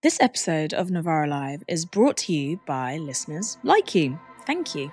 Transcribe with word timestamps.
This 0.00 0.20
episode 0.20 0.72
of 0.74 0.92
Novara 0.92 1.26
Live 1.26 1.64
is 1.66 1.84
brought 1.84 2.18
to 2.18 2.32
you 2.32 2.60
by 2.68 2.98
listeners 2.98 3.58
like 3.64 3.96
you. 3.96 4.16
Thank 4.46 4.72
you. 4.72 4.92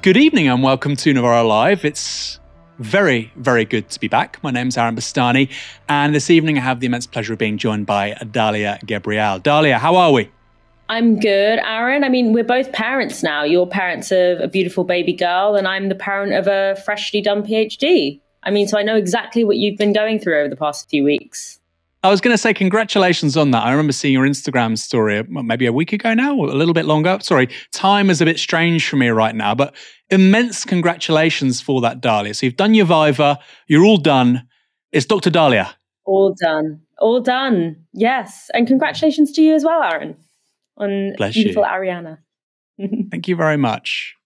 Good 0.00 0.16
evening 0.16 0.48
and 0.48 0.62
welcome 0.62 0.96
to 0.96 1.12
Novara 1.12 1.44
Live. 1.44 1.84
It's 1.84 2.40
very, 2.78 3.30
very 3.36 3.66
good 3.66 3.90
to 3.90 4.00
be 4.00 4.08
back. 4.08 4.42
My 4.42 4.50
name's 4.50 4.78
Aaron 4.78 4.96
Bastani, 4.96 5.50
and 5.90 6.14
this 6.14 6.30
evening 6.30 6.56
I 6.56 6.62
have 6.62 6.80
the 6.80 6.86
immense 6.86 7.06
pleasure 7.06 7.34
of 7.34 7.38
being 7.38 7.58
joined 7.58 7.84
by 7.84 8.12
Dalia 8.12 8.82
Gebrial. 8.86 9.42
Dalia, 9.42 9.76
how 9.76 9.96
are 9.96 10.10
we? 10.10 10.30
I'm 10.88 11.20
good, 11.20 11.58
Aaron. 11.58 12.02
I 12.02 12.08
mean, 12.08 12.32
we're 12.32 12.44
both 12.44 12.72
parents 12.72 13.22
now. 13.22 13.44
You're 13.44 13.66
parents 13.66 14.10
of 14.10 14.40
a 14.40 14.48
beautiful 14.48 14.84
baby 14.84 15.12
girl, 15.12 15.54
and 15.56 15.68
I'm 15.68 15.90
the 15.90 15.94
parent 15.94 16.32
of 16.32 16.46
a 16.46 16.80
freshly 16.82 17.20
done 17.20 17.42
PhD. 17.42 18.21
I 18.44 18.50
mean, 18.50 18.66
so 18.66 18.78
I 18.78 18.82
know 18.82 18.96
exactly 18.96 19.44
what 19.44 19.56
you've 19.56 19.78
been 19.78 19.92
going 19.92 20.18
through 20.18 20.40
over 20.40 20.48
the 20.48 20.56
past 20.56 20.88
few 20.88 21.04
weeks. 21.04 21.60
I 22.04 22.10
was 22.10 22.20
going 22.20 22.34
to 22.34 22.38
say 22.38 22.52
congratulations 22.52 23.36
on 23.36 23.52
that. 23.52 23.64
I 23.64 23.70
remember 23.70 23.92
seeing 23.92 24.12
your 24.12 24.26
Instagram 24.26 24.76
story 24.76 25.22
maybe 25.28 25.66
a 25.66 25.72
week 25.72 25.92
ago 25.92 26.14
now, 26.14 26.36
or 26.36 26.48
a 26.48 26.54
little 26.54 26.74
bit 26.74 26.84
longer. 26.84 27.18
Sorry, 27.22 27.48
time 27.72 28.10
is 28.10 28.20
a 28.20 28.24
bit 28.24 28.40
strange 28.40 28.88
for 28.88 28.96
me 28.96 29.08
right 29.08 29.36
now, 29.36 29.54
but 29.54 29.76
immense 30.10 30.64
congratulations 30.64 31.60
for 31.60 31.80
that, 31.82 32.00
Dalia. 32.02 32.34
So 32.34 32.46
you've 32.46 32.56
done 32.56 32.74
your 32.74 32.86
Viva, 32.86 33.38
you're 33.68 33.84
all 33.84 33.98
done. 33.98 34.48
It's 34.90 35.06
Dr. 35.06 35.30
Dalia. 35.30 35.72
All 36.04 36.34
done. 36.34 36.80
All 36.98 37.20
done. 37.20 37.76
Yes. 37.92 38.50
And 38.52 38.66
congratulations 38.66 39.30
to 39.32 39.42
you 39.42 39.54
as 39.54 39.64
well, 39.64 39.80
Aaron, 39.82 40.16
on 40.76 41.14
Bless 41.16 41.34
beautiful 41.34 41.62
you. 41.62 41.68
Ariana. 41.68 42.18
Thank 43.10 43.28
you 43.28 43.36
very 43.36 43.56
much. 43.56 44.16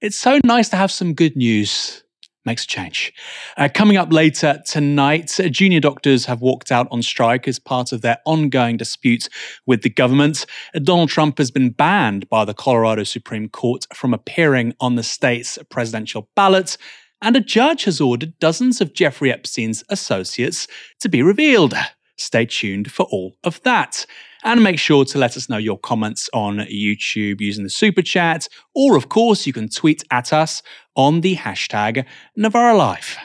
It's 0.00 0.16
so 0.16 0.40
nice 0.44 0.70
to 0.70 0.76
have 0.76 0.90
some 0.90 1.12
good 1.12 1.36
news 1.36 2.01
makes 2.44 2.64
a 2.64 2.66
change. 2.66 3.12
Uh, 3.56 3.68
coming 3.72 3.96
up 3.96 4.12
later 4.12 4.60
tonight, 4.66 5.38
uh, 5.38 5.48
junior 5.48 5.80
doctors 5.80 6.26
have 6.26 6.40
walked 6.40 6.72
out 6.72 6.88
on 6.90 7.02
strike 7.02 7.46
as 7.46 7.58
part 7.58 7.92
of 7.92 8.00
their 8.02 8.18
ongoing 8.26 8.76
dispute 8.76 9.28
with 9.66 9.82
the 9.82 9.90
government. 9.90 10.46
Uh, 10.74 10.80
Donald 10.80 11.08
Trump 11.08 11.38
has 11.38 11.50
been 11.50 11.70
banned 11.70 12.28
by 12.28 12.44
the 12.44 12.54
Colorado 12.54 13.04
Supreme 13.04 13.48
Court 13.48 13.86
from 13.94 14.12
appearing 14.14 14.74
on 14.80 14.96
the 14.96 15.02
state's 15.02 15.58
presidential 15.70 16.28
ballot. 16.34 16.76
And 17.20 17.36
a 17.36 17.40
judge 17.40 17.84
has 17.84 18.00
ordered 18.00 18.38
dozens 18.40 18.80
of 18.80 18.94
Jeffrey 18.94 19.32
Epstein's 19.32 19.84
associates 19.88 20.66
to 21.00 21.08
be 21.08 21.22
revealed. 21.22 21.74
Stay 22.16 22.46
tuned 22.46 22.90
for 22.90 23.04
all 23.04 23.36
of 23.44 23.62
that. 23.62 24.06
And 24.44 24.62
make 24.62 24.78
sure 24.78 25.04
to 25.04 25.18
let 25.18 25.36
us 25.36 25.48
know 25.48 25.56
your 25.56 25.78
comments 25.78 26.28
on 26.32 26.58
YouTube 26.58 27.40
using 27.40 27.64
the 27.64 27.70
super 27.70 28.02
chat, 28.02 28.48
or 28.74 28.96
of 28.96 29.08
course, 29.08 29.46
you 29.46 29.52
can 29.52 29.68
tweet 29.68 30.02
at 30.10 30.32
us 30.32 30.62
on 30.96 31.20
the 31.20 31.36
hashtag 31.36 32.04
NovaraLive. 32.36 33.16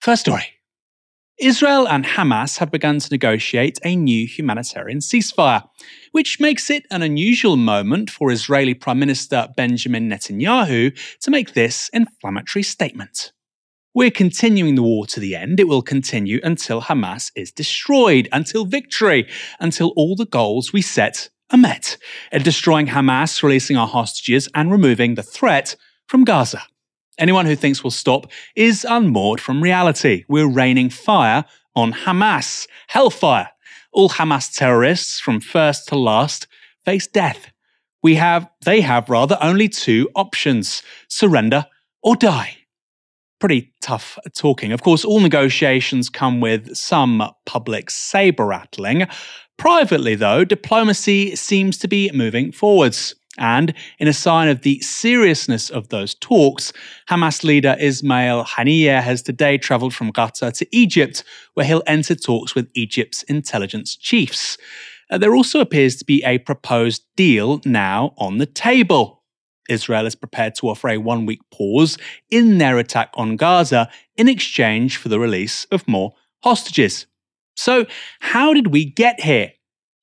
First 0.00 0.22
story. 0.22 0.44
Israel 1.38 1.88
and 1.88 2.04
Hamas 2.04 2.58
have 2.58 2.70
begun 2.70 2.98
to 2.98 3.08
negotiate 3.10 3.78
a 3.82 3.96
new 3.96 4.26
humanitarian 4.26 4.98
ceasefire, 4.98 5.66
which 6.12 6.38
makes 6.38 6.68
it 6.68 6.84
an 6.90 7.00
unusual 7.00 7.56
moment 7.56 8.10
for 8.10 8.30
Israeli 8.30 8.74
Prime 8.74 8.98
Minister 8.98 9.48
Benjamin 9.56 10.10
Netanyahu 10.10 10.94
to 11.20 11.30
make 11.30 11.54
this 11.54 11.88
inflammatory 11.94 12.62
statement. 12.62 13.32
We're 13.92 14.12
continuing 14.12 14.76
the 14.76 14.84
war 14.84 15.04
to 15.06 15.18
the 15.18 15.34
end. 15.34 15.58
It 15.58 15.66
will 15.66 15.82
continue 15.82 16.38
until 16.44 16.80
Hamas 16.80 17.32
is 17.34 17.50
destroyed, 17.50 18.28
until 18.30 18.64
victory, 18.64 19.28
until 19.58 19.88
all 19.96 20.14
the 20.14 20.26
goals 20.26 20.72
we 20.72 20.80
set 20.80 21.28
are 21.50 21.58
met. 21.58 21.96
And 22.30 22.44
destroying 22.44 22.86
Hamas, 22.86 23.42
releasing 23.42 23.76
our 23.76 23.88
hostages, 23.88 24.48
and 24.54 24.70
removing 24.70 25.16
the 25.16 25.24
threat 25.24 25.74
from 26.06 26.22
Gaza. 26.22 26.62
Anyone 27.18 27.46
who 27.46 27.56
thinks 27.56 27.82
we'll 27.82 27.90
stop 27.90 28.30
is 28.54 28.86
unmoored 28.88 29.40
from 29.40 29.60
reality. 29.60 30.24
We're 30.28 30.48
raining 30.48 30.90
fire 30.90 31.44
on 31.74 31.92
Hamas. 31.92 32.68
Hellfire. 32.86 33.50
All 33.92 34.08
Hamas 34.08 34.54
terrorists, 34.54 35.18
from 35.18 35.40
first 35.40 35.88
to 35.88 35.96
last, 35.96 36.46
face 36.84 37.08
death. 37.08 37.50
We 38.04 38.14
have, 38.14 38.48
they 38.64 38.82
have 38.82 39.10
rather, 39.10 39.36
only 39.40 39.68
two 39.68 40.08
options 40.14 40.84
surrender 41.08 41.66
or 42.04 42.14
die 42.14 42.58
pretty 43.40 43.72
tough 43.80 44.18
talking. 44.36 44.72
Of 44.72 44.82
course, 44.82 45.04
all 45.04 45.20
negotiations 45.20 46.08
come 46.08 46.40
with 46.40 46.76
some 46.76 47.22
public 47.46 47.90
saber 47.90 48.46
rattling. 48.46 49.06
Privately, 49.56 50.14
though, 50.14 50.44
diplomacy 50.44 51.34
seems 51.36 51.78
to 51.78 51.88
be 51.88 52.10
moving 52.12 52.52
forwards. 52.52 53.14
And 53.38 53.72
in 53.98 54.08
a 54.08 54.12
sign 54.12 54.48
of 54.48 54.62
the 54.62 54.80
seriousness 54.80 55.70
of 55.70 55.88
those 55.88 56.14
talks, 56.16 56.72
Hamas 57.08 57.42
leader 57.42 57.76
Ismail 57.80 58.44
Haniyeh 58.44 59.02
has 59.02 59.22
today 59.22 59.56
travelled 59.56 59.94
from 59.94 60.12
Qatar 60.12 60.52
to 60.58 60.66
Egypt, 60.76 61.24
where 61.54 61.64
he'll 61.64 61.82
enter 61.86 62.14
talks 62.14 62.54
with 62.54 62.68
Egypt's 62.74 63.22
intelligence 63.24 63.96
chiefs. 63.96 64.58
Uh, 65.10 65.18
there 65.18 65.34
also 65.34 65.60
appears 65.60 65.96
to 65.96 66.04
be 66.04 66.22
a 66.24 66.38
proposed 66.38 67.02
deal 67.16 67.60
now 67.64 68.14
on 68.18 68.38
the 68.38 68.46
table. 68.46 69.19
Israel 69.70 70.06
is 70.06 70.14
prepared 70.14 70.54
to 70.56 70.68
offer 70.68 70.88
a 70.88 70.98
one 70.98 71.26
week 71.26 71.40
pause 71.50 71.96
in 72.30 72.58
their 72.58 72.78
attack 72.78 73.10
on 73.14 73.36
Gaza 73.36 73.88
in 74.16 74.28
exchange 74.28 74.96
for 74.96 75.08
the 75.08 75.20
release 75.20 75.64
of 75.66 75.86
more 75.88 76.14
hostages. 76.42 77.06
So, 77.56 77.86
how 78.20 78.54
did 78.54 78.68
we 78.68 78.84
get 78.84 79.20
here? 79.20 79.52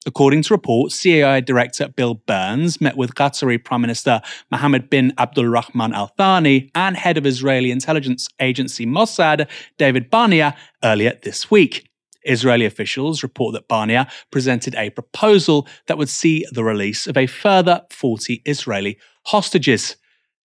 According 0.06 0.44
to 0.44 0.54
reports, 0.54 0.96
CIA 0.96 1.42
Director 1.42 1.90
Bill 1.90 2.14
Burns 2.14 2.80
met 2.80 2.96
with 2.96 3.16
Qatari 3.16 3.62
Prime 3.62 3.82
Minister 3.82 4.22
Mohammed 4.50 4.90
bin 4.90 5.12
Abdulrahman 5.18 5.94
Al 5.94 6.08
Thani 6.18 6.72
and 6.74 6.96
head 6.96 7.18
of 7.18 7.26
Israeli 7.26 7.72
intelligence 7.72 8.30
agency 8.40 8.86
Mossad, 8.86 9.50
David 9.78 10.10
Barnea, 10.10 10.56
earlier 10.82 11.20
this 11.24 11.52
week. 11.52 11.90
Israeli 12.28 12.66
officials 12.66 13.24
report 13.24 13.54
that 13.54 13.68
Barnea 13.68 14.08
presented 14.32 14.76
a 14.76 14.90
proposal 14.90 15.68
that 15.88 15.98
would 15.98 16.10
see 16.10 16.46
the 16.52 16.64
release 16.64 17.08
of 17.08 17.18
a 17.18 17.28
further 17.28 17.82
40 17.90 18.42
Israeli 18.46 18.98
hostages. 19.26 19.98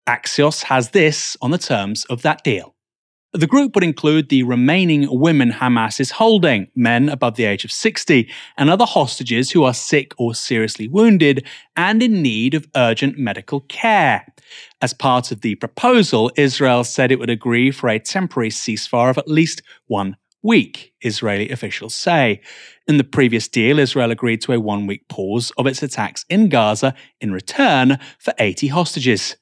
Axios 0.09 0.65
has 0.65 0.91
this 0.91 1.37
on 1.41 1.51
the 1.51 1.59
terms 1.59 2.05
of 2.07 2.23
that 2.23 2.43
deal. 2.43 2.75
The 3.35 3.47
group 3.47 3.75
would 3.75 3.85
include 3.85 4.29
the 4.29 4.43
remaining 4.43 5.09
women 5.11 5.53
Hamas 5.53 6.01
is 6.01 6.11
holding, 6.11 6.69
men 6.77 7.09
above 7.09 7.37
the 7.37 7.47
age 7.47 7.65
of 7.65 7.73
60, 7.73 8.29
and 8.59 8.69
other 8.69 8.85
hostages 8.85 9.51
who 9.51 9.65
are 9.65 9.73
sick 9.73 10.13
or 10.19 10.35
seriously 10.35 10.87
wounded 10.87 11.47
and 11.75 12.03
in 12.03 12.21
need 12.21 12.53
of 12.53 12.69
urgent 12.77 13.17
medical 13.17 13.61
care. 13.61 14.27
As 14.83 14.93
part 14.93 15.33
of 15.33 15.41
the 15.41 15.55
proposal, 15.55 16.31
Israel 16.37 16.85
said 16.85 17.11
it 17.11 17.19
would 17.19 17.31
agree 17.31 17.71
for 17.71 17.89
a 17.89 17.99
temporary 17.99 18.51
ceasefire 18.51 19.09
of 19.09 19.17
at 19.17 19.29
least 19.29 19.63
one 19.87 20.17
week, 20.43 20.93
Israeli 21.01 21.51
officials 21.51 21.95
say. 21.95 22.41
In 22.87 22.97
the 22.97 23.05
previous 23.05 23.49
deal, 23.49 23.79
Israel 23.79 24.11
agreed 24.11 24.41
to 24.43 24.53
a 24.53 24.61
one 24.61 24.87
week 24.87 25.09
pause 25.09 25.53
of 25.57 25.67
its 25.67 25.83
attacks 25.83 26.25
in 26.29 26.49
Gaza 26.49 26.95
in 27.21 27.33
return 27.33 27.99
for 28.19 28.35
80 28.39 28.69
hostages. 28.69 29.37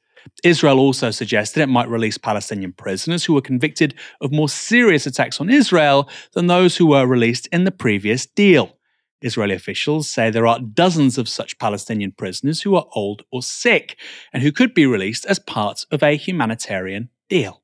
Israel 0.45 0.79
also 0.79 1.11
suggested 1.11 1.61
it 1.61 1.67
might 1.67 1.89
release 1.89 2.19
Palestinian 2.19 2.73
prisoners 2.73 3.25
who 3.25 3.35
were 3.35 3.41
convicted 3.41 3.95
of 4.21 4.33
more 4.33 4.49
serious 4.49 5.07
attacks 5.07 5.41
on 5.41 5.51
Israel 5.51 6.09
than 6.33 6.47
those 6.47 6.77
who 6.77 6.87
were 6.87 7.07
released 7.07 7.47
in 7.49 7.65
the 7.65 7.71
previous 7.71 8.27
deal. 8.27 8.77
Israeli 9.23 9.55
officials 9.55 10.09
say 10.09 10.31
there 10.31 10.47
are 10.47 10.61
dozens 10.61 11.19
of 11.19 11.29
such 11.29 11.59
Palestinian 11.59 12.13
prisoners 12.13 12.63
who 12.63 12.75
are 12.75 12.87
old 12.95 13.23
or 13.31 13.43
sick 13.43 13.99
and 14.33 14.43
who 14.43 14.53
could 14.53 14.73
be 14.73 14.87
released 14.87 15.27
as 15.27 15.39
part 15.39 15.85
of 15.91 16.03
a 16.03 16.17
humanitarian 16.17 17.11
deal. 17.29 17.60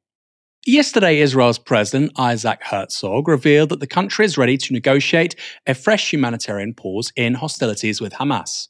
Yesterday, 0.68 1.20
Israel's 1.20 1.60
President 1.60 2.10
Isaac 2.18 2.60
Herzog 2.60 3.28
revealed 3.28 3.68
that 3.68 3.78
the 3.78 3.86
country 3.86 4.24
is 4.24 4.36
ready 4.36 4.56
to 4.56 4.72
negotiate 4.72 5.36
a 5.64 5.74
fresh 5.74 6.12
humanitarian 6.12 6.74
pause 6.74 7.12
in 7.14 7.34
hostilities 7.34 8.00
with 8.00 8.14
Hamas. 8.14 8.66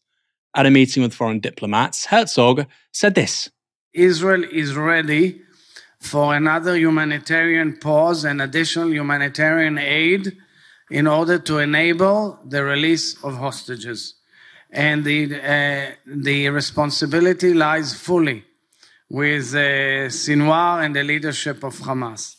At 0.54 0.66
a 0.66 0.70
meeting 0.70 1.02
with 1.02 1.14
foreign 1.14 1.40
diplomats, 1.40 2.04
Herzog 2.04 2.66
said 2.92 3.14
this 3.14 3.48
Israel 3.94 4.44
is 4.44 4.76
ready 4.76 5.40
for 5.98 6.34
another 6.34 6.76
humanitarian 6.76 7.78
pause 7.78 8.24
and 8.24 8.42
additional 8.42 8.92
humanitarian 8.92 9.78
aid 9.78 10.36
in 10.90 11.06
order 11.06 11.38
to 11.38 11.60
enable 11.60 12.38
the 12.44 12.62
release 12.62 13.16
of 13.25 13.38
hostages. 13.38 14.16
And 14.70 15.02
the, 15.02 15.34
uh, 15.34 15.94
the 16.04 16.50
responsibility 16.50 17.54
lies 17.54 17.94
fully 17.94 18.44
with 19.08 19.55
uh, 19.55 20.08
Sinwar 20.08 20.85
and 20.85 20.94
the 20.94 21.05
leadership 21.05 21.62
of 21.62 21.79
Hamas. 21.79 22.37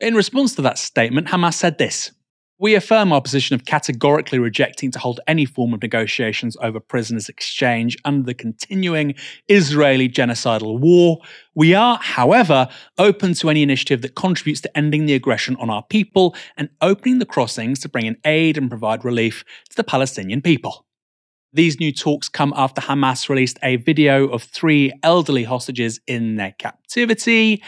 In 0.00 0.14
response 0.14 0.54
to 0.56 0.62
that 0.62 0.78
statement, 0.78 1.28
Hamas 1.28 1.54
said 1.54 1.78
this 1.78 2.12
We 2.58 2.74
affirm 2.74 3.12
our 3.12 3.20
position 3.20 3.54
of 3.54 3.64
categorically 3.64 4.38
rejecting 4.38 4.90
to 4.92 4.98
hold 4.98 5.20
any 5.26 5.44
form 5.44 5.74
of 5.74 5.82
negotiations 5.82 6.56
over 6.62 6.80
prisoners' 6.80 7.28
exchange 7.28 7.96
under 8.04 8.24
the 8.24 8.34
continuing 8.34 9.14
Israeli 9.48 10.08
genocidal 10.08 10.80
war. 10.80 11.18
We 11.54 11.74
are, 11.74 11.98
however, 11.98 12.68
open 12.98 13.34
to 13.34 13.50
any 13.50 13.62
initiative 13.62 14.02
that 14.02 14.14
contributes 14.14 14.60
to 14.62 14.76
ending 14.76 15.06
the 15.06 15.14
aggression 15.14 15.56
on 15.56 15.70
our 15.70 15.82
people 15.84 16.34
and 16.56 16.68
opening 16.80 17.18
the 17.18 17.26
crossings 17.26 17.80
to 17.80 17.88
bring 17.88 18.06
in 18.06 18.16
aid 18.24 18.58
and 18.58 18.70
provide 18.70 19.04
relief 19.04 19.44
to 19.70 19.76
the 19.76 19.84
Palestinian 19.84 20.42
people. 20.42 20.85
These 21.56 21.80
new 21.80 21.90
talks 21.90 22.28
come 22.28 22.52
after 22.54 22.82
Hamas 22.82 23.30
released 23.30 23.58
a 23.62 23.76
video 23.76 24.28
of 24.28 24.42
three 24.42 24.92
elderly 25.02 25.42
hostages 25.42 25.98
in 26.06 26.36
their 26.36 26.52
captivity, 26.58 27.62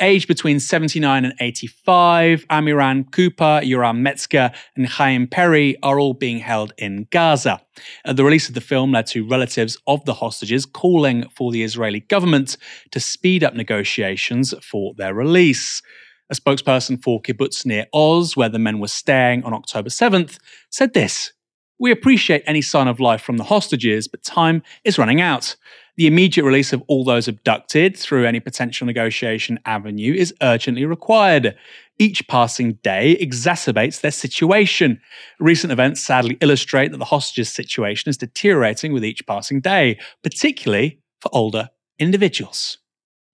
aged 0.00 0.26
between 0.26 0.58
79 0.58 1.24
and 1.24 1.34
85. 1.38 2.44
Amiram 2.48 3.08
Cooper, 3.12 3.60
Yoram 3.62 3.98
Metzger, 3.98 4.50
and 4.74 4.88
Chaim 4.88 5.28
Peri 5.28 5.80
are 5.84 6.00
all 6.00 6.14
being 6.14 6.40
held 6.40 6.72
in 6.78 7.06
Gaza. 7.12 7.60
Uh, 8.04 8.12
the 8.12 8.24
release 8.24 8.48
of 8.48 8.56
the 8.56 8.60
film 8.60 8.90
led 8.90 9.06
to 9.06 9.24
relatives 9.24 9.78
of 9.86 10.04
the 10.04 10.14
hostages 10.14 10.66
calling 10.66 11.28
for 11.28 11.52
the 11.52 11.62
Israeli 11.62 12.00
government 12.00 12.56
to 12.90 12.98
speed 12.98 13.44
up 13.44 13.54
negotiations 13.54 14.52
for 14.64 14.94
their 14.96 15.14
release. 15.14 15.80
A 16.28 16.34
spokesperson 16.34 17.00
for 17.00 17.22
Kibbutz 17.22 17.64
Nir 17.64 17.86
Oz, 17.94 18.36
where 18.36 18.48
the 18.48 18.58
men 18.58 18.80
were 18.80 18.88
staying 18.88 19.44
on 19.44 19.54
October 19.54 19.90
7th, 19.90 20.38
said 20.70 20.92
this 20.92 21.32
we 21.78 21.90
appreciate 21.90 22.42
any 22.46 22.62
sign 22.62 22.88
of 22.88 23.00
life 23.00 23.22
from 23.22 23.36
the 23.36 23.44
hostages, 23.44 24.08
but 24.08 24.22
time 24.22 24.62
is 24.84 24.98
running 24.98 25.20
out. 25.20 25.56
The 25.96 26.06
immediate 26.06 26.44
release 26.44 26.72
of 26.72 26.82
all 26.86 27.04
those 27.04 27.26
abducted 27.26 27.96
through 27.96 28.24
any 28.24 28.40
potential 28.40 28.86
negotiation 28.86 29.58
avenue 29.64 30.14
is 30.14 30.32
urgently 30.42 30.84
required. 30.84 31.56
Each 31.98 32.26
passing 32.28 32.74
day 32.84 33.16
exacerbates 33.20 34.00
their 34.00 34.12
situation. 34.12 35.00
Recent 35.40 35.72
events 35.72 36.00
sadly 36.00 36.38
illustrate 36.40 36.92
that 36.92 36.98
the 36.98 37.04
hostages' 37.04 37.52
situation 37.52 38.08
is 38.08 38.16
deteriorating 38.16 38.92
with 38.92 39.04
each 39.04 39.26
passing 39.26 39.60
day, 39.60 39.98
particularly 40.22 41.00
for 41.20 41.30
older 41.34 41.70
individuals. 41.98 42.78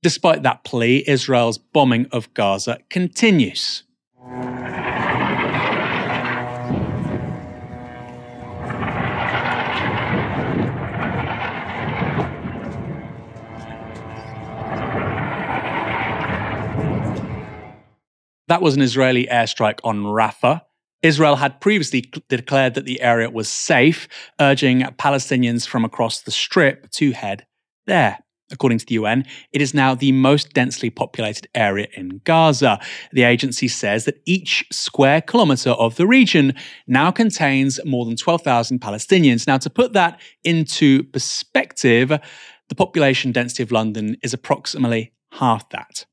Despite 0.03 0.43
that 0.43 0.65
plea, 0.65 1.05
Israel's 1.07 1.59
bombing 1.59 2.07
of 2.13 2.33
Gaza 2.33 2.79
continues. 2.89 3.85
That 18.49 18.63
was 18.63 18.77
an 18.77 18.83
Israeli 18.83 19.27
airstrike 19.27 19.81
on 19.85 20.05
Rafah. 20.05 20.61
Israel 21.03 21.37
had 21.37 21.61
previously 21.61 22.11
declared 22.29 22.75
that 22.75 22.87
the 22.87 23.01
area 23.01 23.31
was 23.31 23.49
safe, 23.49 24.09
urging 24.41 24.81
Palestinians 24.99 25.67
from 25.67 25.85
across 25.85 26.23
the 26.23 26.31
strip 26.31 26.91
to 26.93 27.13
head 27.13 27.47
there. 27.87 28.19
According 28.51 28.79
to 28.79 28.87
the 28.87 28.95
UN, 28.95 29.25
it 29.53 29.63
is 29.63 29.73
now 29.73 29.95
the 29.95 30.13
most 30.13 30.53
densely 30.53 30.91
populated 30.91 31.49
area 31.55 31.89
in 31.97 32.21
Gaza. 32.25 32.79
The 33.13 33.23
agency 33.23 33.69
says 33.69 34.05
that 34.05 34.21
each 34.27 34.65
square 34.71 35.23
kilometer 35.23 35.71
of 35.71 35.97
the 35.97 36.07
region 36.07 36.55
now 36.87 37.11
contains 37.11 37.81
more 37.85 38.05
than 38.05 38.17
12,000 38.17 38.81
Palestinians. 38.81 39.47
Now, 39.47 39.57
to 39.59 39.71
put 39.71 39.95
that 39.95 40.21
into 40.45 41.05
perspective, 41.05 42.13
the 42.69 42.75
population 42.75 43.33
density 43.33 43.63
of 43.63 43.73
London 43.73 44.17
is 44.23 44.35
approximately 44.35 45.13
half 45.33 45.69
that. 45.71 46.05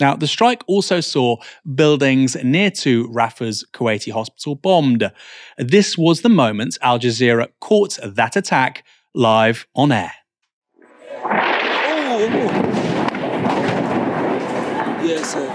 Now, 0.00 0.16
the 0.16 0.26
strike 0.26 0.62
also 0.66 1.00
saw 1.00 1.36
buildings 1.74 2.36
near 2.42 2.70
to 2.72 3.06
Rafah's 3.08 3.64
Kuwaiti 3.72 4.12
hospital 4.12 4.56
bombed. 4.56 5.10
This 5.56 5.96
was 5.96 6.22
the 6.22 6.28
moment 6.28 6.76
Al 6.82 6.98
Jazeera 6.98 7.48
caught 7.60 7.98
that 8.04 8.34
attack 8.34 8.84
live 9.14 9.66
on 9.74 9.92
air. 9.92 10.12
Yes, 15.04 15.32
sir. 15.32 15.48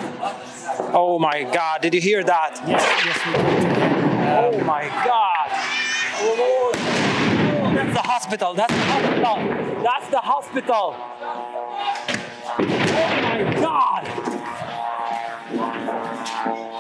Oh 0.94 1.20
my 1.20 1.44
God! 1.44 1.82
Did 1.82 1.94
you 1.94 2.02
hear 2.02 2.24
that? 2.24 2.62
Yes, 2.68 2.82
yes, 3.06 3.26
we 3.26 3.34
did. 3.34 3.80
oh 4.40 4.64
my 4.64 4.88
God! 5.06 5.50
That's 7.76 7.94
the 7.94 8.02
hospital. 8.02 8.54
That's 8.54 8.74
the 8.74 8.80
hospital. 8.82 9.36
That's 9.84 10.10
the 10.10 10.20
hospital. 10.20 10.96
Oh 12.58 13.22
my 13.22 13.54
God! 13.60 13.99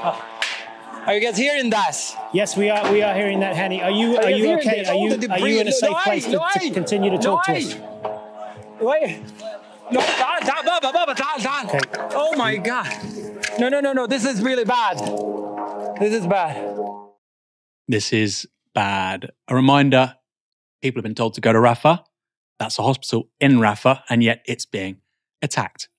Are 0.01 1.13
you 1.13 1.22
guys 1.22 1.38
hearing 1.38 1.69
that? 1.72 1.98
Yes, 2.34 2.56
we 2.56 2.69
are. 2.69 2.92
We 2.92 3.01
are 3.01 3.13
hearing 3.13 3.40
that, 3.42 3.56
Hani. 3.56 3.84
Are 3.84 3.92
you? 3.92 4.18
Are, 4.18 4.24
are 4.24 4.30
you 4.30 4.54
okay? 4.57 4.86
Are 4.86 4.94
oh, 4.94 5.07
you? 5.07 5.30
Are 5.30 5.40
you 5.40 5.60
in 5.60 5.68
a 5.68 5.72
safe 5.72 5.98
place 6.04 6.25
to, 6.25 6.40
to 6.40 6.72
continue 6.72 7.10
to 7.12 7.18
talk 7.18 7.46
to 7.46 7.54
us? 7.54 7.75
Wait. 8.80 9.22
No, 9.92 10.00
Baba, 10.00 10.80
Baba, 10.81 11.16
okay. 11.66 11.80
Oh 12.13 12.36
my 12.36 12.57
God. 12.57 12.88
No, 13.60 13.69
no, 13.69 13.80
no, 13.80 13.92
no. 13.92 14.06
This 14.06 14.24
is 14.24 14.42
really 14.42 14.63
bad. 14.63 15.00
This 16.00 16.13
is 16.13 16.28
bad. 16.28 16.75
This 17.88 18.13
is 18.13 18.48
bad. 18.75 19.31
A 19.48 19.56
reminder 19.56 20.16
people 20.81 21.00
have 21.00 21.04
been 21.04 21.16
told 21.16 21.34
to 21.34 21.42
go 21.42 21.52
to 21.52 21.60
Rafah. 21.60 22.04
That's 22.60 22.78
a 22.78 22.84
hospital 22.84 23.30
in 23.40 23.54
Rafah, 23.57 24.04
and 24.10 24.24
yet 24.24 24.44
it's 24.45 24.66
being 24.66 24.98
attacked. 25.42 25.90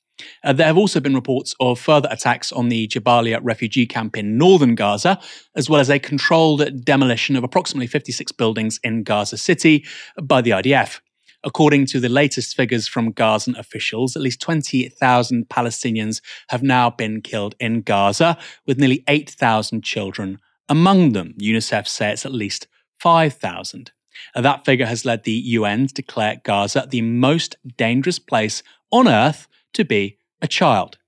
Uh, 0.45 0.53
there 0.53 0.67
have 0.67 0.77
also 0.77 1.01
been 1.01 1.15
reports 1.15 1.55
of 1.61 1.79
further 1.79 2.09
attacks 2.11 2.53
on 2.53 2.69
the 2.69 2.89
Jabalia 2.89 3.41
refugee 3.43 3.87
camp 3.87 4.17
in 4.17 4.39
northern 4.39 4.75
Gaza, 4.75 5.21
as 5.55 5.69
well 5.69 5.81
as 5.81 5.91
a 5.91 5.99
controlled 5.99 6.85
demolition 6.85 7.37
of 7.37 7.45
approximately 7.45 7.87
56 7.87 8.33
buildings 8.33 8.79
in 8.83 9.03
Gaza 9.03 9.37
City 9.37 9.85
by 10.23 10.41
the 10.41 10.51
IDF. 10.51 11.01
According 11.43 11.87
to 11.87 12.01
the 12.01 12.11
latest 12.11 12.55
figures 12.55 12.87
from 12.87 13.13
Gazan 13.13 13.57
officials, 13.57 14.15
at 14.15 14.23
least 14.23 14.43
20,000 14.43 15.49
Palestinians 15.49 16.21
have 16.49 16.63
now 16.63 16.91
been 16.91 17.23
killed 17.23 17.55
in 17.59 17.81
Gaza, 17.81 18.37
with 18.67 18.79
nearly 18.79 19.03
8,000 19.09 19.83
children 19.83 20.39
among 20.69 21.13
them. 21.13 21.35
UNICEF 21.41 21.89
says 21.89 22.13
it's 22.13 22.27
at 22.27 22.33
least 22.33 22.67
5,000. 22.99 23.93
Uh, 24.35 24.41
that 24.43 24.67
figure 24.67 24.85
has 24.87 25.07
led 25.07 25.25
the 25.25 25.33
UN 25.33 25.87
to 25.87 25.95
declare 25.95 26.41
Gaza 26.45 26.87
the 26.91 27.01
most 27.01 27.57
dangerous 27.79 28.19
place 28.19 28.63
on 28.91 29.09
earth 29.09 29.49
to 29.75 29.85
be 29.85 30.19
a 30.43 30.49
child. 30.49 30.99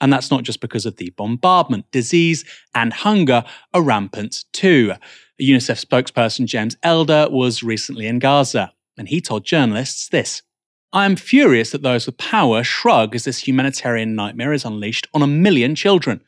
And 0.00 0.12
that's 0.12 0.30
not 0.30 0.44
just 0.44 0.60
because 0.60 0.86
of 0.86 0.96
the 0.96 1.10
bombardment. 1.10 1.90
Disease 1.90 2.44
and 2.74 2.92
hunger 2.92 3.44
are 3.74 3.82
rampant 3.82 4.44
too. 4.52 4.94
A 5.38 5.42
UNICEF 5.42 5.84
spokesperson, 5.84 6.46
James 6.46 6.76
Elder, 6.82 7.28
was 7.30 7.62
recently 7.62 8.06
in 8.06 8.18
Gaza, 8.18 8.72
and 8.96 9.08
he 9.08 9.20
told 9.20 9.44
journalists 9.44 10.08
this 10.08 10.42
I 10.92 11.04
am 11.04 11.16
furious 11.16 11.70
that 11.70 11.82
those 11.82 12.06
with 12.06 12.16
power 12.16 12.64
shrug 12.64 13.14
as 13.14 13.24
this 13.24 13.46
humanitarian 13.46 14.14
nightmare 14.14 14.52
is 14.52 14.64
unleashed 14.64 15.06
on 15.14 15.22
a 15.22 15.26
million 15.26 15.74
children. 15.74 16.20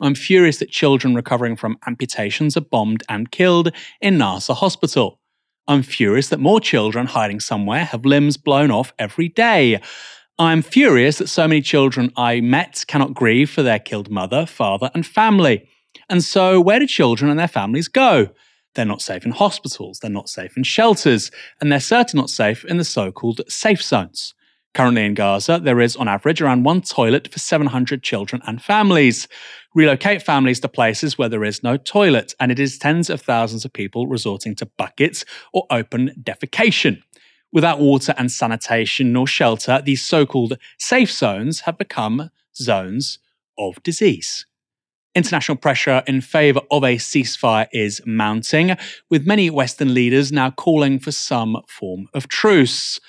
I'm 0.00 0.14
furious 0.14 0.58
that 0.58 0.70
children 0.70 1.14
recovering 1.14 1.56
from 1.56 1.78
amputations 1.86 2.56
are 2.56 2.62
bombed 2.62 3.02
and 3.08 3.30
killed 3.30 3.72
in 4.00 4.18
Nasser 4.18 4.54
Hospital. 4.54 5.20
I'm 5.68 5.82
furious 5.82 6.28
that 6.28 6.40
more 6.40 6.60
children 6.60 7.06
hiding 7.06 7.40
somewhere 7.40 7.84
have 7.84 8.04
limbs 8.04 8.36
blown 8.36 8.70
off 8.70 8.92
every 8.98 9.28
day. 9.28 9.80
I'm 10.40 10.62
furious 10.62 11.18
that 11.18 11.28
so 11.28 11.46
many 11.46 11.60
children 11.60 12.10
I 12.16 12.40
met 12.40 12.86
cannot 12.88 13.12
grieve 13.12 13.50
for 13.50 13.62
their 13.62 13.78
killed 13.78 14.10
mother, 14.10 14.46
father, 14.46 14.90
and 14.94 15.06
family. 15.06 15.68
And 16.08 16.24
so, 16.24 16.58
where 16.58 16.78
do 16.78 16.86
children 16.86 17.30
and 17.30 17.38
their 17.38 17.46
families 17.46 17.88
go? 17.88 18.30
They're 18.74 18.86
not 18.86 19.02
safe 19.02 19.26
in 19.26 19.32
hospitals, 19.32 19.98
they're 19.98 20.10
not 20.10 20.30
safe 20.30 20.56
in 20.56 20.62
shelters, 20.62 21.30
and 21.60 21.70
they're 21.70 21.78
certainly 21.78 22.22
not 22.22 22.30
safe 22.30 22.64
in 22.64 22.78
the 22.78 22.84
so 22.84 23.12
called 23.12 23.42
safe 23.48 23.82
zones. 23.82 24.32
Currently 24.72 25.04
in 25.04 25.12
Gaza, 25.12 25.60
there 25.62 25.78
is 25.78 25.94
on 25.94 26.08
average 26.08 26.40
around 26.40 26.62
one 26.62 26.80
toilet 26.80 27.28
for 27.30 27.38
700 27.38 28.02
children 28.02 28.40
and 28.46 28.62
families. 28.62 29.28
Relocate 29.74 30.22
families 30.22 30.60
to 30.60 30.68
places 30.68 31.18
where 31.18 31.28
there 31.28 31.44
is 31.44 31.62
no 31.62 31.76
toilet, 31.76 32.32
and 32.40 32.50
it 32.50 32.58
is 32.58 32.78
tens 32.78 33.10
of 33.10 33.20
thousands 33.20 33.66
of 33.66 33.74
people 33.74 34.06
resorting 34.06 34.54
to 34.54 34.64
buckets 34.64 35.22
or 35.52 35.66
open 35.70 36.12
defecation. 36.22 37.02
Without 37.52 37.80
water 37.80 38.14
and 38.16 38.30
sanitation 38.30 39.12
nor 39.12 39.26
shelter, 39.26 39.82
these 39.84 40.02
so 40.02 40.24
called 40.24 40.56
safe 40.78 41.10
zones 41.10 41.60
have 41.60 41.76
become 41.78 42.30
zones 42.56 43.18
of 43.58 43.82
disease. 43.82 44.46
International 45.16 45.56
pressure 45.56 46.04
in 46.06 46.20
favour 46.20 46.60
of 46.70 46.84
a 46.84 46.96
ceasefire 46.96 47.66
is 47.72 48.00
mounting, 48.06 48.76
with 49.10 49.26
many 49.26 49.50
Western 49.50 49.92
leaders 49.92 50.30
now 50.30 50.50
calling 50.52 51.00
for 51.00 51.10
some 51.10 51.56
form 51.66 52.08
of 52.14 52.28
truce. 52.28 53.00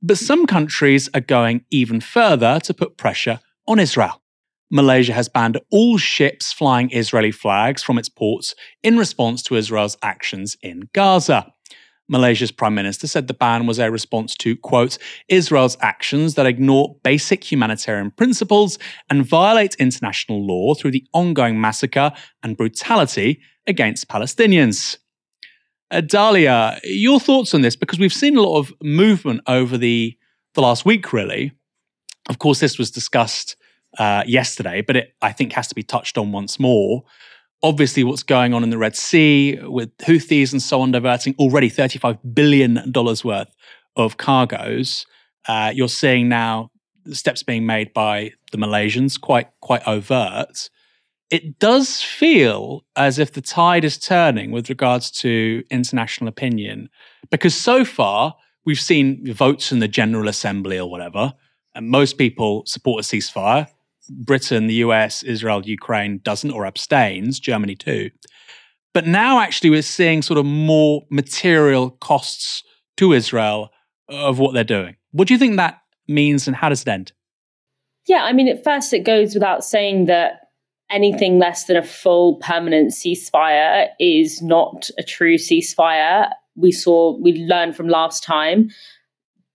But 0.00 0.16
some 0.16 0.46
countries 0.46 1.10
are 1.12 1.20
going 1.20 1.66
even 1.70 2.00
further 2.00 2.58
to 2.60 2.72
put 2.72 2.96
pressure 2.96 3.40
on 3.68 3.78
Israel. 3.78 4.22
Malaysia 4.70 5.12
has 5.12 5.28
banned 5.28 5.58
all 5.70 5.98
ships 5.98 6.52
flying 6.52 6.90
Israeli 6.92 7.32
flags 7.32 7.82
from 7.82 7.98
its 7.98 8.08
ports 8.08 8.54
in 8.82 8.96
response 8.96 9.42
to 9.42 9.56
Israel's 9.56 9.98
actions 10.02 10.56
in 10.62 10.88
Gaza. 10.94 11.52
Malaysia's 12.10 12.50
prime 12.50 12.74
minister 12.74 13.06
said 13.06 13.28
the 13.28 13.34
ban 13.34 13.66
was 13.66 13.78
a 13.78 13.90
response 13.90 14.34
to, 14.34 14.56
quote, 14.56 14.98
Israel's 15.28 15.76
actions 15.80 16.34
that 16.34 16.44
ignore 16.44 16.96
basic 17.04 17.50
humanitarian 17.50 18.10
principles 18.10 18.78
and 19.08 19.24
violate 19.24 19.76
international 19.76 20.44
law 20.44 20.74
through 20.74 20.90
the 20.90 21.06
ongoing 21.14 21.60
massacre 21.60 22.12
and 22.42 22.56
brutality 22.56 23.40
against 23.68 24.08
Palestinians. 24.08 24.98
Uh, 25.92 26.00
Dalia, 26.00 26.80
your 26.82 27.20
thoughts 27.20 27.54
on 27.54 27.62
this? 27.62 27.76
Because 27.76 28.00
we've 28.00 28.12
seen 28.12 28.36
a 28.36 28.42
lot 28.42 28.58
of 28.58 28.72
movement 28.82 29.42
over 29.46 29.78
the, 29.78 30.16
the 30.54 30.62
last 30.62 30.84
week, 30.84 31.12
really. 31.12 31.52
Of 32.28 32.40
course, 32.40 32.58
this 32.58 32.76
was 32.76 32.90
discussed 32.90 33.54
uh, 33.98 34.24
yesterday, 34.26 34.82
but 34.82 34.96
it, 34.96 35.14
I 35.22 35.30
think, 35.30 35.52
has 35.52 35.68
to 35.68 35.74
be 35.76 35.84
touched 35.84 36.18
on 36.18 36.32
once 36.32 36.58
more. 36.58 37.04
Obviously 37.62 38.04
what's 38.04 38.22
going 38.22 38.54
on 38.54 38.62
in 38.62 38.70
the 38.70 38.78
Red 38.78 38.96
Sea 38.96 39.58
with 39.62 39.96
Houthis 39.98 40.52
and 40.52 40.62
so 40.62 40.80
on 40.80 40.92
diverting 40.92 41.34
already 41.38 41.70
$35 41.70 42.18
billion 42.34 42.92
worth 43.24 43.54
of 43.96 44.16
cargoes. 44.16 45.06
Uh, 45.46 45.72
you're 45.74 45.88
seeing 45.88 46.28
now 46.28 46.70
steps 47.12 47.42
being 47.42 47.66
made 47.66 47.92
by 47.92 48.32
the 48.52 48.58
Malaysians, 48.58 49.20
quite 49.20 49.48
quite 49.60 49.86
overt. 49.86 50.70
It 51.30 51.58
does 51.58 52.02
feel 52.02 52.84
as 52.96 53.18
if 53.18 53.32
the 53.32 53.40
tide 53.40 53.84
is 53.84 53.98
turning 53.98 54.50
with 54.50 54.68
regards 54.68 55.10
to 55.12 55.62
international 55.70 56.28
opinion, 56.28 56.90
because 57.30 57.54
so 57.54 57.84
far 57.84 58.34
we've 58.64 58.80
seen 58.80 59.32
votes 59.32 59.70
in 59.70 59.78
the 59.78 59.88
General 59.88 60.28
Assembly 60.28 60.78
or 60.78 60.90
whatever, 60.90 61.34
and 61.74 61.88
most 61.88 62.18
people 62.18 62.64
support 62.66 63.04
a 63.04 63.06
ceasefire. 63.06 63.68
Britain, 64.10 64.66
the 64.66 64.74
US, 64.74 65.22
Israel, 65.22 65.62
Ukraine 65.64 66.18
doesn't 66.22 66.50
or 66.50 66.66
abstains, 66.66 67.38
Germany 67.38 67.76
too. 67.76 68.10
But 68.92 69.06
now 69.06 69.38
actually 69.38 69.70
we're 69.70 69.82
seeing 69.82 70.20
sort 70.22 70.38
of 70.38 70.44
more 70.44 71.02
material 71.10 71.90
costs 71.90 72.64
to 72.96 73.12
Israel 73.12 73.70
of 74.08 74.38
what 74.38 74.52
they're 74.52 74.64
doing. 74.64 74.96
What 75.12 75.28
do 75.28 75.34
you 75.34 75.38
think 75.38 75.56
that 75.56 75.80
means 76.08 76.46
and 76.46 76.56
how 76.56 76.68
does 76.68 76.82
it 76.82 76.88
end? 76.88 77.12
Yeah, 78.06 78.24
I 78.24 78.32
mean, 78.32 78.48
at 78.48 78.64
first 78.64 78.92
it 78.92 79.04
goes 79.04 79.34
without 79.34 79.64
saying 79.64 80.06
that 80.06 80.48
anything 80.90 81.38
less 81.38 81.64
than 81.64 81.76
a 81.76 81.82
full 81.82 82.36
permanent 82.36 82.92
ceasefire 82.92 83.88
is 84.00 84.42
not 84.42 84.90
a 84.98 85.02
true 85.02 85.36
ceasefire. 85.36 86.30
We 86.56 86.72
saw, 86.72 87.16
we 87.18 87.34
learned 87.34 87.76
from 87.76 87.88
last 87.88 88.24
time, 88.24 88.70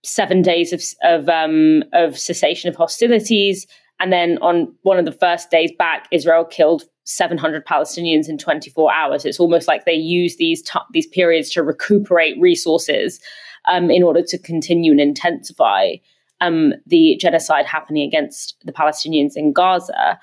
seven 0.02 0.40
days 0.40 0.72
of 0.72 0.82
of, 1.02 1.28
um, 1.28 1.82
of 1.92 2.18
cessation 2.18 2.70
of 2.70 2.76
hostilities, 2.76 3.66
and 3.98 4.12
then 4.12 4.38
on 4.42 4.72
one 4.82 4.98
of 4.98 5.04
the 5.04 5.12
first 5.12 5.50
days 5.50 5.72
back, 5.78 6.06
Israel 6.10 6.44
killed 6.44 6.84
700 7.04 7.64
Palestinians 7.64 8.28
in 8.28 8.36
24 8.36 8.92
hours. 8.92 9.24
It's 9.24 9.40
almost 9.40 9.68
like 9.68 9.84
they 9.84 9.94
use 9.94 10.36
these 10.36 10.62
t- 10.62 10.78
these 10.92 11.06
periods 11.06 11.50
to 11.50 11.62
recuperate 11.62 12.38
resources 12.40 13.20
um, 13.66 13.90
in 13.90 14.02
order 14.02 14.22
to 14.22 14.38
continue 14.38 14.92
and 14.92 15.00
intensify 15.00 15.94
um, 16.40 16.74
the 16.86 17.16
genocide 17.20 17.66
happening 17.66 18.06
against 18.06 18.56
the 18.64 18.72
Palestinians 18.72 19.32
in 19.36 19.52
Gaza. 19.52 20.18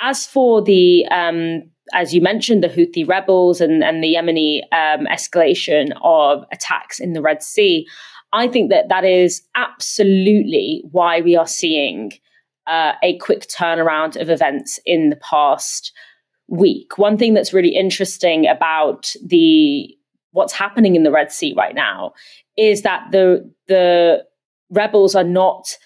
As 0.00 0.26
for 0.26 0.62
the, 0.62 1.06
um, 1.10 1.62
as 1.92 2.14
you 2.14 2.20
mentioned, 2.20 2.64
the 2.64 2.68
Houthi 2.68 3.06
rebels 3.06 3.60
and, 3.60 3.84
and 3.84 4.02
the 4.02 4.14
Yemeni 4.14 4.62
um, 4.72 5.06
escalation 5.06 5.92
of 6.02 6.44
attacks 6.52 6.98
in 6.98 7.12
the 7.12 7.20
Red 7.20 7.42
Sea, 7.42 7.86
I 8.32 8.48
think 8.48 8.70
that 8.70 8.88
that 8.88 9.04
is 9.04 9.42
absolutely 9.54 10.82
why 10.90 11.20
we 11.20 11.36
are 11.36 11.46
seeing 11.46 12.12
uh, 12.70 12.92
a 13.02 13.18
quick 13.18 13.48
turnaround 13.48 14.18
of 14.18 14.30
events 14.30 14.78
in 14.86 15.10
the 15.10 15.16
past 15.16 15.92
week. 16.46 16.96
One 16.96 17.18
thing 17.18 17.34
that's 17.34 17.52
really 17.52 17.74
interesting 17.74 18.46
about 18.46 19.12
the 19.24 19.96
what's 20.32 20.52
happening 20.52 20.94
in 20.94 21.02
the 21.02 21.10
Red 21.10 21.32
Sea 21.32 21.52
right 21.56 21.74
now 21.74 22.12
is 22.56 22.82
that 22.82 23.08
the 23.10 23.52
the 23.66 24.24
rebels 24.70 25.16
are 25.16 25.24
not 25.24 25.76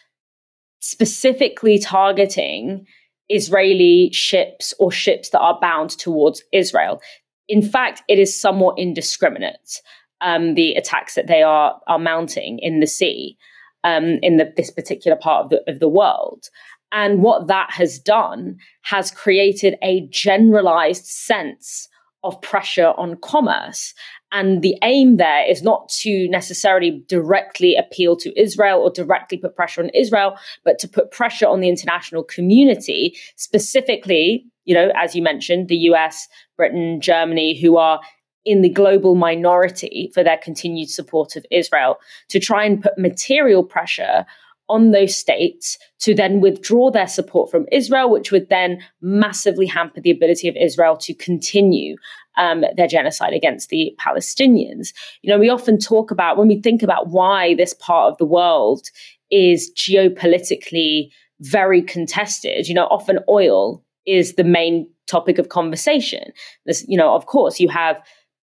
specifically 0.80 1.78
targeting 1.78 2.86
Israeli 3.30 4.10
ships 4.12 4.74
or 4.78 4.92
ships 4.92 5.30
that 5.30 5.40
are 5.40 5.58
bound 5.60 5.90
towards 5.90 6.42
Israel. 6.52 7.00
In 7.48 7.62
fact, 7.62 8.02
it 8.08 8.18
is 8.18 8.38
somewhat 8.38 8.78
indiscriminate. 8.78 9.80
Um, 10.20 10.54
the 10.54 10.74
attacks 10.74 11.14
that 11.14 11.26
they 11.26 11.42
are 11.42 11.80
are 11.86 11.98
mounting 11.98 12.58
in 12.58 12.80
the 12.80 12.86
sea, 12.86 13.36
um, 13.84 14.18
in 14.22 14.36
the, 14.38 14.52
this 14.56 14.70
particular 14.70 15.16
part 15.16 15.44
of 15.44 15.50
the 15.50 15.70
of 15.70 15.80
the 15.80 15.88
world, 15.88 16.48
and 16.94 17.22
what 17.22 17.48
that 17.48 17.72
has 17.72 17.98
done 17.98 18.56
has 18.82 19.10
created 19.10 19.76
a 19.82 20.06
generalized 20.10 21.04
sense 21.04 21.88
of 22.22 22.40
pressure 22.40 22.94
on 22.96 23.16
commerce. 23.16 23.92
And 24.30 24.62
the 24.62 24.76
aim 24.82 25.16
there 25.16 25.44
is 25.46 25.62
not 25.62 25.88
to 26.00 26.28
necessarily 26.28 27.04
directly 27.08 27.74
appeal 27.76 28.16
to 28.16 28.40
Israel 28.40 28.80
or 28.80 28.90
directly 28.90 29.38
put 29.38 29.56
pressure 29.56 29.82
on 29.82 29.90
Israel, 29.90 30.38
but 30.64 30.78
to 30.78 30.88
put 30.88 31.10
pressure 31.10 31.46
on 31.46 31.60
the 31.60 31.68
international 31.68 32.22
community, 32.22 33.16
specifically, 33.36 34.46
you 34.64 34.74
know, 34.74 34.90
as 34.96 35.14
you 35.14 35.22
mentioned, 35.22 35.68
the 35.68 35.76
US, 35.76 36.28
Britain, 36.56 37.00
Germany, 37.00 37.60
who 37.60 37.76
are 37.76 38.00
in 38.44 38.62
the 38.62 38.68
global 38.68 39.16
minority 39.16 40.10
for 40.14 40.22
their 40.22 40.38
continued 40.38 40.90
support 40.90 41.34
of 41.34 41.44
Israel, 41.50 41.98
to 42.28 42.38
try 42.38 42.64
and 42.64 42.82
put 42.82 42.96
material 42.96 43.64
pressure 43.64 44.24
on 44.68 44.90
those 44.92 45.14
states 45.14 45.78
to 46.00 46.14
then 46.14 46.40
withdraw 46.40 46.90
their 46.90 47.06
support 47.06 47.50
from 47.50 47.66
Israel, 47.71 48.11
which 48.11 48.33
would 48.33 48.49
then 48.49 48.80
massively 49.00 49.66
hamper 49.66 50.00
the 50.00 50.11
ability 50.11 50.49
of 50.49 50.56
Israel 50.56 50.97
to 50.97 51.14
continue 51.14 51.97
um, 52.37 52.64
their 52.76 52.88
genocide 52.88 53.33
against 53.33 53.68
the 53.68 53.94
Palestinians. 54.00 54.92
You 55.23 55.30
know, 55.30 55.38
we 55.38 55.50
often 55.50 55.78
talk 55.78 56.11
about 56.11 56.37
when 56.37 56.49
we 56.49 56.61
think 56.61 56.83
about 56.83 57.09
why 57.09 57.54
this 57.54 57.75
part 57.75 58.11
of 58.11 58.18
the 58.18 58.25
world 58.25 58.88
is 59.30 59.71
geopolitically 59.76 61.11
very 61.40 61.83
contested, 61.83 62.68
you 62.68 62.75
know, 62.75 62.87
often 62.87 63.18
oil 63.28 63.85
is 64.06 64.35
the 64.35 64.44
main 64.44 64.88
topic 65.06 65.38
of 65.38 65.49
conversation. 65.49 66.33
This, 66.66 66.85
you 66.88 66.97
know, 66.97 67.14
of 67.14 67.26
course, 67.26 67.61
you 67.61 67.68
have 67.68 68.00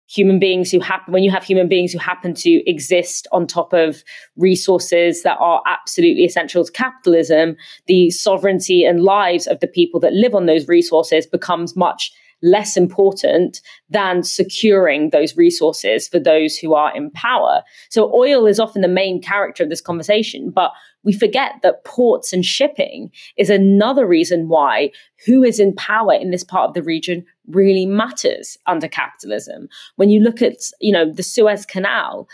human 0.08 0.38
beings 0.38 0.70
who 0.70 0.80
happen 0.80 1.12
when 1.12 1.22
you 1.22 1.30
have 1.30 1.44
human 1.44 1.68
beings 1.68 1.92
who 1.92 1.98
happen 1.98 2.34
to 2.34 2.68
exist 2.68 3.28
on 3.30 3.46
top 3.46 3.72
of 3.72 4.02
resources 4.36 5.22
that 5.22 5.36
are 5.38 5.62
absolutely 5.66 6.24
essential 6.24 6.64
to 6.64 6.72
capitalism 6.72 7.56
the 7.86 8.10
sovereignty 8.10 8.84
and 8.84 9.02
lives 9.02 9.46
of 9.46 9.60
the 9.60 9.66
people 9.66 10.00
that 10.00 10.12
live 10.14 10.34
on 10.34 10.46
those 10.46 10.66
resources 10.66 11.26
becomes 11.26 11.76
much 11.76 12.12
less 12.42 12.76
important 12.76 13.60
than 13.90 14.22
securing 14.22 15.10
those 15.10 15.36
resources 15.36 16.08
for 16.08 16.20
those 16.20 16.56
who 16.56 16.74
are 16.74 16.94
in 16.96 17.10
power. 17.10 17.62
So 17.90 18.14
oil 18.14 18.46
is 18.46 18.60
often 18.60 18.82
the 18.82 18.88
main 18.88 19.20
character 19.20 19.64
of 19.64 19.70
this 19.70 19.80
conversation, 19.80 20.50
but 20.50 20.70
we 21.04 21.12
forget 21.12 21.54
that 21.62 21.84
ports 21.84 22.32
and 22.32 22.44
shipping 22.44 23.10
is 23.36 23.50
another 23.50 24.06
reason 24.06 24.48
why 24.48 24.90
who 25.26 25.42
is 25.42 25.60
in 25.60 25.74
power 25.74 26.12
in 26.12 26.30
this 26.30 26.44
part 26.44 26.68
of 26.68 26.74
the 26.74 26.82
region 26.82 27.24
really 27.48 27.86
matters 27.86 28.56
under 28.66 28.88
capitalism. 28.88 29.68
When 29.96 30.10
you 30.10 30.20
look 30.20 30.42
at, 30.42 30.56
you 30.80 30.92
know, 30.92 31.10
the 31.10 31.22
Suez 31.22 31.64
Canal, 31.64 32.28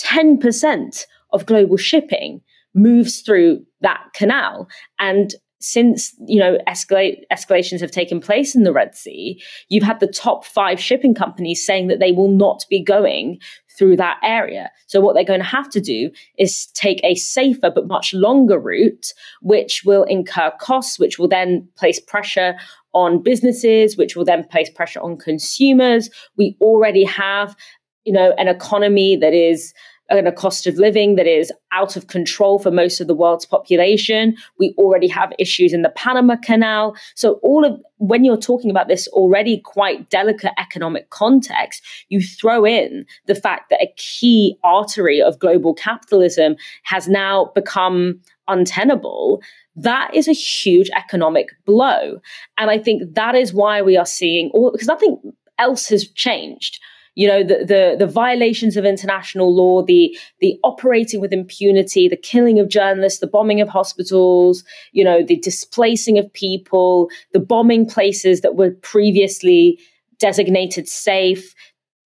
10% 0.00 1.06
of 1.32 1.46
global 1.46 1.76
shipping 1.76 2.40
moves 2.74 3.20
through 3.20 3.64
that 3.80 4.02
canal 4.14 4.68
and 4.98 5.34
since 5.62 6.14
you 6.26 6.40
know 6.40 6.58
escalate, 6.68 7.20
escalations 7.32 7.80
have 7.80 7.90
taken 7.90 8.20
place 8.20 8.54
in 8.54 8.64
the 8.64 8.72
Red 8.72 8.94
Sea, 8.94 9.40
you've 9.68 9.84
had 9.84 10.00
the 10.00 10.06
top 10.06 10.44
five 10.44 10.80
shipping 10.80 11.14
companies 11.14 11.64
saying 11.64 11.86
that 11.86 12.00
they 12.00 12.12
will 12.12 12.30
not 12.30 12.64
be 12.68 12.82
going 12.82 13.38
through 13.78 13.96
that 13.96 14.18
area. 14.22 14.70
So 14.86 15.00
what 15.00 15.14
they're 15.14 15.24
going 15.24 15.40
to 15.40 15.46
have 15.46 15.70
to 15.70 15.80
do 15.80 16.10
is 16.38 16.66
take 16.74 17.00
a 17.02 17.14
safer 17.14 17.70
but 17.74 17.86
much 17.86 18.12
longer 18.14 18.58
route, 18.58 19.12
which 19.40 19.82
will 19.84 20.04
incur 20.04 20.52
costs, 20.60 20.98
which 20.98 21.18
will 21.18 21.28
then 21.28 21.66
place 21.76 22.00
pressure 22.00 22.54
on 22.92 23.22
businesses, 23.22 23.96
which 23.96 24.16
will 24.16 24.24
then 24.24 24.44
place 24.48 24.70
pressure 24.70 25.00
on 25.00 25.16
consumers. 25.16 26.10
We 26.36 26.56
already 26.60 27.04
have, 27.04 27.56
you 28.04 28.12
know, 28.12 28.32
an 28.38 28.48
economy 28.48 29.16
that 29.16 29.32
is 29.32 29.72
and 30.18 30.28
a 30.28 30.32
cost 30.32 30.66
of 30.66 30.76
living 30.76 31.16
that 31.16 31.26
is 31.26 31.52
out 31.72 31.96
of 31.96 32.06
control 32.06 32.58
for 32.58 32.70
most 32.70 33.00
of 33.00 33.06
the 33.06 33.14
world's 33.14 33.46
population. 33.46 34.36
We 34.58 34.74
already 34.78 35.08
have 35.08 35.32
issues 35.38 35.72
in 35.72 35.82
the 35.82 35.90
Panama 35.90 36.36
Canal. 36.36 36.96
So, 37.14 37.34
all 37.42 37.64
of 37.64 37.80
when 37.98 38.24
you're 38.24 38.36
talking 38.36 38.70
about 38.70 38.88
this 38.88 39.06
already 39.08 39.58
quite 39.58 40.10
delicate 40.10 40.52
economic 40.58 41.10
context, 41.10 41.82
you 42.08 42.20
throw 42.20 42.64
in 42.64 43.06
the 43.26 43.34
fact 43.34 43.70
that 43.70 43.82
a 43.82 43.92
key 43.96 44.58
artery 44.64 45.22
of 45.22 45.38
global 45.38 45.74
capitalism 45.74 46.56
has 46.82 47.08
now 47.08 47.52
become 47.54 48.20
untenable. 48.48 49.40
That 49.76 50.14
is 50.14 50.28
a 50.28 50.32
huge 50.32 50.90
economic 50.90 51.50
blow. 51.64 52.20
And 52.58 52.70
I 52.70 52.78
think 52.78 53.14
that 53.14 53.34
is 53.34 53.54
why 53.54 53.82
we 53.82 53.96
are 53.96 54.06
seeing 54.06 54.50
all, 54.52 54.72
because 54.72 54.88
nothing 54.88 55.32
else 55.58 55.88
has 55.88 56.08
changed 56.08 56.80
you 57.14 57.28
know 57.28 57.42
the, 57.42 57.64
the 57.64 57.96
the 57.98 58.06
violations 58.06 58.76
of 58.76 58.84
international 58.84 59.54
law 59.54 59.82
the 59.82 60.16
the 60.40 60.58
operating 60.64 61.20
with 61.20 61.32
impunity 61.32 62.08
the 62.08 62.16
killing 62.16 62.58
of 62.58 62.68
journalists 62.68 63.20
the 63.20 63.26
bombing 63.26 63.60
of 63.60 63.68
hospitals 63.68 64.64
you 64.92 65.04
know 65.04 65.22
the 65.22 65.36
displacing 65.36 66.18
of 66.18 66.32
people 66.32 67.08
the 67.32 67.40
bombing 67.40 67.86
places 67.86 68.40
that 68.40 68.56
were 68.56 68.70
previously 68.82 69.78
designated 70.18 70.88
safe 70.88 71.54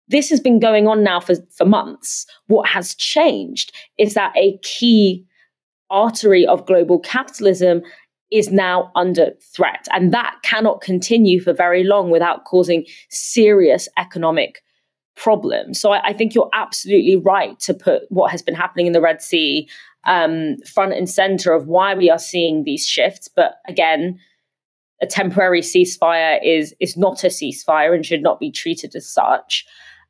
this 0.08 0.30
has 0.30 0.38
been 0.38 0.60
going 0.60 0.86
on 0.86 1.02
now 1.02 1.20
for, 1.20 1.34
for 1.56 1.64
months 1.64 2.26
what 2.46 2.68
has 2.68 2.94
changed 2.94 3.72
is 3.98 4.14
that 4.14 4.32
a 4.36 4.58
key 4.62 5.24
artery 5.90 6.46
of 6.46 6.66
global 6.66 6.98
capitalism 6.98 7.82
is 8.32 8.50
now 8.50 8.90
under 8.96 9.30
threat. 9.54 9.86
And 9.92 10.12
that 10.12 10.36
cannot 10.42 10.80
continue 10.80 11.40
for 11.40 11.52
very 11.52 11.84
long 11.84 12.10
without 12.10 12.44
causing 12.44 12.84
serious 13.08 13.88
economic 13.96 14.62
problem. 15.16 15.74
So 15.74 15.92
I, 15.92 16.08
I, 16.08 16.12
think 16.12 16.34
you're 16.34 16.50
absolutely 16.52 17.16
right 17.16 17.58
to 17.60 17.74
put 17.74 18.02
what 18.10 18.30
has 18.30 18.42
been 18.42 18.54
happening 18.54 18.86
in 18.86 18.92
the 18.92 19.00
Red 19.00 19.22
Sea 19.22 19.68
um, 20.04 20.56
front 20.58 20.92
and 20.92 21.08
center 21.08 21.52
of 21.52 21.66
why 21.66 21.94
we 21.94 22.10
are 22.10 22.18
seeing 22.18 22.64
these 22.64 22.86
shifts. 22.86 23.28
But 23.28 23.54
again, 23.66 24.20
a 25.02 25.06
temporary 25.06 25.60
ceasefire 25.60 26.38
is 26.44 26.74
is 26.80 26.96
not 26.96 27.24
a 27.24 27.28
ceasefire 27.28 27.94
and 27.94 28.04
should 28.04 28.22
not 28.22 28.40
be 28.40 28.50
treated 28.50 28.94
as 28.94 29.06
such. 29.06 29.66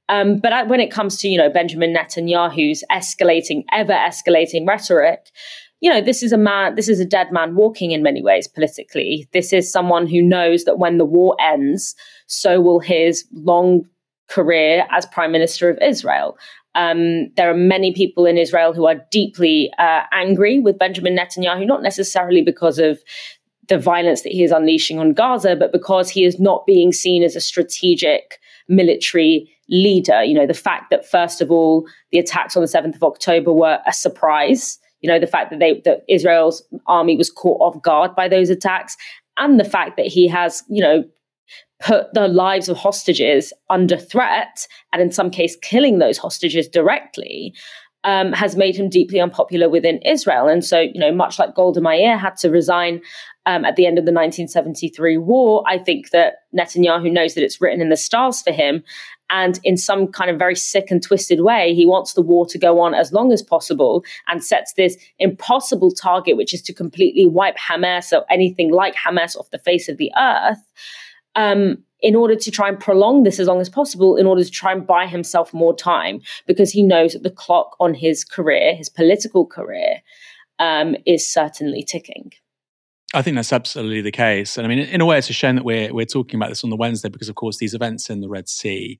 Um, 0.08 0.38
but 0.38 0.68
when 0.68 0.80
it 0.80 0.92
comes 0.92 1.18
to 1.18 1.28
you 1.28 1.38
know 1.38 1.50
Benjamin 1.50 1.94
Netanyahu's 1.94 2.84
escalating, 2.90 3.64
ever 3.72 3.92
escalating 3.92 4.66
rhetoric, 4.66 5.30
you 5.80 5.90
know 5.90 6.00
this 6.00 6.22
is 6.22 6.32
a 6.32 6.38
man, 6.38 6.76
this 6.76 6.88
is 6.88 7.00
a 7.00 7.04
dead 7.04 7.32
man 7.32 7.56
walking 7.56 7.90
in 7.90 8.02
many 8.02 8.22
ways 8.22 8.46
politically. 8.46 9.28
This 9.32 9.52
is 9.52 9.70
someone 9.70 10.06
who 10.06 10.22
knows 10.22 10.64
that 10.64 10.78
when 10.78 10.98
the 10.98 11.04
war 11.04 11.36
ends, 11.40 11.96
so 12.26 12.60
will 12.60 12.80
his 12.80 13.24
long 13.32 13.88
career 14.28 14.86
as 14.90 15.06
prime 15.06 15.32
minister 15.32 15.68
of 15.70 15.78
Israel. 15.82 16.36
Um, 16.74 17.32
there 17.36 17.50
are 17.50 17.54
many 17.54 17.94
people 17.94 18.26
in 18.26 18.36
Israel 18.36 18.74
who 18.74 18.86
are 18.86 18.96
deeply 19.10 19.70
uh, 19.78 20.02
angry 20.12 20.58
with 20.58 20.78
Benjamin 20.78 21.16
Netanyahu, 21.16 21.66
not 21.66 21.82
necessarily 21.82 22.42
because 22.42 22.78
of 22.78 22.98
the 23.68 23.78
violence 23.78 24.22
that 24.22 24.32
he 24.32 24.44
is 24.44 24.52
unleashing 24.52 24.98
on 24.98 25.12
Gaza, 25.12 25.56
but 25.56 25.72
because 25.72 26.10
he 26.10 26.24
is 26.24 26.38
not 26.38 26.66
being 26.66 26.92
seen 26.92 27.22
as 27.22 27.34
a 27.34 27.40
strategic 27.40 28.38
military 28.68 29.50
leader. 29.68 30.22
You 30.22 30.34
know, 30.34 30.46
the 30.46 30.54
fact 30.54 30.90
that, 30.90 31.08
first 31.08 31.40
of 31.40 31.50
all, 31.50 31.86
the 32.12 32.18
attacks 32.18 32.56
on 32.56 32.62
the 32.62 32.68
7th 32.68 32.96
of 32.96 33.02
October 33.02 33.52
were 33.52 33.80
a 33.86 33.92
surprise. 33.92 34.78
You 35.00 35.10
know, 35.10 35.18
the 35.18 35.26
fact 35.26 35.50
that 35.50 35.58
they 35.58 35.80
that 35.84 36.04
Israel's 36.08 36.62
army 36.86 37.16
was 37.16 37.30
caught 37.30 37.60
off 37.60 37.80
guard 37.82 38.14
by 38.14 38.28
those 38.28 38.50
attacks, 38.50 38.96
and 39.36 39.60
the 39.60 39.64
fact 39.64 39.96
that 39.96 40.06
he 40.06 40.28
has, 40.28 40.62
you 40.68 40.82
know, 40.82 41.04
put 41.80 42.12
the 42.14 42.28
lives 42.28 42.68
of 42.68 42.76
hostages 42.76 43.52
under 43.70 43.96
threat, 43.96 44.66
and 44.92 45.02
in 45.02 45.10
some 45.10 45.30
case, 45.30 45.56
killing 45.62 45.98
those 45.98 46.18
hostages 46.18 46.68
directly. 46.68 47.54
Um, 48.04 48.32
has 48.34 48.54
made 48.54 48.76
him 48.76 48.88
deeply 48.88 49.18
unpopular 49.18 49.68
within 49.68 49.98
Israel. 50.02 50.46
And 50.46 50.64
so, 50.64 50.78
you 50.78 51.00
know, 51.00 51.10
much 51.10 51.40
like 51.40 51.56
Golda 51.56 51.80
Meir 51.80 52.16
had 52.16 52.36
to 52.36 52.50
resign 52.50 53.00
um, 53.46 53.64
at 53.64 53.74
the 53.74 53.84
end 53.84 53.98
of 53.98 54.04
the 54.04 54.12
1973 54.12 55.18
war, 55.18 55.64
I 55.66 55.78
think 55.78 56.10
that 56.10 56.34
Netanyahu 56.56 57.10
knows 57.10 57.34
that 57.34 57.42
it's 57.42 57.60
written 57.60 57.80
in 57.80 57.88
the 57.88 57.96
stars 57.96 58.42
for 58.42 58.52
him. 58.52 58.84
And 59.30 59.58
in 59.64 59.76
some 59.76 60.06
kind 60.08 60.30
of 60.30 60.38
very 60.38 60.54
sick 60.54 60.90
and 60.90 61.02
twisted 61.02 61.40
way, 61.40 61.74
he 61.74 61.84
wants 61.84 62.12
the 62.12 62.22
war 62.22 62.46
to 62.46 62.58
go 62.58 62.80
on 62.80 62.94
as 62.94 63.12
long 63.12 63.32
as 63.32 63.42
possible 63.42 64.04
and 64.28 64.44
sets 64.44 64.74
this 64.74 64.96
impossible 65.18 65.90
target, 65.90 66.36
which 66.36 66.54
is 66.54 66.62
to 66.62 66.72
completely 66.72 67.26
wipe 67.26 67.56
Hamas 67.56 68.12
or 68.12 68.24
anything 68.30 68.72
like 68.72 68.94
Hamas 68.94 69.36
off 69.36 69.50
the 69.50 69.58
face 69.58 69.88
of 69.88 69.96
the 69.96 70.12
earth 70.16 70.62
um, 71.36 71.78
in 72.00 72.14
order 72.14 72.34
to 72.34 72.50
try 72.50 72.68
and 72.68 72.78
prolong 72.80 73.22
this 73.22 73.38
as 73.38 73.46
long 73.46 73.60
as 73.60 73.68
possible, 73.68 74.16
in 74.16 74.26
order 74.26 74.42
to 74.42 74.50
try 74.50 74.72
and 74.72 74.86
buy 74.86 75.06
himself 75.06 75.54
more 75.54 75.74
time, 75.74 76.20
because 76.46 76.70
he 76.70 76.82
knows 76.82 77.12
that 77.12 77.22
the 77.22 77.30
clock 77.30 77.76
on 77.78 77.94
his 77.94 78.24
career, 78.24 78.74
his 78.74 78.88
political 78.88 79.46
career, 79.46 80.02
um, 80.58 80.96
is 81.06 81.30
certainly 81.30 81.82
ticking. 81.82 82.32
I 83.14 83.22
think 83.22 83.36
that's 83.36 83.52
absolutely 83.52 84.02
the 84.02 84.10
case, 84.10 84.58
and 84.58 84.66
I 84.66 84.68
mean, 84.68 84.80
in 84.80 85.00
a 85.00 85.06
way, 85.06 85.16
it's 85.16 85.30
a 85.30 85.32
shame 85.32 85.54
that 85.54 85.64
we're 85.64 85.94
we're 85.94 86.06
talking 86.06 86.38
about 86.38 86.48
this 86.48 86.64
on 86.64 86.70
the 86.70 86.76
Wednesday 86.76 87.08
because, 87.08 87.28
of 87.28 87.36
course, 87.36 87.58
these 87.58 87.72
events 87.72 88.10
in 88.10 88.20
the 88.20 88.28
Red 88.28 88.48
Sea 88.48 88.98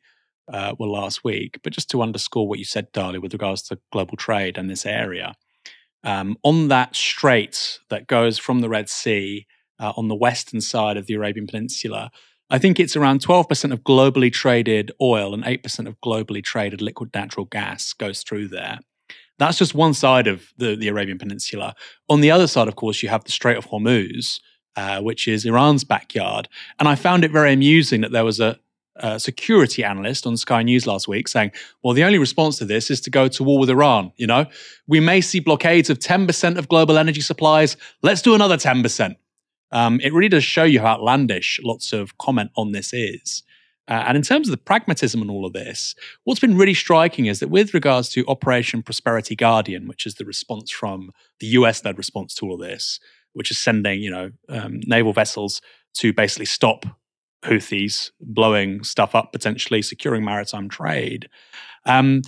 uh, 0.53 0.75
were 0.79 0.87
last 0.87 1.25
week. 1.25 1.59
But 1.65 1.73
just 1.73 1.91
to 1.91 2.03
underscore 2.03 2.49
what 2.49 2.61
you 2.61 2.65
said, 2.65 2.93
Dali, 2.93 3.21
with 3.21 3.33
regards 3.33 3.63
to 3.63 3.79
global 3.93 4.17
trade 4.17 4.57
and 4.57 4.71
this 4.71 4.87
area, 4.87 5.35
um, 6.05 6.37
on 6.45 6.69
that 6.69 6.95
strait 6.95 7.81
that 7.91 8.07
goes 8.07 8.39
from 8.39 8.61
the 8.61 8.69
Red 8.69 8.89
Sea 8.89 9.47
uh, 9.79 9.93
on 9.97 10.09
the 10.09 10.15
western 10.15 10.61
side 10.61 10.97
of 10.97 11.07
the 11.07 11.15
Arabian 11.15 11.47
Peninsula. 11.47 12.11
I 12.49 12.59
think 12.59 12.79
it's 12.79 12.97
around 12.97 13.21
12% 13.21 13.73
of 13.73 13.83
globally 13.83 14.33
traded 14.33 14.93
oil 15.01 15.35
and 15.35 15.43
8% 15.43 15.87
of 15.87 16.01
globally 16.01 16.43
traded 16.43 16.81
liquid 16.81 17.11
natural 17.13 17.47
gas 17.47 17.93
goes 17.93 18.23
through 18.23 18.49
there. 18.49 18.79
That's 19.39 19.59
just 19.59 19.75
one 19.75 19.95
side 19.95 20.27
of 20.27 20.53
the, 20.57 20.77
the 20.77 20.89
Arabian 20.89 21.19
Peninsula. 21.19 21.75
On 22.09 22.21
the 22.21 22.31
other 22.31 22.47
side, 22.47 22.69
of 22.69 22.77
course, 22.77 23.03
you 23.03 23.09
have 23.09 23.25
the 23.25 23.33
Strait 23.33 23.57
of 23.57 23.67
Hormuz, 23.67 24.41
uh, 24.77 25.01
which 25.01 25.29
is 25.29 25.45
Iran's 25.45 25.85
backyard. 25.85 26.49
And 26.79 26.89
I 26.89 26.95
found 26.95 27.25
it 27.25 27.33
very 27.33 27.53
amusing 27.53 28.01
that 28.03 28.13
there 28.13 28.25
was 28.25 28.41
a, 28.41 28.59
a 28.97 29.21
security 29.21 29.85
analyst 29.85 30.27
on 30.27 30.37
Sky 30.37 30.63
News 30.63 30.87
last 30.87 31.09
week 31.09 31.29
saying, 31.29 31.51
well, 31.83 31.95
the 31.95 32.05
only 32.05 32.19
response 32.19 32.59
to 32.59 32.65
this 32.65 32.91
is 32.91 33.01
to 33.03 33.11
go 33.11 33.29
to 33.29 33.43
war 33.43 33.59
with 33.59 33.71
Iran. 33.71 34.13
You 34.17 34.27
know, 34.29 34.47
we 34.87 35.01
may 35.01 35.21
see 35.21 35.41
blockades 35.41 35.91
of 35.91 35.99
10% 35.99 36.57
of 36.57 36.69
global 36.69 36.97
energy 36.97 37.21
supplies. 37.21 37.77
Let's 38.03 38.23
do 38.23 38.35
another 38.35 38.57
10%. 38.57 39.17
Um, 39.73 40.01
it 40.03 40.13
really 40.13 40.29
does 40.29 40.45
show 40.45 40.65
you 40.65 40.81
how 40.81 40.95
outlandish 40.95 41.61
lots 41.63 41.93
of 41.93 42.17
comment 42.19 42.51
on 42.57 42.73
this 42.73 42.93
is. 42.93 43.43
Uh, 43.89 44.05
and 44.09 44.17
in 44.17 44.23
terms 44.23 44.49
of 44.49 44.51
the 44.51 44.57
pragmatism 44.63 45.23
and 45.23 45.31
all 45.31 45.47
of 45.47 45.53
this, 45.53 45.95
what's 46.25 46.41
been 46.41 46.57
really 46.57 46.75
striking 46.75 47.27
is 47.27 47.39
that 47.39 47.49
with 47.49 47.73
regards 47.73 48.09
to 48.09 48.27
Operation 48.27 48.83
Prosperity 48.83 49.37
Guardian, 49.37 49.87
which 49.87 50.07
is 50.07 50.17
the 50.17 50.25
response 50.25 50.71
from 50.71 51.13
the 51.39 51.47
US-led 51.49 51.97
response 51.97 52.35
to 52.35 52.47
all 52.47 52.55
of 52.55 52.61
this, 52.61 52.99
which 53.35 53.51
is 53.51 53.59
sending 53.59 54.01
you 54.01 54.11
know 54.11 54.31
um, 54.49 54.81
naval 54.87 55.13
vessels 55.13 55.61
to 55.95 56.13
basically 56.13 56.47
stop 56.47 56.85
Houthis 57.45 58.11
blowing 58.21 58.83
stuff 58.83 59.15
up, 59.15 59.33
potentially 59.33 59.83
securing 59.83 60.25
maritime 60.25 60.69
trade. 60.69 61.29
Um, 61.85 62.23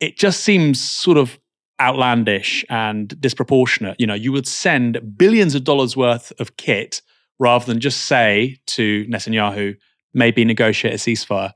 it 0.00 0.16
just 0.16 0.40
seems 0.40 0.80
sort 0.80 1.18
of 1.18 1.38
outlandish 1.80 2.64
and 2.68 3.20
disproportionate. 3.20 3.96
You 3.98 4.06
know, 4.06 4.14
you 4.14 4.32
would 4.32 4.46
send 4.46 5.16
billions 5.16 5.54
of 5.54 5.64
dollars 5.64 5.96
worth 5.96 6.32
of 6.38 6.56
kit 6.56 7.02
rather 7.38 7.64
than 7.64 7.80
just 7.80 8.06
say 8.06 8.58
to 8.66 9.04
Netanyahu, 9.06 9.76
maybe 10.12 10.44
negotiate 10.44 10.94
a 10.94 10.96
ceasefire. 10.96 11.52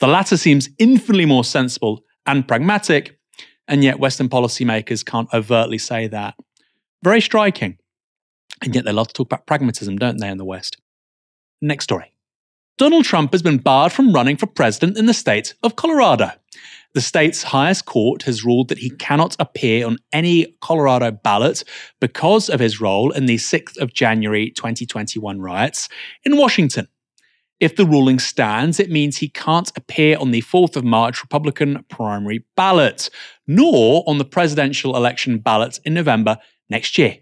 The 0.00 0.06
latter 0.06 0.36
seems 0.36 0.68
infinitely 0.78 1.26
more 1.26 1.44
sensible 1.44 2.04
and 2.24 2.46
pragmatic, 2.46 3.18
and 3.66 3.82
yet 3.82 3.98
Western 3.98 4.28
policymakers 4.28 5.04
can't 5.04 5.28
overtly 5.34 5.78
say 5.78 6.06
that. 6.06 6.34
Very 7.02 7.20
striking. 7.20 7.78
And 8.62 8.74
yet 8.74 8.84
they 8.84 8.92
love 8.92 9.08
to 9.08 9.14
talk 9.14 9.26
about 9.26 9.46
pragmatism, 9.46 9.96
don't 9.96 10.18
they, 10.18 10.28
in 10.28 10.38
the 10.38 10.44
West? 10.44 10.78
Next 11.60 11.84
story. 11.84 12.12
Donald 12.76 13.04
Trump 13.04 13.32
has 13.32 13.42
been 13.42 13.58
barred 13.58 13.92
from 13.92 14.12
running 14.12 14.36
for 14.36 14.46
president 14.46 14.96
in 14.96 15.06
the 15.06 15.14
state 15.14 15.54
of 15.64 15.74
Colorado. 15.74 16.30
The 16.94 17.00
state's 17.02 17.42
highest 17.42 17.84
court 17.84 18.22
has 18.22 18.44
ruled 18.44 18.68
that 18.68 18.78
he 18.78 18.90
cannot 18.90 19.36
appear 19.38 19.86
on 19.86 19.98
any 20.12 20.56
Colorado 20.62 21.10
ballot 21.10 21.62
because 22.00 22.48
of 22.48 22.60
his 22.60 22.80
role 22.80 23.10
in 23.12 23.26
the 23.26 23.36
6th 23.36 23.76
of 23.78 23.92
January 23.92 24.50
2021 24.50 25.40
riots 25.40 25.88
in 26.24 26.38
Washington. 26.38 26.88
If 27.60 27.76
the 27.76 27.86
ruling 27.86 28.18
stands, 28.18 28.78
it 28.78 28.90
means 28.90 29.16
he 29.18 29.28
can't 29.28 29.70
appear 29.76 30.16
on 30.18 30.30
the 30.30 30.42
4th 30.42 30.76
of 30.76 30.84
March 30.84 31.22
Republican 31.22 31.84
primary 31.90 32.44
ballot, 32.56 33.10
nor 33.46 34.04
on 34.06 34.18
the 34.18 34.24
presidential 34.24 34.96
election 34.96 35.38
ballot 35.38 35.80
in 35.84 35.94
November 35.94 36.38
next 36.70 36.96
year. 36.96 37.18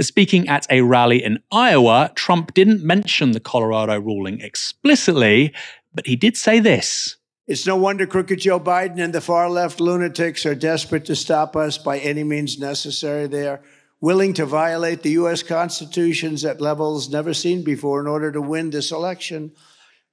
Speaking 0.00 0.48
at 0.48 0.66
a 0.70 0.82
rally 0.82 1.22
in 1.22 1.40
Iowa, 1.50 2.12
Trump 2.14 2.54
didn't 2.54 2.84
mention 2.84 3.32
the 3.32 3.40
Colorado 3.40 3.98
ruling 4.00 4.40
explicitly, 4.40 5.52
but 5.92 6.06
he 6.06 6.16
did 6.16 6.36
say 6.36 6.60
this. 6.60 7.16
It's 7.48 7.66
no 7.66 7.76
wonder 7.76 8.06
crooked 8.06 8.40
Joe 8.40 8.60
Biden 8.60 9.02
and 9.02 9.14
the 9.14 9.22
far 9.22 9.48
left 9.48 9.80
lunatics 9.80 10.44
are 10.44 10.54
desperate 10.54 11.06
to 11.06 11.16
stop 11.16 11.56
us 11.56 11.78
by 11.78 11.98
any 11.98 12.22
means 12.22 12.58
necessary. 12.58 13.26
They 13.26 13.48
are 13.48 13.62
willing 14.02 14.34
to 14.34 14.44
violate 14.44 15.02
the 15.02 15.12
U.S. 15.12 15.42
Constitutions 15.42 16.44
at 16.44 16.60
levels 16.60 17.08
never 17.08 17.32
seen 17.32 17.64
before 17.64 18.00
in 18.00 18.06
order 18.06 18.30
to 18.32 18.42
win 18.42 18.68
this 18.68 18.92
election. 18.92 19.52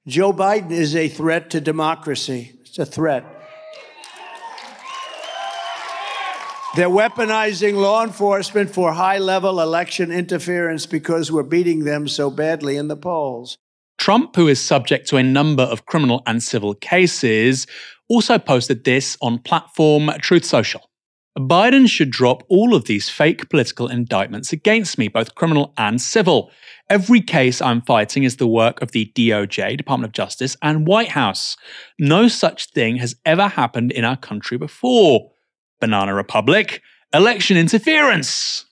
Joe 0.06 0.32
Biden 0.32 0.70
is 0.70 0.96
a 0.96 1.08
threat 1.08 1.50
to 1.50 1.60
democracy. 1.60 2.58
It's 2.62 2.78
a 2.78 2.86
threat. 2.86 3.26
They're 6.74 6.88
weaponizing 6.88 7.74
law 7.74 8.02
enforcement 8.02 8.70
for 8.70 8.92
high 8.92 9.18
level 9.18 9.60
election 9.60 10.10
interference 10.10 10.86
because 10.86 11.30
we're 11.30 11.42
beating 11.42 11.84
them 11.84 12.08
so 12.08 12.30
badly 12.30 12.78
in 12.78 12.88
the 12.88 12.96
polls. 12.96 13.58
Trump, 13.98 14.36
who 14.36 14.48
is 14.48 14.60
subject 14.60 15.08
to 15.08 15.16
a 15.16 15.22
number 15.22 15.62
of 15.62 15.86
criminal 15.86 16.22
and 16.26 16.42
civil 16.42 16.74
cases, 16.74 17.66
also 18.08 18.38
posted 18.38 18.84
this 18.84 19.16
on 19.20 19.38
platform 19.38 20.10
Truth 20.20 20.44
Social. 20.44 20.88
Biden 21.38 21.88
should 21.88 22.10
drop 22.10 22.42
all 22.48 22.74
of 22.74 22.86
these 22.86 23.10
fake 23.10 23.50
political 23.50 23.88
indictments 23.88 24.52
against 24.52 24.96
me, 24.96 25.08
both 25.08 25.34
criminal 25.34 25.74
and 25.76 26.00
civil. 26.00 26.50
Every 26.88 27.20
case 27.20 27.60
I'm 27.60 27.82
fighting 27.82 28.22
is 28.22 28.36
the 28.36 28.46
work 28.46 28.80
of 28.80 28.92
the 28.92 29.12
DOJ, 29.14 29.76
Department 29.76 30.08
of 30.08 30.14
Justice, 30.14 30.56
and 30.62 30.86
White 30.86 31.08
House. 31.08 31.56
No 31.98 32.28
such 32.28 32.70
thing 32.70 32.96
has 32.96 33.16
ever 33.26 33.48
happened 33.48 33.92
in 33.92 34.04
our 34.04 34.16
country 34.16 34.56
before. 34.56 35.30
Banana 35.78 36.14
Republic, 36.14 36.80
election 37.12 37.58
interference. 37.58 38.64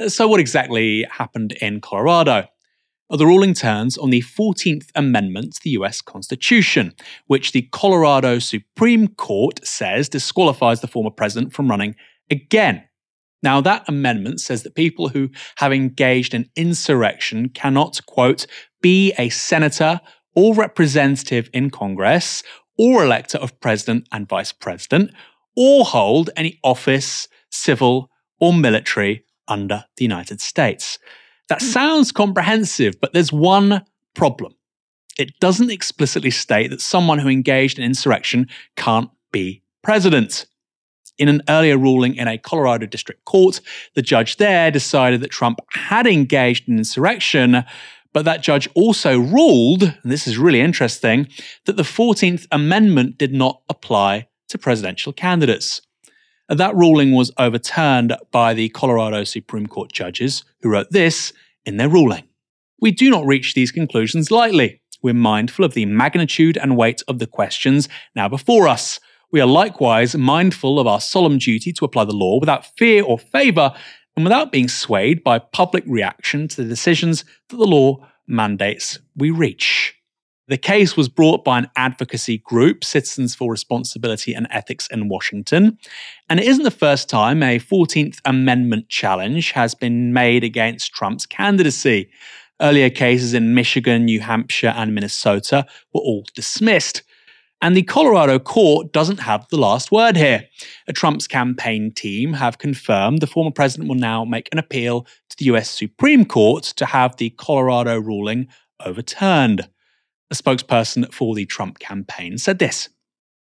Uh, 0.00 0.08
so, 0.08 0.28
what 0.28 0.38
exactly 0.38 1.04
happened 1.10 1.52
in 1.60 1.80
Colorado? 1.80 2.46
The 3.10 3.26
ruling 3.26 3.54
turns 3.54 3.96
on 3.96 4.10
the 4.10 4.22
14th 4.22 4.90
Amendment 4.96 5.54
to 5.54 5.60
the 5.62 5.70
US 5.70 6.00
Constitution, 6.00 6.92
which 7.28 7.52
the 7.52 7.68
Colorado 7.72 8.38
Supreme 8.40 9.08
Court 9.08 9.64
says 9.64 10.08
disqualifies 10.08 10.80
the 10.80 10.88
former 10.88 11.10
president 11.10 11.52
from 11.52 11.70
running 11.70 11.94
again. 12.30 12.82
Now, 13.42 13.60
that 13.60 13.88
amendment 13.88 14.40
says 14.40 14.64
that 14.64 14.74
people 14.74 15.08
who 15.08 15.30
have 15.58 15.72
engaged 15.72 16.34
in 16.34 16.50
insurrection 16.56 17.50
cannot, 17.50 18.00
quote, 18.06 18.46
be 18.80 19.12
a 19.18 19.28
senator 19.28 20.00
or 20.34 20.54
representative 20.54 21.48
in 21.52 21.70
Congress 21.70 22.42
or 22.76 23.04
elector 23.04 23.38
of 23.38 23.60
president 23.60 24.08
and 24.10 24.28
vice 24.28 24.52
president 24.52 25.12
or 25.54 25.84
hold 25.84 26.30
any 26.36 26.58
office, 26.64 27.28
civil 27.50 28.10
or 28.40 28.52
military, 28.52 29.24
under 29.48 29.84
the 29.96 30.04
United 30.04 30.40
States. 30.40 30.98
That 31.48 31.62
sounds 31.62 32.12
comprehensive, 32.12 33.00
but 33.00 33.12
there's 33.12 33.32
one 33.32 33.84
problem. 34.14 34.54
It 35.18 35.38
doesn't 35.40 35.70
explicitly 35.70 36.30
state 36.30 36.70
that 36.70 36.80
someone 36.80 37.18
who 37.18 37.28
engaged 37.28 37.78
in 37.78 37.84
insurrection 37.84 38.48
can't 38.76 39.10
be 39.32 39.62
president. 39.82 40.46
In 41.18 41.28
an 41.28 41.42
earlier 41.48 41.78
ruling 41.78 42.16
in 42.16 42.28
a 42.28 42.36
Colorado 42.36 42.84
district 42.86 43.24
court, 43.24 43.60
the 43.94 44.02
judge 44.02 44.36
there 44.36 44.70
decided 44.70 45.20
that 45.22 45.30
Trump 45.30 45.60
had 45.70 46.06
engaged 46.06 46.68
in 46.68 46.76
insurrection, 46.76 47.64
but 48.12 48.24
that 48.24 48.42
judge 48.42 48.68
also 48.74 49.18
ruled, 49.18 49.82
and 49.82 50.12
this 50.12 50.26
is 50.26 50.36
really 50.36 50.60
interesting, 50.60 51.28
that 51.64 51.76
the 51.76 51.82
14th 51.82 52.46
Amendment 52.52 53.16
did 53.16 53.32
not 53.32 53.62
apply 53.70 54.28
to 54.48 54.58
presidential 54.58 55.12
candidates. 55.12 55.80
That 56.48 56.76
ruling 56.76 57.12
was 57.12 57.32
overturned 57.38 58.16
by 58.30 58.54
the 58.54 58.68
Colorado 58.68 59.24
Supreme 59.24 59.66
Court 59.66 59.92
judges, 59.92 60.44
who 60.62 60.68
wrote 60.68 60.90
this 60.90 61.32
in 61.64 61.76
their 61.76 61.88
ruling. 61.88 62.22
We 62.80 62.92
do 62.92 63.10
not 63.10 63.26
reach 63.26 63.54
these 63.54 63.72
conclusions 63.72 64.30
lightly. 64.30 64.80
We're 65.02 65.14
mindful 65.14 65.64
of 65.64 65.74
the 65.74 65.86
magnitude 65.86 66.56
and 66.56 66.76
weight 66.76 67.02
of 67.08 67.18
the 67.18 67.26
questions 67.26 67.88
now 68.14 68.28
before 68.28 68.68
us. 68.68 69.00
We 69.32 69.40
are 69.40 69.46
likewise 69.46 70.14
mindful 70.14 70.78
of 70.78 70.86
our 70.86 71.00
solemn 71.00 71.38
duty 71.38 71.72
to 71.72 71.84
apply 71.84 72.04
the 72.04 72.12
law 72.12 72.38
without 72.38 72.64
fear 72.76 73.02
or 73.02 73.18
favour 73.18 73.74
and 74.14 74.24
without 74.24 74.52
being 74.52 74.68
swayed 74.68 75.24
by 75.24 75.40
public 75.40 75.82
reaction 75.86 76.46
to 76.48 76.62
the 76.62 76.68
decisions 76.68 77.24
that 77.48 77.56
the 77.56 77.64
law 77.64 78.06
mandates 78.28 79.00
we 79.16 79.30
reach. 79.30 79.95
The 80.48 80.56
case 80.56 80.96
was 80.96 81.08
brought 81.08 81.44
by 81.44 81.58
an 81.58 81.70
advocacy 81.74 82.38
group, 82.38 82.84
Citizens 82.84 83.34
for 83.34 83.50
Responsibility 83.50 84.32
and 84.32 84.46
Ethics 84.50 84.86
in 84.92 85.08
Washington. 85.08 85.76
And 86.28 86.38
it 86.38 86.46
isn't 86.46 86.62
the 86.62 86.70
first 86.70 87.08
time 87.08 87.42
a 87.42 87.58
14th 87.58 88.20
Amendment 88.24 88.88
challenge 88.88 89.50
has 89.52 89.74
been 89.74 90.12
made 90.12 90.44
against 90.44 90.92
Trump's 90.92 91.26
candidacy. 91.26 92.08
Earlier 92.60 92.90
cases 92.90 93.34
in 93.34 93.54
Michigan, 93.54 94.04
New 94.04 94.20
Hampshire, 94.20 94.72
and 94.76 94.94
Minnesota 94.94 95.66
were 95.92 96.00
all 96.00 96.24
dismissed. 96.34 97.02
And 97.60 97.76
the 97.76 97.82
Colorado 97.82 98.38
court 98.38 98.92
doesn't 98.92 99.18
have 99.18 99.48
the 99.48 99.56
last 99.56 99.90
word 99.90 100.16
here. 100.16 100.46
A 100.86 100.92
Trump's 100.92 101.26
campaign 101.26 101.92
team 101.92 102.34
have 102.34 102.58
confirmed 102.58 103.20
the 103.20 103.26
former 103.26 103.50
president 103.50 103.88
will 103.88 103.96
now 103.96 104.24
make 104.24 104.48
an 104.52 104.58
appeal 104.58 105.08
to 105.30 105.36
the 105.38 105.46
US 105.46 105.68
Supreme 105.68 106.24
Court 106.24 106.62
to 106.76 106.86
have 106.86 107.16
the 107.16 107.30
Colorado 107.30 107.98
ruling 107.98 108.46
overturned. 108.84 109.68
A 110.30 110.34
spokesperson 110.34 111.12
for 111.12 111.34
the 111.34 111.46
Trump 111.46 111.78
campaign 111.78 112.38
said 112.38 112.58
this. 112.58 112.88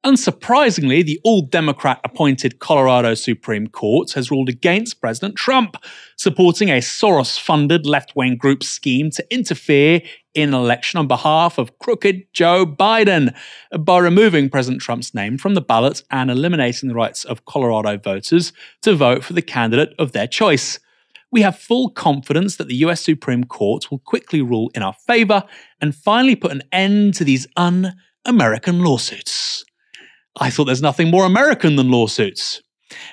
Unsurprisingly, 0.06 1.04
the 1.04 1.20
all 1.24 1.42
Democrat 1.42 2.00
appointed 2.04 2.60
Colorado 2.60 3.16
Supreme 3.16 3.66
Court 3.66 4.12
has 4.12 4.30
ruled 4.30 4.50
against 4.50 5.02
President 5.02 5.36
Trump, 5.36 5.78
supporting 6.16 6.70
a 6.70 6.78
Soros 6.78 7.40
funded 7.40 7.88
left 7.88 8.16
wing 8.16 8.38
group's 8.38 8.70
scheme 8.70 9.10
to 9.10 9.26
interfere 9.34 10.04
in 10.36 10.50
an 10.50 10.54
election 10.54 11.00
on 11.00 11.08
behalf 11.08 11.58
of 11.58 11.80
crooked 11.80 12.22
Joe 12.34 12.68
Biden 12.68 13.36
by 13.80 13.98
removing 13.98 14.48
President 14.48 14.84
Trump's 14.84 15.16
name 15.16 15.40
from 15.40 15.56
the 15.56 15.62
ballot 15.62 16.04
and 16.12 16.30
eliminating 16.30 16.88
the 16.88 16.94
rights 16.94 17.24
of 17.24 17.46
Colorado 17.46 17.98
voters 17.98 18.54
to 18.84 18.94
vote 18.94 19.24
for 19.24 19.34
the 19.34 19.42
candidate 19.42 19.96
of 19.98 20.12
their 20.12 20.28
choice. 20.28 20.80
We 21.36 21.42
have 21.42 21.60
full 21.60 21.90
confidence 21.90 22.56
that 22.56 22.70
the 22.70 22.78
US 22.86 23.02
Supreme 23.02 23.44
Court 23.44 23.92
will 23.92 24.00
quickly 24.00 24.42
rule 24.42 24.72
in 24.74 24.82
our 24.82 24.94
favor 24.94 25.44
and 25.82 25.94
finally 25.94 26.38
put 26.38 26.54
an 26.54 26.64
end 26.72 27.14
to 27.16 27.26
these 27.26 27.46
un 27.58 27.94
American 28.24 28.86
lawsuits. 28.86 29.66
I 30.40 30.50
thought 30.50 30.64
there's 30.64 30.82
nothing 30.82 31.12
more 31.12 31.26
American 31.26 31.76
than 31.76 31.92
lawsuits. 31.92 32.62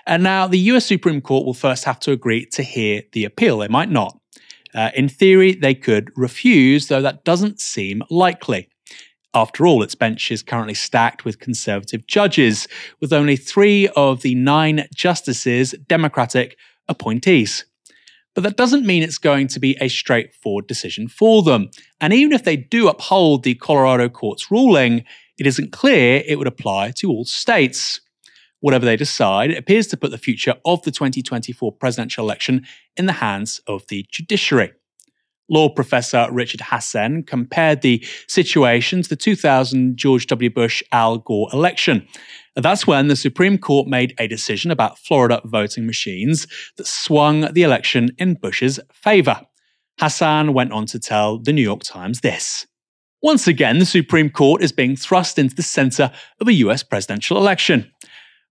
And 0.06 0.22
now 0.22 0.46
the 0.46 0.60
US 0.70 0.86
Supreme 0.86 1.20
Court 1.20 1.44
will 1.44 1.52
first 1.52 1.82
have 1.82 1.98
to 1.98 2.12
agree 2.12 2.46
to 2.52 2.62
hear 2.62 3.02
the 3.10 3.24
appeal. 3.24 3.58
They 3.58 3.66
might 3.66 3.90
not. 3.90 4.16
Uh, 4.72 4.92
in 4.94 5.08
theory, 5.08 5.54
they 5.54 5.74
could 5.74 6.12
refuse, 6.14 6.86
though 6.86 7.02
that 7.02 7.24
doesn't 7.24 7.58
seem 7.58 8.04
likely. 8.08 8.68
After 9.34 9.66
all, 9.66 9.82
its 9.82 9.96
bench 9.96 10.30
is 10.30 10.44
currently 10.44 10.74
stacked 10.74 11.24
with 11.24 11.40
conservative 11.40 12.06
judges, 12.06 12.68
with 13.00 13.12
only 13.12 13.34
three 13.34 13.88
of 13.96 14.22
the 14.22 14.36
nine 14.36 14.86
justices 14.94 15.74
Democratic 15.88 16.56
appointees. 16.88 17.64
But 18.34 18.44
that 18.44 18.56
doesn't 18.56 18.86
mean 18.86 19.02
it's 19.02 19.18
going 19.18 19.48
to 19.48 19.60
be 19.60 19.76
a 19.80 19.88
straightforward 19.88 20.66
decision 20.66 21.08
for 21.08 21.42
them. 21.42 21.70
And 22.00 22.12
even 22.12 22.32
if 22.32 22.44
they 22.44 22.56
do 22.56 22.88
uphold 22.88 23.42
the 23.42 23.54
Colorado 23.54 24.08
court's 24.08 24.50
ruling, 24.50 25.04
it 25.38 25.46
isn't 25.46 25.72
clear 25.72 26.22
it 26.26 26.38
would 26.38 26.46
apply 26.46 26.92
to 26.92 27.10
all 27.10 27.24
states. 27.24 28.00
Whatever 28.60 28.86
they 28.86 28.96
decide, 28.96 29.50
it 29.50 29.58
appears 29.58 29.88
to 29.88 29.96
put 29.96 30.12
the 30.12 30.18
future 30.18 30.54
of 30.64 30.82
the 30.82 30.92
2024 30.92 31.72
presidential 31.72 32.24
election 32.24 32.64
in 32.96 33.06
the 33.06 33.12
hands 33.14 33.60
of 33.66 33.86
the 33.88 34.06
judiciary. 34.10 34.72
Law 35.52 35.68
professor 35.68 36.26
Richard 36.32 36.60
Hasen 36.60 37.26
compared 37.26 37.82
the 37.82 38.04
situation 38.26 39.02
to 39.02 39.08
the 39.10 39.16
2000 39.16 39.96
George 39.96 40.26
W. 40.26 40.50
Bush 40.50 40.82
Al 40.90 41.18
Gore 41.18 41.48
election. 41.52 42.06
That's 42.56 42.86
when 42.86 43.08
the 43.08 43.16
Supreme 43.16 43.58
Court 43.58 43.86
made 43.86 44.14
a 44.18 44.26
decision 44.26 44.70
about 44.70 44.98
Florida 44.98 45.42
voting 45.44 45.86
machines 45.86 46.46
that 46.76 46.86
swung 46.86 47.52
the 47.52 47.62
election 47.62 48.10
in 48.18 48.34
Bush's 48.34 48.80
favor. 48.92 49.40
Hasen 50.00 50.54
went 50.54 50.72
on 50.72 50.86
to 50.86 50.98
tell 50.98 51.38
the 51.38 51.52
New 51.52 51.62
York 51.62 51.82
Times 51.82 52.20
this. 52.20 52.66
Once 53.22 53.46
again, 53.46 53.78
the 53.78 53.86
Supreme 53.86 54.30
Court 54.30 54.62
is 54.62 54.72
being 54.72 54.96
thrust 54.96 55.38
into 55.38 55.54
the 55.54 55.62
center 55.62 56.10
of 56.40 56.48
a 56.48 56.54
US 56.54 56.82
presidential 56.82 57.36
election. 57.36 57.90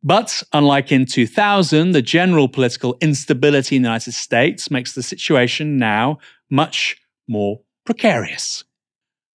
But 0.04 0.42
unlike 0.54 0.92
in 0.92 1.06
2000, 1.06 1.92
the 1.92 2.02
general 2.02 2.48
political 2.48 2.98
instability 3.02 3.76
in 3.76 3.84
the 3.84 3.90
United 3.90 4.14
States 4.14 4.72
makes 4.72 4.94
the 4.94 5.04
situation 5.04 5.78
now 5.78 6.18
much 6.52 6.98
more 7.28 7.62
precarious. 7.86 8.64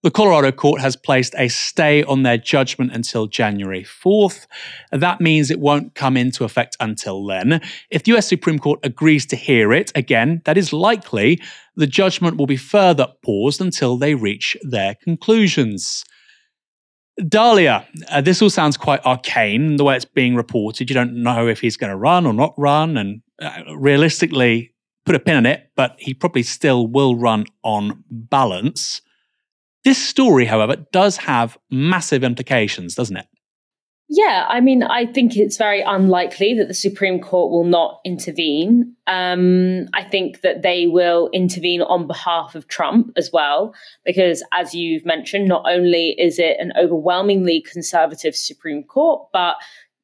The 0.05 0.11
Colorado 0.11 0.53
court 0.53 0.83
has 0.83 0.97
placed 0.97 1.35
a 1.39 1.49
stay 1.49 2.05
on 2.05 2.25
their 2.25 2.37
judgment 2.37 2.93
until 2.93 3.27
January 3.27 3.85
4th. 3.85 4.47
That 4.93 5.23
means 5.23 5.51
it 5.51 5.59
won't 5.59 5.95
come 5.95 6.19
into 6.19 6.45
effect 6.45 6.77
until 6.79 7.25
then. 7.25 7.63
If 7.89 8.05
the 8.05 8.15
US 8.15 8.29
Supreme 8.29 8.59
Court 8.59 8.81
agrees 8.83 9.25
to 9.27 9.37
hear 9.37 9.73
it, 9.73 9.91
again, 9.95 10.43
that 10.45 10.59
is 10.59 10.75
likely, 10.75 11.41
the 11.75 11.87
judgment 11.87 12.37
will 12.37 12.47
be 12.47 12.59
further 12.59 13.09
paused 13.25 13.63
until 13.63 13.97
they 13.97 14.15
reach 14.15 14.59
their 14.63 14.95
conclusions. 14.97 16.05
Dalia, 17.19 17.87
uh, 18.11 18.21
this 18.21 18.43
all 18.43 18.51
sounds 18.51 18.77
quite 18.77 19.01
arcane 19.07 19.77
the 19.77 19.85
way 19.85 19.97
it's 19.97 20.05
being 20.05 20.37
reported. 20.37 20.91
You 20.91 20.95
don't 20.95 21.23
know 21.23 21.49
if 21.49 21.63
he's 21.63 21.79
going 21.79 21.91
to 21.91 21.97
run 21.97 22.27
or 22.27 22.35
not 22.35 22.53
run, 22.59 22.99
and 22.99 23.23
uh, 23.41 23.75
realistically, 23.75 24.74
put 25.05 25.15
a 25.15 25.21
pin 25.21 25.39
in 25.39 25.47
it, 25.47 25.71
but 25.77 25.97
he 25.99 26.15
probably 26.15 26.43
still 26.43 26.87
will 26.87 27.17
run 27.17 27.47
on 27.63 28.03
balance. 28.11 29.01
This 29.85 29.99
story, 29.99 30.47
however, 30.47 30.77
does 30.93 31.19
have 31.19 31.59
massive 31.71 32.25
implications, 32.25 32.95
doesn't 32.95 33.17
it? 33.17 33.27
Yeah, 34.09 34.47
I 34.49 34.61
mean, 34.61 34.83
I 34.83 35.07
think 35.07 35.37
it's 35.37 35.57
very 35.57 35.81
unlikely 35.81 36.55
that 36.55 36.69
the 36.69 36.75
Supreme 36.75 37.21
Court 37.21 37.51
will 37.51 37.65
not 37.65 38.01
intervene. 38.05 38.95
Um, 39.07 39.87
I 39.95 40.05
think 40.05 40.43
that 40.43 40.63
they 40.63 40.87
will 40.87 41.31
intervene 41.33 41.81
on 41.81 42.07
behalf 42.07 42.55
of 42.55 42.69
Trump 42.69 43.13
as 43.17 43.31
well, 43.33 43.75
because 44.05 44.45
as 44.53 44.75
you've 44.75 45.07
mentioned, 45.07 45.49
not 45.49 45.65
only 45.67 46.11
is 46.19 46.39
it 46.39 46.59
an 46.61 46.73
overwhelmingly 46.79 47.63
conservative 47.63 48.37
Supreme 48.37 48.85
Court, 48.85 49.27
but 49.33 49.57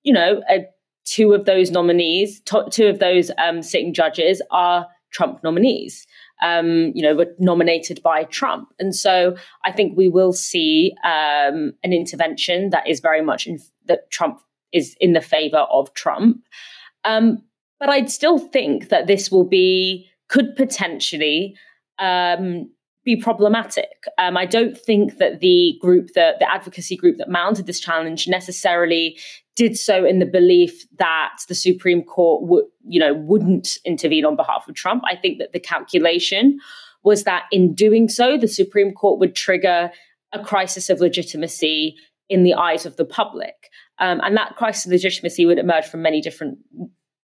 you 0.03 0.15
know, 0.15 0.43
a, 0.51 0.65
two 1.11 1.33
of 1.33 1.45
those 1.45 1.71
nominees, 1.71 2.41
two 2.71 2.87
of 2.87 2.99
those 2.99 3.31
um, 3.39 3.63
sitting 3.63 3.93
judges 3.93 4.41
are 4.51 4.87
Trump 5.11 5.43
nominees 5.43 6.07
um, 6.43 6.93
you 6.95 7.03
know, 7.03 7.15
were 7.15 7.35
nominated 7.39 8.03
by 8.03 8.25
Trump. 8.25 8.73
And 8.79 8.95
so 8.95 9.37
I 9.65 9.73
think 9.73 9.97
we 9.97 10.09
will 10.09 10.33
see 10.33 10.95
um, 11.05 11.73
an 11.83 11.93
intervention 11.93 12.71
that 12.71 12.89
is 12.89 13.01
very 13.01 13.23
much 13.23 13.47
in, 13.47 13.59
that 13.87 14.11
Trump 14.11 14.41
is 14.73 14.97
in 15.01 15.13
the 15.13 15.21
favor 15.21 15.67
of 15.71 15.93
Trump. 15.95 16.43
Um, 17.05 17.43
but 17.79 17.89
I'd 17.89 18.11
still 18.11 18.39
think 18.39 18.89
that 18.89 19.07
this 19.07 19.31
will 19.31 19.45
be, 19.45 20.09
could 20.29 20.55
potentially 20.57 21.57
um, 21.99 22.71
be 23.05 23.17
problematic. 23.17 24.05
Um, 24.19 24.37
I 24.37 24.47
don't 24.47 24.79
think 24.79 25.19
that 25.19 25.41
the 25.41 25.79
group, 25.81 26.11
that 26.15 26.39
the 26.39 26.51
advocacy 26.51 26.97
group 26.97 27.19
that 27.19 27.29
mounted 27.29 27.67
this 27.67 27.81
challenge 27.81 28.29
necessarily 28.29 29.19
did 29.61 29.77
so 29.77 30.07
in 30.07 30.21
the 30.21 30.25
belief 30.41 30.87
that 30.97 31.37
the 31.47 31.55
Supreme 31.55 32.03
Court 32.03 32.49
would, 32.49 32.65
you 32.89 32.99
know, 32.99 33.13
wouldn't 33.13 33.77
intervene 33.85 34.25
on 34.25 34.35
behalf 34.35 34.67
of 34.67 34.75
Trump. 34.75 35.03
I 35.07 35.17
think 35.17 35.37
that 35.37 35.53
the 35.53 35.61
calculation 35.61 36.59
was 37.03 37.25
that 37.25 37.45
in 37.53 37.75
doing 37.75 38.09
so, 38.09 38.39
the 38.39 38.49
Supreme 38.49 38.95
Court 38.95 39.21
would 39.21 39.35
trigger 39.35 39.91
a 40.33 40.43
crisis 40.43 40.89
of 40.89 41.01
legitimacy 41.01 41.95
in 42.31 42.43
the 42.43 42.55
eyes 42.55 42.87
of 42.87 42.97
the 42.97 43.05
public. 43.05 43.69
Um, 43.99 44.23
and 44.25 44.35
that 44.35 44.57
crisis 44.57 44.87
of 44.87 44.93
legitimacy 44.93 45.45
would 45.45 45.59
emerge 45.59 45.85
from 45.85 46.01
many 46.01 46.23
different 46.23 46.57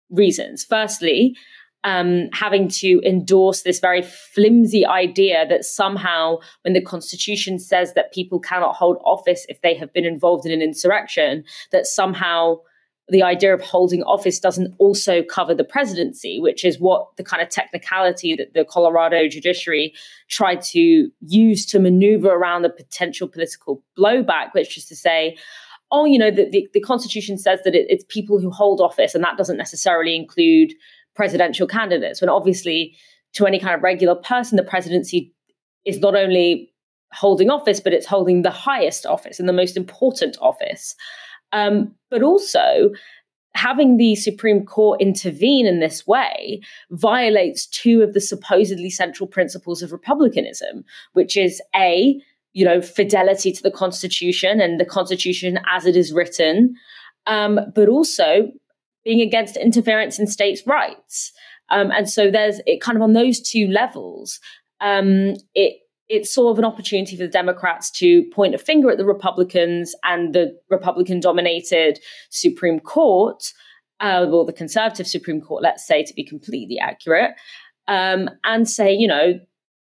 reasons. 0.09 0.65
Firstly, 0.65 1.35
um, 1.83 2.29
having 2.33 2.67
to 2.69 3.01
endorse 3.05 3.63
this 3.63 3.79
very 3.79 4.01
flimsy 4.01 4.85
idea 4.85 5.45
that 5.47 5.65
somehow, 5.65 6.37
when 6.63 6.73
the 6.73 6.81
Constitution 6.81 7.59
says 7.59 7.93
that 7.93 8.13
people 8.13 8.39
cannot 8.39 8.75
hold 8.75 8.97
office 9.03 9.45
if 9.49 9.61
they 9.61 9.75
have 9.75 9.91
been 9.93 10.05
involved 10.05 10.45
in 10.45 10.51
an 10.51 10.61
insurrection, 10.61 11.43
that 11.71 11.85
somehow 11.85 12.57
the 13.09 13.21
idea 13.21 13.53
of 13.53 13.61
holding 13.61 14.01
office 14.03 14.39
doesn't 14.39 14.73
also 14.79 15.21
cover 15.23 15.53
the 15.53 15.63
presidency, 15.65 16.39
which 16.39 16.63
is 16.63 16.79
what 16.79 17.07
the 17.17 17.23
kind 17.23 17.43
of 17.43 17.49
technicality 17.49 18.33
that 18.35 18.53
the 18.53 18.63
Colorado 18.63 19.27
judiciary 19.27 19.93
tried 20.29 20.61
to 20.61 21.09
use 21.19 21.65
to 21.65 21.79
maneuver 21.79 22.29
around 22.29 22.61
the 22.61 22.69
potential 22.69 23.27
political 23.27 23.83
blowback, 23.97 24.53
which 24.53 24.77
is 24.77 24.85
to 24.85 24.95
say, 24.95 25.35
oh, 25.91 26.05
you 26.05 26.17
know, 26.17 26.31
the, 26.31 26.49
the, 26.49 26.67
the 26.73 26.79
Constitution 26.79 27.37
says 27.37 27.59
that 27.65 27.75
it, 27.75 27.85
it's 27.89 28.05
people 28.07 28.39
who 28.39 28.49
hold 28.49 28.79
office, 28.79 29.13
and 29.13 29.23
that 29.23 29.37
doesn't 29.37 29.57
necessarily 29.57 30.15
include 30.15 30.73
presidential 31.15 31.67
candidates. 31.67 32.21
When 32.21 32.29
obviously, 32.29 32.95
to 33.33 33.45
any 33.45 33.59
kind 33.59 33.75
of 33.75 33.83
regular 33.83 34.15
person, 34.15 34.57
the 34.57 34.63
presidency 34.63 35.33
is 35.85 35.99
not 35.99 36.15
only 36.15 36.71
holding 37.11 37.49
office, 37.49 37.79
but 37.79 37.93
it's 37.93 38.05
holding 38.05 38.41
the 38.41 38.49
highest 38.49 39.05
office 39.05 39.39
and 39.39 39.47
the 39.47 39.53
most 39.53 39.77
important 39.77 40.37
office. 40.41 40.95
Um, 41.51 41.93
but 42.09 42.23
also, 42.23 42.91
having 43.55 43.97
the 43.97 44.15
Supreme 44.15 44.65
Court 44.65 44.99
intervene 44.99 45.67
in 45.67 45.79
this 45.79 46.07
way 46.07 46.61
violates 46.91 47.67
two 47.67 48.01
of 48.01 48.13
the 48.13 48.21
supposedly 48.21 48.89
central 48.89 49.27
principles 49.27 49.81
of 49.81 49.91
republicanism, 49.91 50.83
which 51.13 51.37
is 51.37 51.61
A, 51.75 52.19
you 52.53 52.65
know, 52.65 52.81
fidelity 52.81 53.51
to 53.51 53.61
the 53.61 53.71
Constitution 53.71 54.59
and 54.59 54.79
the 54.79 54.85
Constitution 54.85 55.59
as 55.71 55.85
it 55.85 55.95
is 55.95 56.11
written, 56.11 56.75
um, 57.27 57.59
but 57.75 57.87
also 57.87 58.51
being 59.03 59.21
against 59.21 59.57
interference 59.57 60.19
in 60.19 60.27
states' 60.27 60.65
rights. 60.65 61.31
Um, 61.69 61.91
and 61.91 62.09
so 62.09 62.29
there's 62.29 62.61
it 62.65 62.81
kind 62.81 62.97
of 62.97 63.01
on 63.01 63.13
those 63.13 63.41
two 63.41 63.67
levels. 63.67 64.39
Um, 64.81 65.35
it 65.55 65.77
it's 66.09 66.33
sort 66.33 66.51
of 66.51 66.59
an 66.59 66.65
opportunity 66.65 67.15
for 67.15 67.23
the 67.23 67.29
Democrats 67.29 67.89
to 67.89 68.23
point 68.33 68.53
a 68.53 68.57
finger 68.57 68.91
at 68.91 68.97
the 68.97 69.05
Republicans 69.05 69.95
and 70.03 70.33
the 70.33 70.55
Republican 70.69 71.19
dominated 71.19 71.99
Supreme 72.29 72.79
Court, 72.79 73.43
uh, 74.01 74.25
or 74.29 74.45
the 74.45 74.53
conservative 74.53 75.07
Supreme 75.07 75.41
Court, 75.41 75.63
let's 75.63 75.87
say, 75.87 76.03
to 76.03 76.13
be 76.13 76.23
completely 76.23 76.77
accurate, 76.77 77.31
um, 77.87 78.29
and 78.43 78.69
say, 78.69 78.93
you 78.93 79.07
know, 79.07 79.39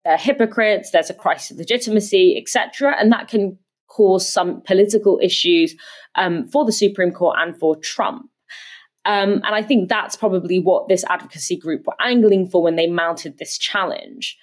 they're 0.05 0.17
hypocrites, 0.17 0.91
there's 0.91 1.11
a 1.11 1.15
crisis 1.15 1.53
of 1.53 1.59
legitimacy, 1.59 2.37
etc. 2.37 2.97
And 2.99 3.13
that 3.13 3.29
can 3.29 3.59
cause 3.89 4.31
some 4.31 4.61
political 4.63 5.19
issues 5.23 5.75
um, 6.15 6.47
for 6.49 6.65
the 6.65 6.73
Supreme 6.73 7.13
Court 7.13 7.37
and 7.39 7.57
for 7.57 7.77
Trump. 7.77 8.29
Um, 9.09 9.41
and 9.43 9.55
I 9.55 9.63
think 9.63 9.89
that's 9.89 10.17
probably 10.17 10.59
what 10.59 10.89
this 10.89 11.03
advocacy 11.09 11.57
group 11.57 11.87
were 11.87 11.97
angling 11.99 12.47
for 12.47 12.63
when 12.63 12.77
they 12.77 12.87
mounted 12.87 13.39
this 13.39 13.57
challenge. 13.57 14.37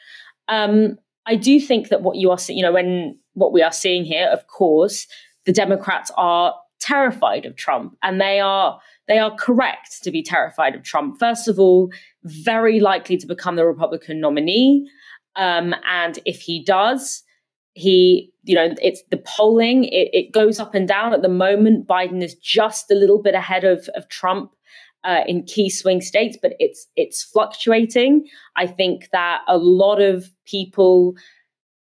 Um, 0.48 0.98
I 1.28 1.36
do 1.36 1.60
think 1.60 1.90
that 1.90 2.02
what 2.02 2.18
you 2.18 2.32
are 2.32 2.40
you 2.50 2.64
know, 2.64 2.74
when 2.74 3.20
what 3.34 3.54
we 3.54 3.62
are 3.62 3.72
seeing 3.72 4.04
here, 4.04 4.28
of 4.28 4.48
course, 4.48 5.06
the 5.46 5.54
Democrats 5.54 6.12
are 6.18 6.56
terrified 6.80 7.46
of 7.46 7.56
Trump 7.56 7.96
and 8.02 8.20
they 8.20 8.40
are 8.40 8.80
they 9.08 9.20
are 9.20 9.36
correct 9.36 10.02
to 10.02 10.10
be 10.10 10.24
terrified 10.24 10.74
of 10.74 10.82
Trump. 10.82 11.20
First 11.20 11.48
of 11.48 11.60
all, 11.60 11.92
very 12.24 12.80
likely 12.80 13.18
to 13.18 13.28
become 13.28 13.58
the 13.58 13.66
Republican 13.68 14.20
nominee. 14.20 14.90
Um, 15.36 15.76
and 15.88 16.18
if 16.26 16.42
he 16.42 16.64
does, 16.64 17.22
he, 17.76 18.32
you 18.44 18.56
know, 18.56 18.74
it's 18.82 19.04
the 19.12 19.18
polling, 19.18 19.84
it, 19.84 20.10
it, 20.14 20.32
goes 20.32 20.60
up 20.60 20.74
and 20.74 20.88
down. 20.88 21.14
At 21.14 21.22
the 21.22 21.30
moment, 21.30 21.88
Biden 21.88 22.24
is 22.24 22.34
just 22.36 22.90
a 22.90 22.96
little 22.96 23.22
bit 23.22 23.36
ahead 23.36 23.66
of, 23.66 23.90
of 23.96 24.08
Trump 24.08 24.55
uh, 25.06 25.22
in 25.28 25.44
key 25.44 25.70
swing 25.70 26.02
states, 26.02 26.38
but 26.42 26.54
it's 26.60 26.88
it's 26.96 27.24
fluctuating. 27.24 28.28
I 28.56 28.68
think 28.68 29.10
that 29.12 29.42
a 29.48 29.58
lot 29.58 30.02
of 30.02 30.30
people, 30.46 31.16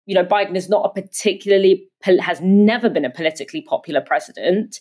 you 0.06 0.14
know, 0.14 0.24
Biden 0.24 0.56
is 0.56 0.68
not 0.68 0.86
a 0.86 1.02
particularly 1.02 1.86
has 2.02 2.40
never 2.40 2.88
been 2.88 3.04
a 3.04 3.10
politically 3.10 3.60
popular 3.60 4.00
president, 4.00 4.80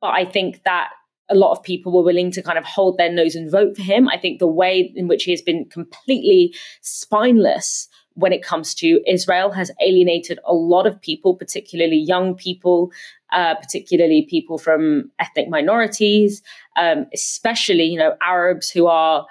but 0.00 0.08
I 0.08 0.24
think 0.24 0.62
that 0.64 0.90
a 1.30 1.34
lot 1.34 1.52
of 1.52 1.62
people 1.62 1.92
were 1.92 2.02
willing 2.02 2.30
to 2.32 2.42
kind 2.42 2.58
of 2.58 2.64
hold 2.64 2.98
their 2.98 3.12
nose 3.12 3.34
and 3.34 3.50
vote 3.50 3.76
for 3.76 3.82
him. 3.82 4.08
I 4.08 4.18
think 4.18 4.38
the 4.38 4.46
way 4.46 4.92
in 4.94 5.08
which 5.08 5.24
he 5.24 5.30
has 5.30 5.42
been 5.42 5.66
completely 5.66 6.54
spineless 6.80 7.88
when 8.14 8.32
it 8.32 8.42
comes 8.42 8.74
to 8.76 9.02
Israel 9.06 9.50
has 9.50 9.70
alienated 9.80 10.38
a 10.44 10.54
lot 10.54 10.86
of 10.86 11.00
people, 11.00 11.34
particularly 11.34 11.96
young 11.96 12.34
people, 12.34 12.92
uh, 13.32 13.56
particularly 13.56 14.26
people 14.30 14.56
from 14.56 15.10
ethnic 15.18 15.48
minorities, 15.48 16.42
um, 16.76 17.06
especially 17.12 17.84
you 17.84 17.98
know 17.98 18.16
Arabs 18.20 18.70
who 18.70 18.86
are 18.86 19.26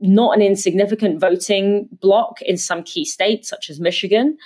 not 0.00 0.36
an 0.36 0.42
insignificant 0.42 1.20
voting 1.20 1.88
bloc 2.00 2.40
in 2.42 2.56
some 2.56 2.82
key 2.82 3.04
states 3.04 3.48
such 3.48 3.68
as 3.68 3.80
Michigan. 3.80 4.36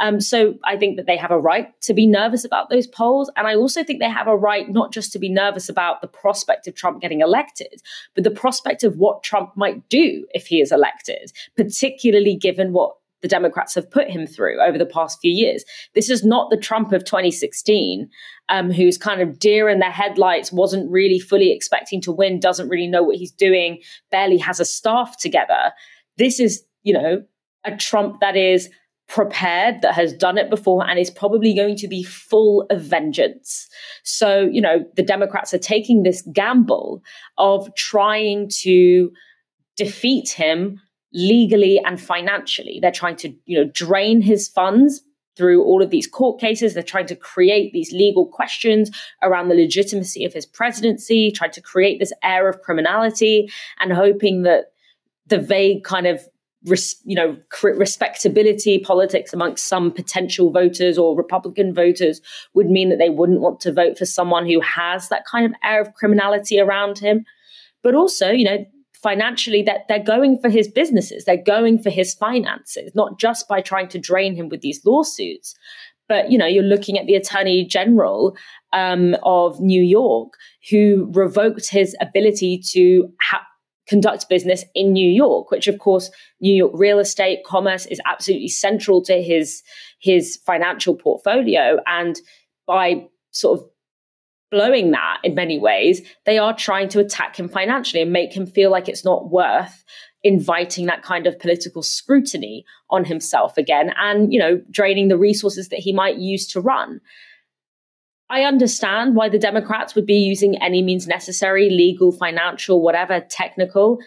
Um, 0.00 0.20
so 0.20 0.54
I 0.64 0.76
think 0.76 0.96
that 0.96 1.06
they 1.06 1.16
have 1.16 1.30
a 1.30 1.38
right 1.38 1.68
to 1.82 1.94
be 1.94 2.06
nervous 2.06 2.44
about 2.44 2.68
those 2.68 2.86
polls. 2.86 3.30
And 3.36 3.46
I 3.46 3.54
also 3.54 3.84
think 3.84 4.00
they 4.00 4.10
have 4.10 4.26
a 4.26 4.36
right 4.36 4.68
not 4.68 4.92
just 4.92 5.12
to 5.12 5.18
be 5.18 5.28
nervous 5.28 5.68
about 5.68 6.00
the 6.00 6.08
prospect 6.08 6.66
of 6.66 6.74
Trump 6.74 7.00
getting 7.00 7.20
elected, 7.20 7.80
but 8.14 8.24
the 8.24 8.30
prospect 8.30 8.82
of 8.82 8.96
what 8.96 9.22
Trump 9.22 9.56
might 9.56 9.88
do 9.88 10.26
if 10.34 10.46
he 10.46 10.60
is 10.60 10.72
elected, 10.72 11.32
particularly 11.56 12.34
given 12.34 12.72
what 12.72 12.96
the 13.24 13.28
Democrats 13.28 13.74
have 13.74 13.90
put 13.90 14.10
him 14.10 14.26
through 14.26 14.60
over 14.60 14.76
the 14.76 14.84
past 14.84 15.18
few 15.18 15.32
years. 15.32 15.64
This 15.94 16.10
is 16.10 16.26
not 16.26 16.50
the 16.50 16.58
Trump 16.58 16.92
of 16.92 17.06
2016, 17.06 18.06
um, 18.50 18.70
who's 18.70 18.98
kind 18.98 19.22
of 19.22 19.38
deer 19.38 19.66
in 19.70 19.78
the 19.78 19.86
headlights, 19.86 20.52
wasn't 20.52 20.90
really 20.90 21.18
fully 21.18 21.50
expecting 21.50 22.02
to 22.02 22.12
win, 22.12 22.38
doesn't 22.38 22.68
really 22.68 22.86
know 22.86 23.02
what 23.02 23.16
he's 23.16 23.32
doing, 23.32 23.80
barely 24.10 24.36
has 24.36 24.60
a 24.60 24.64
staff 24.66 25.18
together. 25.18 25.72
This 26.18 26.38
is, 26.38 26.66
you 26.82 26.92
know, 26.92 27.24
a 27.64 27.74
Trump 27.74 28.20
that 28.20 28.36
is 28.36 28.68
prepared, 29.08 29.80
that 29.80 29.94
has 29.94 30.12
done 30.12 30.36
it 30.36 30.50
before, 30.50 30.86
and 30.86 30.98
is 30.98 31.10
probably 31.10 31.54
going 31.54 31.76
to 31.76 31.88
be 31.88 32.02
full 32.02 32.66
of 32.68 32.82
vengeance. 32.82 33.70
So, 34.02 34.50
you 34.52 34.60
know, 34.60 34.84
the 34.96 35.02
Democrats 35.02 35.54
are 35.54 35.58
taking 35.58 36.02
this 36.02 36.20
gamble 36.30 37.02
of 37.38 37.74
trying 37.74 38.50
to 38.60 39.10
defeat 39.78 40.28
him 40.28 40.78
legally 41.14 41.80
and 41.86 42.00
financially. 42.00 42.78
They're 42.82 42.90
trying 42.90 43.16
to, 43.16 43.32
you 43.46 43.58
know, 43.58 43.70
drain 43.72 44.20
his 44.20 44.48
funds 44.48 45.02
through 45.36 45.64
all 45.64 45.82
of 45.82 45.90
these 45.90 46.06
court 46.06 46.40
cases. 46.40 46.74
They're 46.74 46.82
trying 46.82 47.06
to 47.06 47.16
create 47.16 47.72
these 47.72 47.92
legal 47.92 48.26
questions 48.26 48.90
around 49.22 49.48
the 49.48 49.54
legitimacy 49.54 50.24
of 50.24 50.32
his 50.32 50.44
presidency, 50.44 51.30
trying 51.30 51.52
to 51.52 51.60
create 51.60 51.98
this 51.98 52.12
air 52.22 52.48
of 52.48 52.60
criminality 52.62 53.50
and 53.80 53.92
hoping 53.92 54.42
that 54.42 54.72
the 55.26 55.38
vague 55.38 55.84
kind 55.84 56.06
of 56.06 56.28
res, 56.66 56.96
you 57.04 57.14
know 57.14 57.36
respectability 57.62 58.78
politics 58.78 59.32
amongst 59.32 59.66
some 59.66 59.90
potential 59.90 60.50
voters 60.50 60.98
or 60.98 61.16
republican 61.16 61.74
voters 61.74 62.20
would 62.54 62.68
mean 62.68 62.88
that 62.88 62.98
they 62.98 63.10
wouldn't 63.10 63.40
want 63.40 63.60
to 63.60 63.72
vote 63.72 63.98
for 63.98 64.06
someone 64.06 64.46
who 64.46 64.60
has 64.60 65.08
that 65.08 65.24
kind 65.26 65.46
of 65.46 65.52
air 65.62 65.80
of 65.80 65.94
criminality 65.94 66.58
around 66.58 66.98
him 66.98 67.24
but 67.82 67.94
also 67.94 68.30
you 68.30 68.44
know 68.44 68.64
financially 69.04 69.62
that 69.62 69.86
they're 69.86 70.02
going 70.02 70.38
for 70.38 70.48
his 70.48 70.66
businesses, 70.66 71.26
they're 71.26 71.36
going 71.36 71.78
for 71.78 71.90
his 71.90 72.14
finances, 72.14 72.90
not 72.94 73.20
just 73.20 73.46
by 73.46 73.60
trying 73.60 73.88
to 73.88 73.98
drain 73.98 74.34
him 74.34 74.48
with 74.48 74.62
these 74.62 74.80
lawsuits. 74.86 75.54
But 76.08 76.32
you 76.32 76.38
know, 76.38 76.46
you're 76.46 76.64
looking 76.64 76.98
at 76.98 77.06
the 77.06 77.14
Attorney 77.14 77.66
General 77.66 78.34
um, 78.72 79.14
of 79.22 79.60
New 79.60 79.82
York, 79.82 80.32
who 80.70 81.10
revoked 81.12 81.68
his 81.68 81.94
ability 82.00 82.62
to 82.72 83.08
ha- 83.20 83.46
conduct 83.86 84.30
business 84.30 84.64
in 84.74 84.92
New 84.92 85.10
York, 85.10 85.50
which 85.50 85.68
of 85.68 85.78
course 85.78 86.10
New 86.40 86.54
York 86.54 86.72
real 86.74 86.98
estate 86.98 87.40
commerce 87.44 87.84
is 87.86 88.00
absolutely 88.06 88.48
central 88.48 89.02
to 89.02 89.22
his 89.22 89.62
his 90.00 90.38
financial 90.46 90.94
portfolio. 90.94 91.78
And 91.86 92.18
by 92.66 93.06
sort 93.32 93.60
of 93.60 93.66
blowing 94.54 94.92
that 94.92 95.18
in 95.24 95.34
many 95.34 95.58
ways, 95.58 96.00
they 96.26 96.38
are 96.38 96.54
trying 96.54 96.88
to 96.88 97.00
attack 97.00 97.36
him 97.36 97.48
financially 97.48 98.00
and 98.00 98.12
make 98.12 98.32
him 98.32 98.46
feel 98.46 98.70
like 98.70 98.88
it's 98.88 99.04
not 99.04 99.30
worth 99.32 99.84
inviting 100.22 100.86
that 100.86 101.02
kind 101.02 101.26
of 101.26 101.40
political 101.40 101.82
scrutiny 101.82 102.64
on 102.88 103.04
himself 103.04 103.58
again 103.58 103.92
and, 103.98 104.32
you 104.32 104.38
know, 104.38 104.62
draining 104.70 105.08
the 105.08 105.18
resources 105.18 105.70
that 105.70 105.80
he 105.80 105.92
might 105.92 106.18
use 106.18 106.46
to 106.46 106.60
run. 106.60 107.00
I 108.30 108.42
understand 108.42 109.16
why 109.16 109.28
the 109.28 109.40
Democrats 109.40 109.96
would 109.96 110.06
be 110.06 110.14
using 110.14 110.62
any 110.62 110.82
means 110.82 111.08
necessary, 111.08 111.68
legal, 111.68 112.12
financial, 112.12 112.80
whatever, 112.80 113.20
technical. 113.28 113.98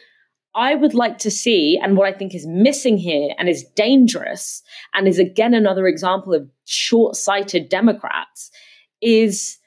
I 0.55 0.75
would 0.75 0.93
like 0.93 1.17
to 1.19 1.29
see, 1.29 1.77
and 1.83 1.97
what 1.97 2.07
I 2.07 2.17
think 2.17 2.33
is 2.33 2.47
missing 2.47 2.97
here 2.97 3.31
and 3.37 3.49
is 3.49 3.65
dangerous, 3.75 4.63
and 4.93 5.09
is 5.09 5.19
again 5.19 5.53
another 5.53 5.87
example 5.87 6.33
of 6.33 6.49
short 6.63 7.17
sighted 7.17 7.67
Democrats, 7.67 8.49
is 9.01 9.59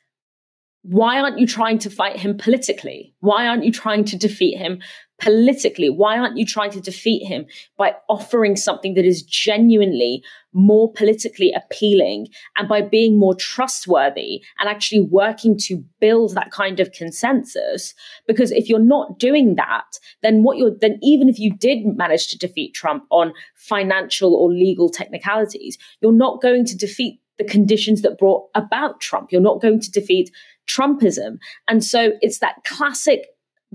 why 0.82 1.20
aren't 1.20 1.38
you 1.38 1.46
trying 1.46 1.78
to 1.80 1.90
fight 1.90 2.16
him 2.16 2.36
politically? 2.38 3.14
Why 3.20 3.46
aren't 3.46 3.64
you 3.64 3.72
trying 3.72 4.04
to 4.06 4.16
defeat 4.16 4.56
him 4.56 4.80
politically? 5.20 5.90
Why 5.90 6.18
aren't 6.18 6.38
you 6.38 6.46
trying 6.46 6.70
to 6.70 6.80
defeat 6.80 7.26
him 7.26 7.44
by 7.76 7.94
offering 8.08 8.56
something 8.56 8.94
that 8.94 9.04
is 9.04 9.22
genuinely 9.22 10.22
more 10.54 10.90
politically 10.90 11.52
appealing 11.52 12.28
and 12.56 12.66
by 12.66 12.80
being 12.80 13.18
more 13.18 13.34
trustworthy 13.34 14.42
and 14.58 14.70
actually 14.70 15.00
working 15.00 15.58
to 15.58 15.84
build 16.00 16.34
that 16.34 16.50
kind 16.50 16.80
of 16.80 16.92
consensus? 16.92 17.92
Because 18.26 18.50
if 18.50 18.70
you're 18.70 18.78
not 18.78 19.18
doing 19.18 19.56
that, 19.56 19.98
then 20.22 20.42
what 20.42 20.56
you're, 20.56 20.74
then 20.80 20.98
even 21.02 21.28
if 21.28 21.38
you 21.38 21.54
did 21.54 21.84
manage 21.84 22.28
to 22.28 22.38
defeat 22.38 22.72
Trump 22.72 23.04
on 23.10 23.34
financial 23.54 24.34
or 24.34 24.50
legal 24.50 24.88
technicalities, 24.88 25.76
you're 26.00 26.10
not 26.10 26.40
going 26.40 26.64
to 26.64 26.76
defeat 26.76 27.20
the 27.40 27.44
conditions 27.44 28.02
that 28.02 28.18
brought 28.18 28.48
about 28.54 29.00
Trump. 29.00 29.32
You're 29.32 29.40
not 29.40 29.62
going 29.62 29.80
to 29.80 29.90
defeat 29.90 30.30
Trumpism. 30.68 31.38
And 31.68 31.84
so 31.84 32.12
it's 32.20 32.38
that 32.38 32.56
classic 32.64 33.26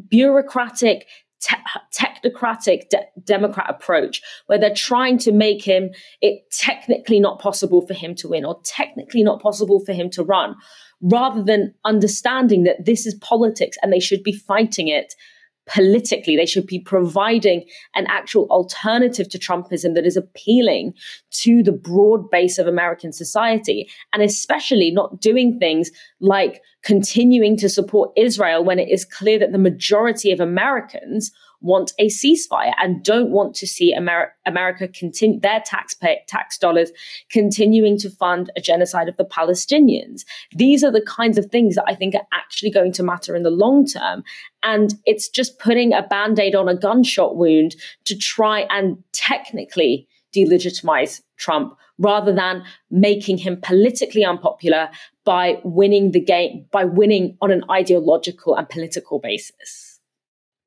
bureaucratic 0.10 1.08
te- 1.42 1.56
technocratic 1.94 2.90
de- 2.90 3.06
Democrat 3.24 3.68
approach, 3.70 4.22
where 4.48 4.58
they're 4.58 4.74
trying 4.74 5.18
to 5.20 5.32
make 5.32 5.64
him 5.64 5.90
it 6.22 6.44
technically 6.52 7.20
not 7.20 7.40
possible 7.40 7.86
for 7.86 7.94
him 7.94 8.16
to 8.16 8.30
win 8.30 8.46
or 8.46 8.60
technically 8.64 9.24
not 9.24 9.42
possible 9.42 9.80
for 9.80 9.94
him 9.94 10.10
to 10.10 10.24
run, 10.24 10.56
rather 11.02 11.44
than 11.44 11.74
understanding 11.84 12.64
that 12.64 12.86
this 12.86 13.06
is 13.06 13.14
politics 13.16 13.78
and 13.82 13.92
they 13.92 14.00
should 14.00 14.24
be 14.24 14.34
fighting 14.34 14.88
it 14.88 15.14
politically. 15.68 16.36
They 16.36 16.46
should 16.46 16.68
be 16.68 16.80
providing 16.80 17.66
an 17.96 18.06
actual 18.08 18.46
alternative 18.50 19.30
to 19.30 19.40
Trumpism 19.40 19.96
that 19.96 20.06
is 20.06 20.18
appealing 20.18 20.94
to 21.32 21.64
the 21.64 21.72
broad 21.72 22.30
base 22.30 22.58
of 22.58 22.68
American 22.68 23.12
society, 23.12 23.90
and 24.14 24.22
especially 24.22 24.92
not 24.92 25.22
doing 25.22 25.60
things 25.60 25.92
like 26.20 26.62
continuing 26.84 27.58
to 27.58 27.70
support 27.70 28.12
Israel 28.16 28.64
when 28.64 28.80
it 28.80 28.90
is 28.90 29.06
clear 29.06 29.40
that 29.40 29.52
the 29.52 29.58
majority 29.58 30.32
of 30.32 30.40
Americans 30.40 31.32
want 31.66 31.94
a 31.98 32.08
ceasefire 32.08 32.74
and 32.82 33.04
don't 33.04 33.32
want 33.32 33.56
to 33.56 33.68
see 33.68 33.94
Amer- 33.94 34.34
America 34.46 34.88
continue 34.88 35.40
their 35.40 35.62
taxpayer 35.66 36.18
tax 36.28 36.58
dollars 36.58 36.92
continuing 37.30 37.98
to 37.98 38.10
fund 38.10 38.52
a 38.56 38.62
genocide 38.62 39.10
of 39.10 39.18
the 39.18 39.26
Palestinians. 39.26 40.22
These 40.56 40.84
are 40.84 40.92
the 40.92 41.06
kinds 41.06 41.38
of 41.38 41.48
things 41.48 41.76
that 41.76 41.86
I 41.88 41.96
think 41.96 42.14
are 42.14 42.28
actually 42.32 42.70
going 42.70 42.94
to 42.94 43.04
matter 43.04 43.36
in 43.36 43.44
the 43.44 43.50
long 43.50 43.86
term. 43.86 44.24
And 44.62 44.94
it's 45.06 45.28
just 45.28 45.58
putting 45.60 45.92
a 45.92 46.04
band 46.04 46.40
aid 46.40 46.56
on 46.56 46.70
a 46.70 46.78
gunshot 46.78 47.36
wound 47.36 47.76
to 48.06 48.16
try 48.16 48.68
and 48.70 49.04
technically 49.12 50.08
delegitimize 50.36 51.22
Trump 51.38 51.78
rather 51.98 52.34
than 52.34 52.64
making 52.92 53.38
him 53.38 53.60
politically 53.62 54.24
unpopular 54.24 54.90
by 55.24 55.60
winning 55.64 56.12
the 56.12 56.20
game, 56.20 56.66
by 56.72 56.86
winning 56.86 57.38
on 57.42 57.52
an 57.52 57.64
ideological 57.72 58.56
and 58.56 58.70
political 58.70 59.20
basis. 59.20 59.95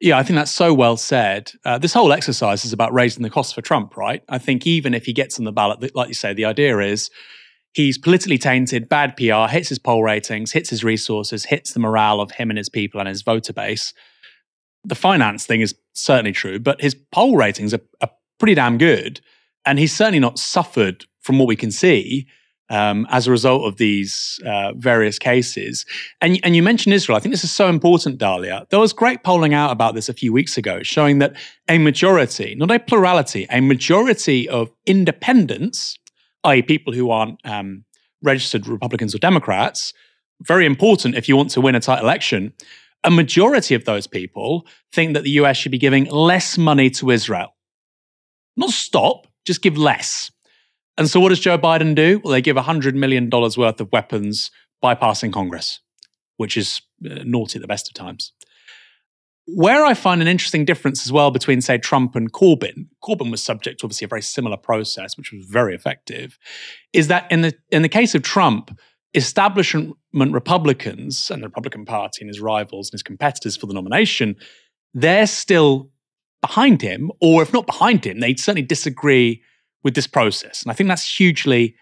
Yeah, 0.01 0.17
I 0.17 0.23
think 0.23 0.37
that's 0.37 0.53
so 0.53 0.73
well 0.73 0.97
said. 0.97 1.53
Uh, 1.65 1.79
this 1.79 1.93
whole 1.93 2.13
exercise 2.13 2.65
is 2.65 2.73
about 2.73 2.93
raising 2.93 3.25
the 3.25 3.31
cost 3.31 3.55
for 3.55 3.63
Trump, 3.63 3.97
right? 3.97 4.23
I 4.29 4.39
think 4.39 4.67
even 4.67 4.95
if 4.95 5.07
he 5.07 5.13
gets 5.13 5.39
on 5.39 5.45
the 5.45 5.53
ballot, 5.53 5.95
like 5.95 6.09
you 6.09 6.15
say, 6.15 6.33
the 6.33 6.45
idea 6.45 6.79
is 6.79 7.11
he's 7.73 7.99
politically 7.99 8.39
tainted, 8.39 8.89
bad 8.89 9.17
PR, 9.17 9.51
hits 9.51 9.71
his 9.71 9.79
poll 9.81 10.05
ratings, 10.05 10.53
hits 10.53 10.71
his 10.71 10.85
resources, 10.85 11.47
hits 11.47 11.73
the 11.73 11.81
morale 11.81 12.21
of 12.21 12.31
him 12.31 12.51
and 12.51 12.59
his 12.59 12.69
people 12.69 13.01
and 13.01 13.09
his 13.09 13.23
voter 13.23 13.53
base. 13.53 13.93
The 14.85 14.95
finance 14.95 15.47
thing 15.47 15.63
is 15.63 15.75
certainly 15.95 16.33
true, 16.33 16.61
but 16.61 16.81
his 16.81 16.95
poll 16.95 17.37
ratings 17.37 17.75
are, 17.75 17.81
are 18.01 18.11
pretty 18.39 18.55
damn 18.55 18.79
good. 18.79 19.21
And 19.67 19.81
he's 19.81 19.95
certainly 19.95 20.21
not 20.21 20.39
suffered, 20.39 21.07
from 21.21 21.41
what 21.41 21.49
we 21.49 21.57
can 21.57 21.73
see, 21.73 22.29
um, 22.71 23.07
as 23.11 23.27
a 23.27 23.31
result 23.31 23.65
of 23.65 23.77
these 23.77 24.41
uh, 24.47 24.73
various 24.75 25.19
cases. 25.19 25.87
And, 26.21 26.39
and 26.43 26.55
you 26.55 26.63
mentioned 26.63 26.95
Israel. 26.95 27.17
I 27.17 27.21
think 27.21 27.33
this 27.33 27.45
is 27.45 27.53
so 27.53 27.69
important, 27.69 28.19
Dalia. 28.19 28.69
There 28.69 28.79
was 28.79 28.93
great 28.93 29.23
polling 29.23 29.55
out 29.55 29.71
about 29.71 29.95
this 29.95 30.09
a 30.09 30.15
few 30.15 30.33
weeks 30.33 30.57
ago, 30.57 30.83
showing 30.83 31.19
that 31.19 31.35
a 31.69 31.79
majority, 31.79 32.55
not 32.55 32.71
a 32.71 32.79
plurality, 32.79 33.47
a 33.51 33.61
majority 33.61 34.49
of 34.49 34.71
independents, 34.87 35.99
i.e., 36.45 36.63
people 36.63 36.93
who 36.93 37.11
aren't 37.11 37.41
um, 37.45 37.85
registered 38.23 38.67
Republicans 38.67 39.15
or 39.15 39.19
Democrats, 39.19 39.93
very 40.43 40.67
important 40.67 41.17
if 41.17 41.29
you 41.29 41.37
want 41.37 41.51
to 41.51 41.61
win 41.61 41.75
a 41.75 41.81
tight 41.81 42.03
election. 42.03 42.53
A 43.05 43.11
majority 43.11 43.75
of 43.75 43.85
those 43.85 44.07
people 44.07 44.67
think 44.93 45.15
that 45.15 45.23
the 45.23 45.31
US 45.31 45.57
should 45.57 45.73
be 45.73 45.79
giving 45.79 46.05
less 46.07 46.59
money 46.59 46.91
to 46.91 47.11
Israel. 47.11 47.55
Not 48.57 48.71
stop, 48.71 49.27
just 49.47 49.63
give 49.63 49.79
less. 49.79 50.31
And 50.99 51.09
so 51.09 51.21
what 51.21 51.29
does 51.29 51.39
Joe 51.39 51.57
Biden 51.57 51.95
do? 51.95 52.21
Well, 52.23 52.33
they 52.33 52.43
give 52.43 52.57
$100 52.57 52.95
million 52.95 53.31
worth 53.31 53.81
of 53.81 53.93
weapons 53.93 54.51
bypassing 54.83 55.33
Congress, 55.33 55.81
which 56.37 56.57
is 56.57 56.83
uh, 57.09 57.21
naughty 57.25 57.59
at 57.59 57.63
the 57.63 57.69
best 57.69 57.89
of 57.89 57.95
times. 57.95 58.33
Where 59.47 59.85
I 59.85 59.95
find 59.95 60.21
an 60.21 60.29
interesting 60.29 60.65
difference 60.65 61.07
as 61.07 61.13
well 61.13 61.31
between, 61.31 61.63
say, 61.63 61.79
Trump 61.79 62.17
and 62.17 62.31
Corbyn, 62.33 62.89
Corbyn 63.03 63.31
was 63.31 63.43
subject 63.43 63.81
to 63.81 63.87
obviously 63.87 64.05
a 64.05 64.09
very 64.09 64.21
similar 64.21 64.59
process, 64.59 65.17
which 65.17 65.33
was 65.33 65.47
very 65.47 65.75
effective, 65.75 66.39
is 66.93 67.07
that 67.09 67.31
in 67.33 67.41
the 67.41 67.55
in 67.71 67.81
the 67.81 67.89
case 67.89 68.15
of 68.15 68.23
Trump, 68.23 68.79
establishment 69.15 69.97
Republicans 70.13 71.31
and 71.31 71.43
the 71.43 71.47
Republican 71.47 71.87
Party 71.87 72.19
and 72.21 72.29
his 72.29 72.41
rivals 72.41 72.89
and 72.89 72.93
his 72.93 73.03
competitors 73.03 73.57
for 73.57 73.67
the 73.67 73.73
nomination, 73.73 74.37
they're 74.93 75.27
still 75.27 75.91
behind 76.43 76.83
him, 76.83 77.11
or 77.23 77.41
if 77.41 77.53
not 77.53 77.67
behind 77.67 78.05
him, 78.05 78.21
they'd 78.21 78.39
certainly 78.39 78.67
disagree 78.67 79.43
with 79.83 79.95
this 79.95 80.07
process. 80.07 80.63
And 80.63 80.71
I 80.71 80.75
think 80.75 80.89
that's 80.89 81.19
hugely 81.19 81.75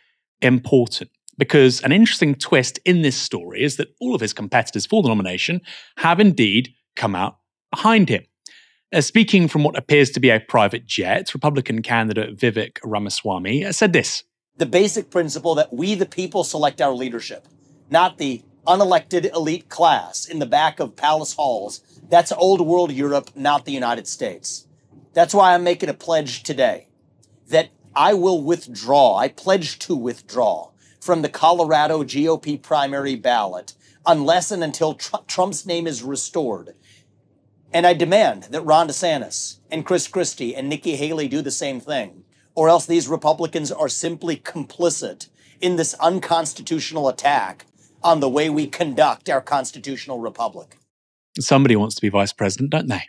important 0.42 1.10
because 1.38 1.82
an 1.82 1.92
interesting 1.92 2.34
twist 2.34 2.78
in 2.84 3.02
this 3.02 3.16
story 3.16 3.62
is 3.62 3.76
that 3.76 3.88
all 4.00 4.14
of 4.14 4.20
his 4.20 4.32
competitors 4.32 4.86
for 4.86 5.02
the 5.02 5.08
nomination 5.08 5.60
have 5.98 6.20
indeed 6.20 6.70
come 6.94 7.14
out 7.14 7.38
behind 7.70 8.08
him. 8.08 8.24
Uh, 8.92 9.00
speaking 9.00 9.48
from 9.48 9.64
what 9.64 9.76
appears 9.76 10.10
to 10.10 10.20
be 10.20 10.30
a 10.30 10.40
private 10.40 10.86
jet, 10.86 11.34
Republican 11.34 11.82
candidate 11.82 12.36
Vivek 12.36 12.78
Ramaswamy 12.84 13.70
said 13.72 13.92
this 13.92 14.22
The 14.56 14.66
basic 14.66 15.10
principle 15.10 15.54
that 15.56 15.72
we, 15.72 15.94
the 15.94 16.06
people, 16.06 16.44
select 16.44 16.80
our 16.80 16.92
leadership, 16.92 17.46
not 17.90 18.18
the 18.18 18.42
unelected 18.66 19.32
elite 19.34 19.68
class 19.68 20.26
in 20.26 20.38
the 20.38 20.46
back 20.46 20.80
of 20.80 20.96
palace 20.96 21.34
halls. 21.34 21.80
That's 22.08 22.32
old 22.32 22.60
world 22.60 22.92
Europe, 22.92 23.30
not 23.34 23.64
the 23.64 23.72
United 23.72 24.06
States. 24.06 24.66
That's 25.12 25.34
why 25.34 25.54
I'm 25.54 25.64
making 25.64 25.88
a 25.88 25.94
pledge 25.94 26.42
today 26.42 26.88
that 27.48 27.70
I 27.96 28.12
will 28.12 28.42
withdraw, 28.42 29.16
I 29.16 29.28
pledge 29.28 29.78
to 29.80 29.96
withdraw 29.96 30.68
from 31.00 31.22
the 31.22 31.30
Colorado 31.30 32.04
GOP 32.04 32.60
primary 32.60 33.16
ballot 33.16 33.72
unless 34.04 34.50
and 34.50 34.62
until 34.62 34.94
tr- 34.94 35.16
Trump's 35.26 35.64
name 35.64 35.86
is 35.86 36.02
restored. 36.02 36.74
And 37.72 37.86
I 37.86 37.94
demand 37.94 38.44
that 38.50 38.60
Ron 38.60 38.88
DeSantis 38.88 39.58
and 39.70 39.86
Chris 39.86 40.08
Christie 40.08 40.54
and 40.54 40.68
Nikki 40.68 40.96
Haley 40.96 41.26
do 41.26 41.40
the 41.40 41.50
same 41.50 41.80
thing, 41.80 42.24
or 42.54 42.68
else 42.68 42.84
these 42.84 43.08
Republicans 43.08 43.72
are 43.72 43.88
simply 43.88 44.36
complicit 44.36 45.28
in 45.62 45.76
this 45.76 45.94
unconstitutional 45.94 47.08
attack 47.08 47.64
on 48.02 48.20
the 48.20 48.28
way 48.28 48.50
we 48.50 48.66
conduct 48.66 49.30
our 49.30 49.40
constitutional 49.40 50.18
republic. 50.18 50.76
Somebody 51.40 51.76
wants 51.76 51.94
to 51.96 52.02
be 52.02 52.08
vice 52.10 52.32
president, 52.32 52.70
don't 52.70 52.88
they? 52.88 53.02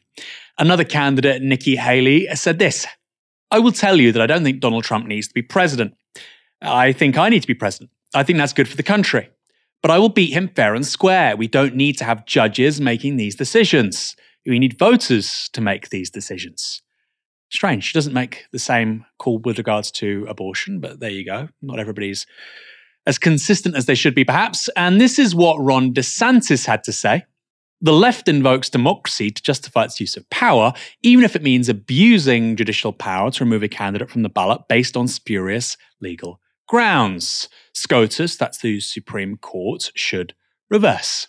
Another 0.58 0.84
candidate, 0.84 1.41
Nikki 1.41 1.76
Haley, 1.76 2.28
said 2.36 2.58
this 2.58 2.88
I 3.51 3.60
will 3.60 3.71
tell 3.71 3.99
you 3.99 4.12
that 4.12 4.21
I 4.21 4.27
don't 4.27 4.43
think 4.43 4.60
Donald 4.60 4.83
Trump 4.83 5.05
needs 5.05 5.27
to 5.27 5.33
be 5.33 5.41
president. 5.41 5.95
I 6.62 6.91
think 6.91 7.17
I 7.17 7.29
need 7.29 7.41
to 7.41 7.47
be 7.47 7.53
president. 7.53 7.91
I 8.13 8.23
think 8.23 8.38
that's 8.38 8.53
good 8.53 8.67
for 8.67 8.77
the 8.77 8.83
country. 8.83 9.29
But 9.81 9.91
I 9.91 9.99
will 9.99 10.10
beat 10.10 10.33
him 10.33 10.49
fair 10.49 10.75
and 10.75 10.86
square. 10.86 11.38
We 11.38 11.47
don't 11.47 11.75
need 11.75 11.97
to 11.99 12.03
have 12.03 12.25
judges 12.25 12.81
making 12.81 13.17
these 13.17 13.36
decisions. 13.36 14.15
We 14.45 14.60
need 14.60 14.79
voters 14.79 15.49
to 15.53 15.62
make 15.62 15.89
these 15.89 16.10
decisions. 16.10 16.81
Strange. 17.49 17.86
She 17.86 17.93
doesn't 17.93 18.13
make 18.13 18.45
the 18.51 18.60
same 18.60 19.05
call 19.19 19.38
with 19.39 19.57
regards 19.57 19.91
to 19.91 20.25
abortion, 20.27 20.79
but 20.79 20.99
there 20.99 21.12
you 21.12 21.23
go. 21.23 21.49
Not 21.62 21.79
everybody's 21.79 22.25
as 23.05 23.17
consistent 23.17 23.75
as 23.75 23.86
they 23.86 23.95
should 23.95 24.15
be, 24.15 24.25
perhaps. 24.25 24.67
And 24.75 24.99
this 24.99 25.17
is 25.17 25.33
what 25.33 25.57
Ron 25.57 25.93
DeSantis 25.93 26.65
had 26.65 26.83
to 26.86 26.91
say. 26.91 27.25
The 27.79 27.93
left 27.93 28.27
invokes 28.27 28.69
democracy 28.69 29.29
to 29.29 29.41
justify 29.41 29.83
its 29.83 29.99
use 29.99 30.17
of 30.17 30.27
power, 30.31 30.73
even 31.03 31.23
if 31.23 31.35
it 31.35 31.43
means 31.43 31.69
abusing 31.69 32.55
judicial 32.55 32.91
power 32.91 33.29
to 33.31 33.43
remove 33.43 33.61
a 33.61 33.67
candidate 33.67 34.09
from 34.09 34.23
the 34.23 34.29
ballot 34.29 34.61
based 34.67 34.97
on 34.97 35.07
spurious 35.07 35.77
legal 36.01 36.41
grounds. 36.67 37.49
SCOTUS, 37.73 38.35
that's 38.35 38.57
the 38.57 38.79
Supreme 38.79 39.37
Court, 39.37 39.91
should 39.95 40.33
reverse. 40.69 41.27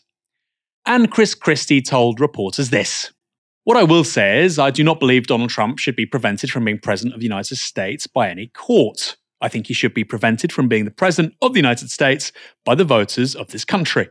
And 0.87 1.11
Chris 1.11 1.35
Christie 1.35 1.83
told 1.83 2.19
reporters 2.19 2.71
this. 2.71 3.13
What 3.65 3.77
I 3.77 3.85
will 3.85 4.05
say 4.05 4.43
is, 4.43 4.59
I 4.59 4.71
do 4.71 4.83
not 4.83 4.99
believe 4.99 5.27
Donald 5.27 5.51
Trump 5.51 5.79
should 5.79 5.97
be 5.97 6.07
prevented 6.07 6.51
from 6.51 6.65
being 6.65 6.79
president 6.79 7.15
of 7.15 7.21
the 7.21 7.27
United 7.27 7.57
States 7.57 8.07
by 8.07 8.31
any 8.31 8.47
court. 8.47 9.19
I 9.43 9.49
think 9.49 9.67
he 9.67 9.75
should 9.75 9.93
be 9.93 10.05
prevented 10.05 10.53
from 10.53 10.69
being 10.69 10.87
the 10.87 10.91
president 10.91 11.35
of 11.43 11.53
the 11.53 11.59
United 11.59 11.91
States 11.91 12.33
by 12.65 12.75
the 12.75 12.85
voters 12.85 13.37
of 13.37 13.49
this 13.49 13.67
country. 13.67 14.09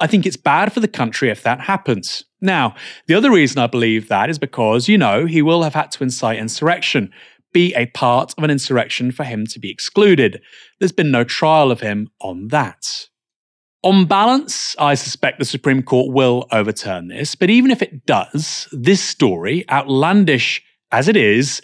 I 0.00 0.06
think 0.06 0.26
it's 0.26 0.36
bad 0.36 0.72
for 0.72 0.80
the 0.80 0.88
country 0.88 1.30
if 1.30 1.42
that 1.42 1.60
happens. 1.60 2.24
Now, 2.40 2.74
the 3.06 3.14
other 3.14 3.30
reason 3.30 3.58
I 3.58 3.66
believe 3.66 4.08
that 4.08 4.30
is 4.30 4.38
because, 4.38 4.88
you 4.88 4.98
know, 4.98 5.26
he 5.26 5.42
will 5.42 5.62
have 5.62 5.74
had 5.74 5.90
to 5.92 6.02
incite 6.02 6.38
insurrection, 6.38 7.12
be 7.52 7.74
a 7.74 7.86
part 7.86 8.34
of 8.36 8.44
an 8.44 8.50
insurrection 8.50 9.10
for 9.12 9.24
him 9.24 9.46
to 9.46 9.58
be 9.58 9.70
excluded. 9.70 10.40
There's 10.78 10.92
been 10.92 11.10
no 11.10 11.24
trial 11.24 11.70
of 11.70 11.80
him 11.80 12.08
on 12.20 12.48
that. 12.48 13.08
On 13.82 14.04
balance, 14.04 14.74
I 14.78 14.94
suspect 14.94 15.38
the 15.38 15.44
Supreme 15.44 15.82
Court 15.82 16.12
will 16.12 16.46
overturn 16.50 17.08
this, 17.08 17.34
but 17.34 17.50
even 17.50 17.70
if 17.70 17.82
it 17.82 18.04
does, 18.04 18.68
this 18.72 19.00
story, 19.00 19.68
outlandish 19.70 20.62
as 20.90 21.08
it 21.08 21.16
is, 21.16 21.62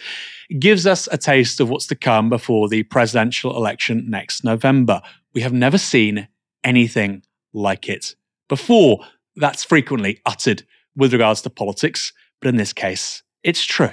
gives 0.59 0.87
us 0.87 1.09
a 1.11 1.18
taste 1.18 1.61
of 1.61 1.68
what's 1.68 1.87
to 1.88 1.94
come 1.94 2.29
before 2.29 2.68
the 2.68 2.82
presidential 2.84 3.57
election 3.57 4.09
next 4.09 4.45
November. 4.45 5.01
We 5.34 5.41
have 5.41 5.53
never 5.53 5.78
seen 5.78 6.28
anything 6.62 7.22
like 7.53 7.88
it 7.88 8.14
before. 8.48 9.00
That's 9.36 9.64
frequently 9.64 10.20
uttered 10.26 10.64
with 10.96 11.12
regards 11.12 11.42
to 11.42 11.50
politics, 11.50 12.12
but 12.40 12.48
in 12.48 12.57
this 12.57 12.72
case, 12.72 13.22
it's 13.42 13.64
true. 13.64 13.92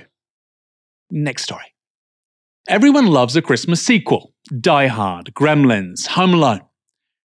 Next 1.11 1.43
story. 1.43 1.73
Everyone 2.67 3.07
loves 3.07 3.35
a 3.35 3.41
Christmas 3.41 3.81
sequel 3.81 4.33
Die 4.59 4.87
Hard, 4.87 5.33
Gremlins, 5.33 6.07
Home 6.07 6.33
Alone. 6.33 6.61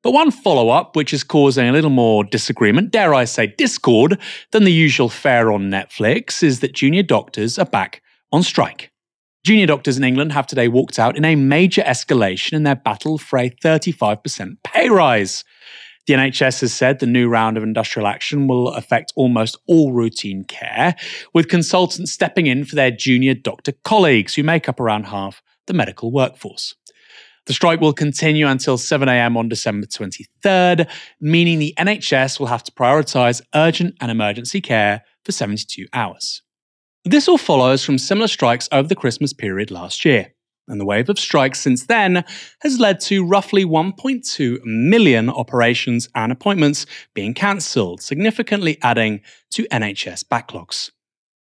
But 0.02 0.12
one 0.12 0.30
follow 0.30 0.68
up, 0.68 0.94
which 0.94 1.12
is 1.12 1.24
causing 1.24 1.68
a 1.68 1.72
little 1.72 1.90
more 1.90 2.22
disagreement, 2.22 2.92
dare 2.92 3.12
I 3.12 3.24
say 3.24 3.48
discord, 3.48 4.20
than 4.52 4.64
the 4.64 4.72
usual 4.72 5.08
fare 5.08 5.50
on 5.50 5.68
Netflix, 5.68 6.42
is 6.42 6.60
that 6.60 6.74
junior 6.74 7.02
doctors 7.02 7.58
are 7.58 7.66
back 7.66 8.02
on 8.32 8.44
strike. 8.44 8.92
Junior 9.44 9.66
doctors 9.66 9.96
in 9.98 10.04
England 10.04 10.32
have 10.32 10.46
today 10.46 10.68
walked 10.68 10.98
out 10.98 11.16
in 11.16 11.24
a 11.24 11.36
major 11.36 11.82
escalation 11.82 12.52
in 12.52 12.62
their 12.62 12.76
battle 12.76 13.18
for 13.18 13.38
a 13.38 13.50
35% 13.50 14.56
pay 14.64 14.88
rise. 14.88 15.44
The 16.06 16.14
NHS 16.14 16.60
has 16.60 16.72
said 16.72 16.98
the 16.98 17.06
new 17.06 17.28
round 17.28 17.56
of 17.56 17.64
industrial 17.64 18.06
action 18.06 18.46
will 18.46 18.68
affect 18.68 19.12
almost 19.16 19.58
all 19.66 19.92
routine 19.92 20.44
care, 20.44 20.94
with 21.34 21.48
consultants 21.48 22.12
stepping 22.12 22.46
in 22.46 22.64
for 22.64 22.76
their 22.76 22.92
junior 22.92 23.34
doctor 23.34 23.72
colleagues, 23.84 24.34
who 24.34 24.44
make 24.44 24.68
up 24.68 24.78
around 24.78 25.04
half 25.04 25.42
the 25.66 25.74
medical 25.74 26.12
workforce. 26.12 26.74
The 27.46 27.52
strike 27.52 27.80
will 27.80 27.92
continue 27.92 28.46
until 28.46 28.76
7am 28.76 29.36
on 29.36 29.48
December 29.48 29.86
23rd, 29.86 30.88
meaning 31.20 31.58
the 31.58 31.74
NHS 31.78 32.38
will 32.38 32.48
have 32.48 32.64
to 32.64 32.72
prioritise 32.72 33.40
urgent 33.54 33.96
and 34.00 34.10
emergency 34.10 34.60
care 34.60 35.02
for 35.24 35.32
72 35.32 35.86
hours. 35.92 36.42
This 37.04 37.28
all 37.28 37.38
follows 37.38 37.84
from 37.84 37.98
similar 37.98 38.26
strikes 38.26 38.68
over 38.72 38.88
the 38.88 38.96
Christmas 38.96 39.32
period 39.32 39.70
last 39.70 40.04
year, 40.04 40.34
and 40.68 40.80
the 40.80 40.84
wave 40.84 41.08
of 41.08 41.18
strikes 41.18 41.60
since 41.60 41.86
then 41.86 42.24
has 42.60 42.80
led 42.80 43.00
to 43.00 43.24
roughly 43.24 43.64
1.2 43.64 44.64
million 44.64 45.30
operations 45.30 46.08
and 46.14 46.32
appointments 46.32 46.86
being 47.14 47.34
cancelled, 47.34 48.00
significantly 48.02 48.78
adding 48.82 49.20
to 49.50 49.64
NHS 49.68 50.24
backlogs. 50.24 50.90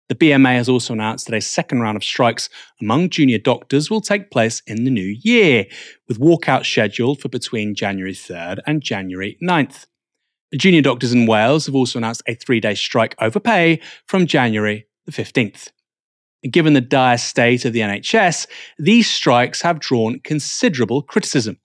The 0.10 0.16
BMA 0.16 0.56
has 0.56 0.70
also 0.70 0.94
announced 0.94 1.28
that 1.28 1.36
a 1.36 1.42
second 1.42 1.80
round 1.82 1.96
of 1.96 2.04
strikes 2.04 2.50
among 2.82 3.10
junior 3.10 3.40
doctors 3.40 3.90
will 3.90 4.02
take 4.02 4.32
place 4.32 4.62
in 4.68 4.84
the 4.84 4.92
new 4.92 5.18
year, 5.22 5.66
with 6.08 6.20
walkouts 6.20 6.66
scheduled 6.66 7.20
for 7.22 7.30
between 7.30 7.74
January 7.74 8.14
3rd 8.14 8.60
and 8.68 8.84
January 8.84 9.38
9th. 9.42 9.86
The 10.52 10.58
junior 10.58 10.82
doctors 10.82 11.14
in 11.14 11.26
Wales 11.26 11.66
have 11.66 11.74
also 11.74 11.98
announced 11.98 12.22
a 12.28 12.36
three 12.36 12.60
day 12.60 12.76
strike 12.76 13.16
over 13.20 13.40
pay 13.40 13.80
from 14.06 14.28
January 14.28 14.86
the 15.06 15.12
15th. 15.12 15.70
Given 16.50 16.74
the 16.74 16.82
dire 16.82 17.18
state 17.18 17.66
of 17.66 17.74
the 17.74 17.80
NHS, 17.80 18.48
these 18.78 19.10
strikes 19.10 19.62
have 19.62 19.80
drawn 19.80 20.20
considerable 20.20 21.02
criticism. 21.02 21.58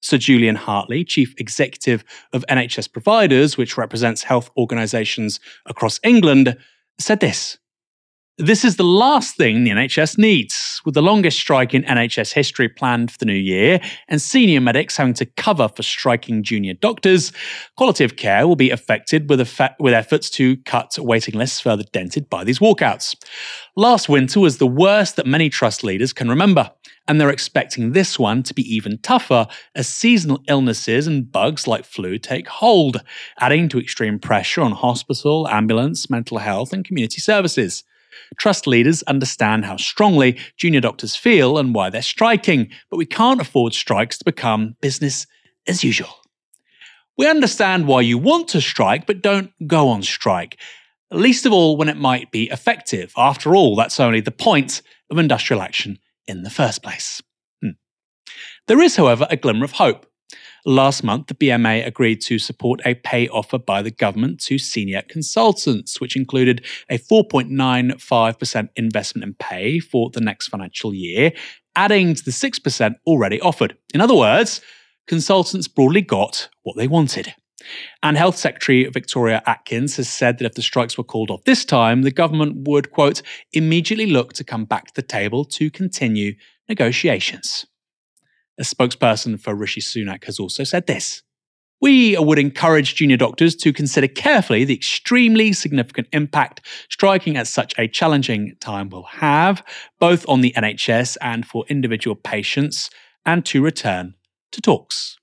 Sir 0.00 0.18
Julian 0.18 0.54
Hartley, 0.54 1.04
Chief 1.04 1.34
Executive 1.38 2.04
of 2.32 2.44
NHS 2.48 2.92
Providers, 2.92 3.56
which 3.56 3.76
represents 3.76 4.22
health 4.22 4.50
organisations 4.56 5.40
across 5.66 5.98
England, 6.04 6.56
said 6.98 7.20
this 7.20 7.58
this 8.38 8.64
is 8.64 8.76
the 8.76 8.84
last 8.84 9.36
thing 9.36 9.64
the 9.64 9.70
NHS 9.70 10.16
needs, 10.16 10.80
with 10.84 10.94
the 10.94 11.02
longest 11.02 11.36
strike 11.36 11.74
in 11.74 11.82
NHS 11.82 12.32
history 12.32 12.68
planned 12.68 13.10
for 13.10 13.18
the 13.18 13.24
new 13.24 13.32
year, 13.32 13.80
and 14.06 14.22
senior 14.22 14.60
medics 14.60 14.96
having 14.96 15.14
to 15.14 15.26
cover 15.26 15.66
for 15.66 15.82
striking 15.82 16.44
junior 16.44 16.74
doctors. 16.74 17.32
Quality 17.76 18.04
of 18.04 18.14
care 18.14 18.46
will 18.46 18.54
be 18.54 18.70
affected 18.70 19.28
with, 19.28 19.40
with 19.80 19.92
efforts 19.92 20.30
to 20.30 20.56
cut 20.58 20.96
waiting 21.00 21.34
lists 21.34 21.60
further 21.60 21.82
dented 21.92 22.30
by 22.30 22.44
these 22.44 22.60
walkouts. 22.60 23.16
Last 23.74 24.08
winter 24.08 24.38
was 24.38 24.58
the 24.58 24.68
worst 24.68 25.16
that 25.16 25.26
many 25.26 25.48
trust 25.50 25.82
leaders 25.82 26.12
can 26.12 26.28
remember, 26.28 26.70
and 27.08 27.20
they're 27.20 27.30
expecting 27.30 27.90
this 27.90 28.20
one 28.20 28.44
to 28.44 28.54
be 28.54 28.62
even 28.62 28.98
tougher 28.98 29.48
as 29.74 29.88
seasonal 29.88 30.44
illnesses 30.46 31.08
and 31.08 31.32
bugs 31.32 31.66
like 31.66 31.84
flu 31.84 32.18
take 32.18 32.46
hold, 32.46 33.02
adding 33.40 33.68
to 33.68 33.80
extreme 33.80 34.20
pressure 34.20 34.60
on 34.60 34.72
hospital, 34.72 35.48
ambulance, 35.48 36.08
mental 36.08 36.38
health, 36.38 36.72
and 36.72 36.84
community 36.84 37.20
services. 37.20 37.82
Trust 38.38 38.66
leaders 38.66 39.02
understand 39.04 39.64
how 39.64 39.76
strongly 39.76 40.38
junior 40.56 40.80
doctors 40.80 41.16
feel 41.16 41.58
and 41.58 41.74
why 41.74 41.90
they're 41.90 42.02
striking, 42.02 42.70
but 42.90 42.96
we 42.96 43.06
can't 43.06 43.40
afford 43.40 43.74
strikes 43.74 44.18
to 44.18 44.24
become 44.24 44.76
business 44.80 45.26
as 45.66 45.84
usual. 45.84 46.10
We 47.16 47.28
understand 47.28 47.86
why 47.86 48.02
you 48.02 48.16
want 48.16 48.48
to 48.48 48.60
strike, 48.60 49.06
but 49.06 49.22
don't 49.22 49.50
go 49.66 49.88
on 49.88 50.02
strike, 50.02 50.58
least 51.10 51.46
of 51.46 51.52
all 51.52 51.76
when 51.76 51.88
it 51.88 51.96
might 51.96 52.30
be 52.30 52.48
effective. 52.50 53.12
After 53.16 53.56
all, 53.56 53.74
that's 53.74 53.98
only 53.98 54.20
the 54.20 54.30
point 54.30 54.82
of 55.10 55.18
industrial 55.18 55.62
action 55.62 55.98
in 56.28 56.42
the 56.42 56.50
first 56.50 56.82
place. 56.82 57.20
Hmm. 57.60 57.70
There 58.68 58.80
is, 58.80 58.96
however, 58.96 59.26
a 59.30 59.36
glimmer 59.36 59.64
of 59.64 59.72
hope. 59.72 60.06
Last 60.68 61.02
month, 61.02 61.28
the 61.28 61.34
BMA 61.34 61.86
agreed 61.86 62.20
to 62.26 62.38
support 62.38 62.82
a 62.84 62.92
pay 62.92 63.26
offer 63.28 63.56
by 63.56 63.80
the 63.80 63.90
government 63.90 64.38
to 64.40 64.58
senior 64.58 65.00
consultants, 65.08 65.98
which 65.98 66.14
included 66.14 66.62
a 66.90 66.98
4.95% 66.98 68.68
investment 68.76 69.24
in 69.24 69.32
pay 69.32 69.78
for 69.78 70.10
the 70.10 70.20
next 70.20 70.48
financial 70.48 70.92
year, 70.92 71.32
adding 71.74 72.14
to 72.14 72.22
the 72.22 72.32
6% 72.32 72.94
already 73.06 73.40
offered. 73.40 73.78
In 73.94 74.02
other 74.02 74.14
words, 74.14 74.60
consultants 75.06 75.68
broadly 75.68 76.02
got 76.02 76.50
what 76.64 76.76
they 76.76 76.86
wanted. 76.86 77.34
And 78.02 78.18
Health 78.18 78.36
Secretary 78.36 78.84
Victoria 78.90 79.42
Atkins 79.46 79.96
has 79.96 80.10
said 80.10 80.36
that 80.36 80.44
if 80.44 80.52
the 80.52 80.60
strikes 80.60 80.98
were 80.98 81.02
called 81.02 81.30
off 81.30 81.44
this 81.44 81.64
time, 81.64 82.02
the 82.02 82.10
government 82.10 82.68
would, 82.68 82.90
quote, 82.90 83.22
immediately 83.54 84.04
look 84.04 84.34
to 84.34 84.44
come 84.44 84.66
back 84.66 84.88
to 84.88 84.94
the 84.94 85.00
table 85.00 85.46
to 85.46 85.70
continue 85.70 86.34
negotiations. 86.68 87.64
A 88.58 88.62
spokesperson 88.62 89.40
for 89.40 89.54
Rishi 89.54 89.80
Sunak 89.80 90.24
has 90.24 90.40
also 90.40 90.64
said 90.64 90.86
this. 90.86 91.22
We 91.80 92.18
would 92.18 92.40
encourage 92.40 92.96
junior 92.96 93.16
doctors 93.16 93.54
to 93.56 93.72
consider 93.72 94.08
carefully 94.08 94.64
the 94.64 94.74
extremely 94.74 95.52
significant 95.52 96.08
impact 96.12 96.66
striking 96.90 97.36
at 97.36 97.46
such 97.46 97.72
a 97.78 97.86
challenging 97.86 98.56
time 98.58 98.88
will 98.88 99.04
have, 99.04 99.64
both 100.00 100.28
on 100.28 100.40
the 100.40 100.52
NHS 100.56 101.16
and 101.20 101.46
for 101.46 101.64
individual 101.68 102.16
patients, 102.16 102.90
and 103.24 103.46
to 103.46 103.62
return 103.62 104.14
to 104.50 104.60
talks. 104.60 105.18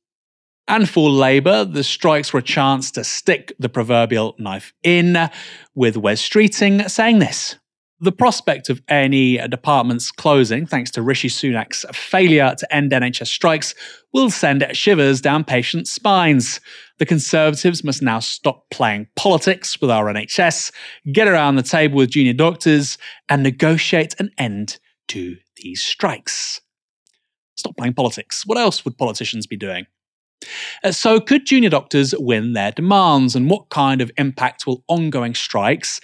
And 0.67 0.89
for 0.89 1.09
Labour, 1.09 1.65
the 1.65 1.83
strikes 1.83 2.31
were 2.31 2.39
a 2.39 2.43
chance 2.43 2.89
to 2.91 3.03
stick 3.03 3.53
the 3.59 3.69
proverbial 3.69 4.36
knife 4.39 4.73
in, 4.81 5.29
with 5.75 5.97
Wes 5.97 6.27
Streeting 6.27 6.89
saying 6.89 7.19
this. 7.19 7.57
The 8.01 8.11
prospect 8.11 8.69
of 8.69 8.81
any 8.89 9.37
departments 9.47 10.11
closing, 10.11 10.65
thanks 10.65 10.91
to 10.91 11.01
Rishi 11.01 11.29
Sunak's 11.29 11.85
failure 11.93 12.53
to 12.57 12.75
end 12.75 12.91
NHS 12.91 13.27
strikes, 13.27 13.73
will 14.11 14.29
send 14.29 14.65
shivers 14.73 15.21
down 15.21 15.45
patients' 15.45 15.93
spines. 15.93 16.59
The 16.99 17.05
Conservatives 17.05 17.85
must 17.85 18.01
now 18.01 18.19
stop 18.19 18.69
playing 18.69 19.07
politics 19.15 19.79
with 19.79 19.89
our 19.89 20.05
NHS, 20.05 20.73
get 21.13 21.29
around 21.29 21.55
the 21.55 21.63
table 21.63 21.95
with 21.95 22.09
junior 22.09 22.33
doctors, 22.33 22.97
and 23.29 23.41
negotiate 23.41 24.13
an 24.19 24.29
end 24.37 24.77
to 25.07 25.37
these 25.57 25.81
strikes. 25.81 26.59
Stop 27.55 27.77
playing 27.77 27.93
politics. 27.93 28.43
What 28.45 28.57
else 28.57 28.83
would 28.83 28.97
politicians 28.97 29.47
be 29.47 29.55
doing? 29.55 29.85
Uh, 30.83 30.91
so, 30.91 31.21
could 31.21 31.45
junior 31.45 31.69
doctors 31.69 32.13
win 32.17 32.53
their 32.53 32.73
demands, 32.73 33.37
and 33.37 33.49
what 33.49 33.69
kind 33.69 34.01
of 34.01 34.11
impact 34.17 34.67
will 34.67 34.83
ongoing 34.89 35.33
strikes 35.33 36.01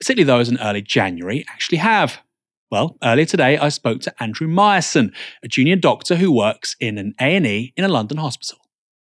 particularly 0.00 0.24
those 0.24 0.48
in 0.48 0.58
early 0.58 0.82
January, 0.82 1.44
actually 1.48 1.78
have? 1.78 2.20
Well, 2.70 2.96
earlier 3.02 3.24
today 3.24 3.56
I 3.56 3.70
spoke 3.70 4.00
to 4.02 4.22
Andrew 4.22 4.46
Meyerson, 4.46 5.12
a 5.42 5.48
junior 5.48 5.76
doctor 5.76 6.16
who 6.16 6.30
works 6.30 6.76
in 6.80 6.98
an 6.98 7.14
A&E 7.20 7.72
in 7.76 7.84
a 7.84 7.88
London 7.88 8.18
hospital. 8.18 8.58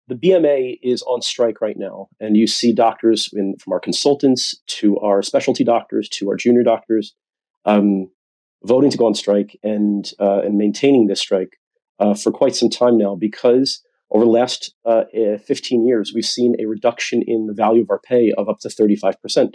The 0.08 0.16
BMA 0.16 0.80
is 0.82 1.04
on 1.04 1.22
strike 1.22 1.62
right 1.62 1.78
now, 1.78 2.10
and 2.20 2.36
you 2.36 2.48
see 2.48 2.74
doctors 2.74 3.30
in, 3.34 3.56
from 3.58 3.74
our 3.74 3.80
consultants 3.80 4.60
to 4.68 4.98
our 5.00 5.22
specialty 5.22 5.64
doctors 5.64 6.10
to 6.10 6.30
our 6.30 6.36
junior 6.36 6.64
doctors 6.64 7.14
um, 7.66 8.10
voting 8.64 8.90
to 8.90 8.98
go 8.98 9.06
on 9.06 9.16
strike 9.16 9.58
and 9.64 10.12
uh, 10.20 10.42
and 10.42 10.58
maintaining 10.58 11.08
this 11.08 11.22
strike 11.22 11.58
uh, 12.00 12.14
for 12.14 12.32
quite 12.32 12.56
some 12.56 12.70
time 12.70 12.98
now 12.98 13.16
because 13.16 13.82
over 14.12 14.26
the 14.26 14.32
last 14.32 14.74
uh, 14.86 15.04
eh, 15.14 15.38
15 15.38 15.88
years, 15.88 16.12
we've 16.14 16.26
seen 16.26 16.56
a 16.60 16.66
reduction 16.66 17.24
in 17.26 17.48
the 17.48 17.54
value 17.54 17.82
of 17.82 17.90
our 17.90 18.00
pay 18.00 18.34
of 18.38 18.50
up 18.50 18.60
to 18.60 18.68
35%. 18.68 19.54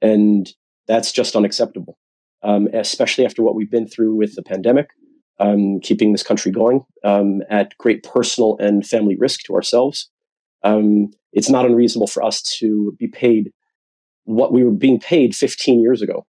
And 0.00 0.52
that's 0.86 1.12
just 1.12 1.36
unacceptable, 1.36 1.98
um, 2.42 2.68
especially 2.72 3.24
after 3.24 3.42
what 3.42 3.54
we've 3.54 3.70
been 3.70 3.88
through 3.88 4.14
with 4.14 4.34
the 4.34 4.42
pandemic, 4.42 4.90
um, 5.38 5.80
keeping 5.80 6.12
this 6.12 6.22
country 6.22 6.52
going 6.52 6.84
um, 7.04 7.42
at 7.50 7.76
great 7.78 8.02
personal 8.02 8.56
and 8.58 8.86
family 8.86 9.16
risk 9.16 9.40
to 9.44 9.54
ourselves. 9.54 10.10
Um, 10.62 11.10
it's 11.32 11.50
not 11.50 11.66
unreasonable 11.66 12.06
for 12.06 12.22
us 12.22 12.42
to 12.58 12.94
be 12.98 13.08
paid 13.08 13.52
what 14.24 14.52
we 14.52 14.62
were 14.62 14.70
being 14.70 15.00
paid 15.00 15.34
15 15.34 15.80
years 15.80 16.02
ago. 16.02 16.26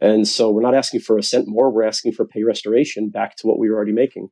And 0.00 0.26
so 0.26 0.50
we're 0.50 0.62
not 0.62 0.74
asking 0.74 1.00
for 1.00 1.16
a 1.16 1.22
cent 1.22 1.46
more, 1.46 1.70
we're 1.70 1.84
asking 1.84 2.12
for 2.12 2.26
pay 2.26 2.42
restoration 2.42 3.08
back 3.08 3.36
to 3.36 3.46
what 3.46 3.58
we 3.58 3.70
were 3.70 3.76
already 3.76 3.92
making. 3.92 4.28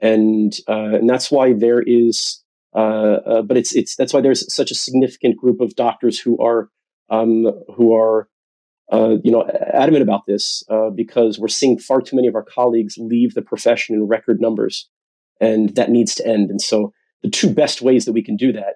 And, 0.00 0.52
uh, 0.68 0.96
and 0.96 1.08
that's 1.08 1.30
why 1.30 1.54
there 1.54 1.82
is, 1.84 2.42
uh, 2.74 3.18
uh, 3.26 3.42
but 3.42 3.56
it's, 3.56 3.74
it's, 3.74 3.96
that's 3.96 4.12
why 4.12 4.20
there's 4.20 4.52
such 4.54 4.70
a 4.70 4.74
significant 4.74 5.36
group 5.36 5.60
of 5.60 5.76
doctors 5.76 6.18
who 6.20 6.36
are, 6.42 6.68
um, 7.08 7.46
who 7.74 7.94
are 7.94 8.28
uh, 8.94 9.16
you 9.24 9.30
know, 9.32 9.44
adamant 9.72 10.02
about 10.02 10.24
this 10.26 10.62
uh, 10.70 10.88
because 10.90 11.36
we're 11.36 11.48
seeing 11.48 11.78
far 11.78 12.00
too 12.00 12.14
many 12.14 12.28
of 12.28 12.36
our 12.36 12.44
colleagues 12.44 12.96
leave 12.96 13.34
the 13.34 13.42
profession 13.42 13.96
in 13.96 14.06
record 14.06 14.40
numbers, 14.40 14.88
and 15.40 15.74
that 15.74 15.90
needs 15.90 16.14
to 16.14 16.24
end. 16.24 16.48
And 16.48 16.62
so, 16.62 16.92
the 17.22 17.28
two 17.28 17.52
best 17.52 17.82
ways 17.82 18.04
that 18.04 18.12
we 18.12 18.22
can 18.22 18.36
do 18.36 18.52
that 18.52 18.74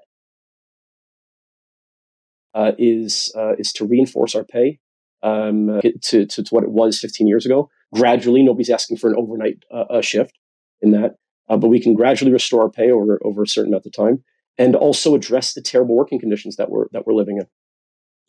uh, 2.53 2.73
is 2.79 3.33
uh, 3.37 3.55
is 3.59 3.73
to 3.75 3.85
reinforce 3.85 4.35
our 4.35 4.45
pay 4.45 4.81
um, 5.23 5.81
to, 5.83 6.27
to, 6.27 6.27
to 6.27 6.45
what 6.51 6.65
it 6.65 6.73
was 6.73 6.99
15 6.99 7.29
years 7.29 7.47
ago. 7.47 7.71
Gradually, 7.95 8.43
nobody's 8.43 8.71
asking 8.71 8.97
for 8.97 9.11
an 9.11 9.17
overnight 9.17 9.63
uh, 9.71 10.01
shift 10.01 10.37
in 10.81 10.91
that, 10.91 11.15
but 11.49 11.69
we 11.69 11.81
can 11.81 11.95
gradually 11.95 12.33
restore 12.33 12.63
our 12.63 12.71
pay 12.71 12.91
over 12.91 13.21
over 13.25 13.45
a 13.45 13.47
certain 13.47 13.73
amount 13.73 13.87
of 13.87 13.93
time. 13.93 14.25
and 14.59 14.75
also 14.75 15.15
address 15.15 15.55
the 15.55 15.63
terrible 15.63 15.95
working 15.95 16.19
conditions 16.19 16.57
that 16.57 16.71
we're 16.71 16.87
that 16.93 17.07
we're 17.07 17.15
living 17.15 17.37
in. 17.37 17.47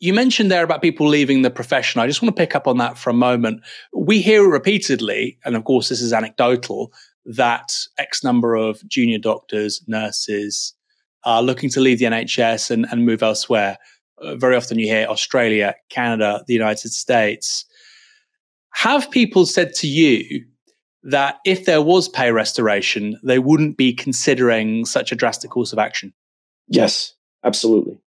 You 0.00 0.14
mentioned 0.14 0.50
there 0.50 0.64
about 0.64 0.80
people 0.80 1.06
leaving 1.06 1.42
the 1.42 1.50
profession. 1.50 2.00
I 2.00 2.06
just 2.06 2.22
want 2.22 2.34
to 2.34 2.40
pick 2.40 2.56
up 2.56 2.66
on 2.66 2.78
that 2.78 2.96
for 2.96 3.10
a 3.10 3.14
moment. 3.14 3.62
We 3.92 4.22
hear 4.22 4.48
repeatedly, 4.48 5.38
and 5.44 5.54
of 5.54 5.64
course 5.64 5.90
this 5.90 6.00
is 6.00 6.14
anecdotal, 6.14 6.92
that 7.26 7.76
X 7.98 8.24
number 8.24 8.54
of 8.54 8.86
junior 8.88 9.18
doctors, 9.18 9.82
nurses 9.86 10.74
are 11.24 11.42
looking 11.42 11.68
to 11.70 11.80
leave 11.80 11.98
the 11.98 12.06
NHS 12.06 12.70
and, 12.70 12.86
and 12.90 13.04
move 13.04 13.22
elsewhere. 13.22 13.76
Uh, 14.22 14.36
very 14.36 14.56
often 14.56 14.78
you 14.78 14.86
hear 14.86 15.06
Australia, 15.06 15.74
Canada, 15.90 16.42
the 16.46 16.54
United 16.54 16.92
States. 16.92 17.66
Have 18.72 19.10
people 19.10 19.44
said 19.44 19.74
to 19.74 19.86
you 19.86 20.46
that 21.02 21.38
if 21.44 21.66
there 21.66 21.82
was 21.82 22.08
pay 22.08 22.32
restoration, 22.32 23.18
they 23.22 23.38
wouldn't 23.38 23.76
be 23.76 23.92
considering 23.92 24.86
such 24.86 25.12
a 25.12 25.16
drastic 25.16 25.50
course 25.50 25.74
of 25.74 25.78
action? 25.78 26.14
Yes, 26.68 27.14
absolutely. 27.44 27.98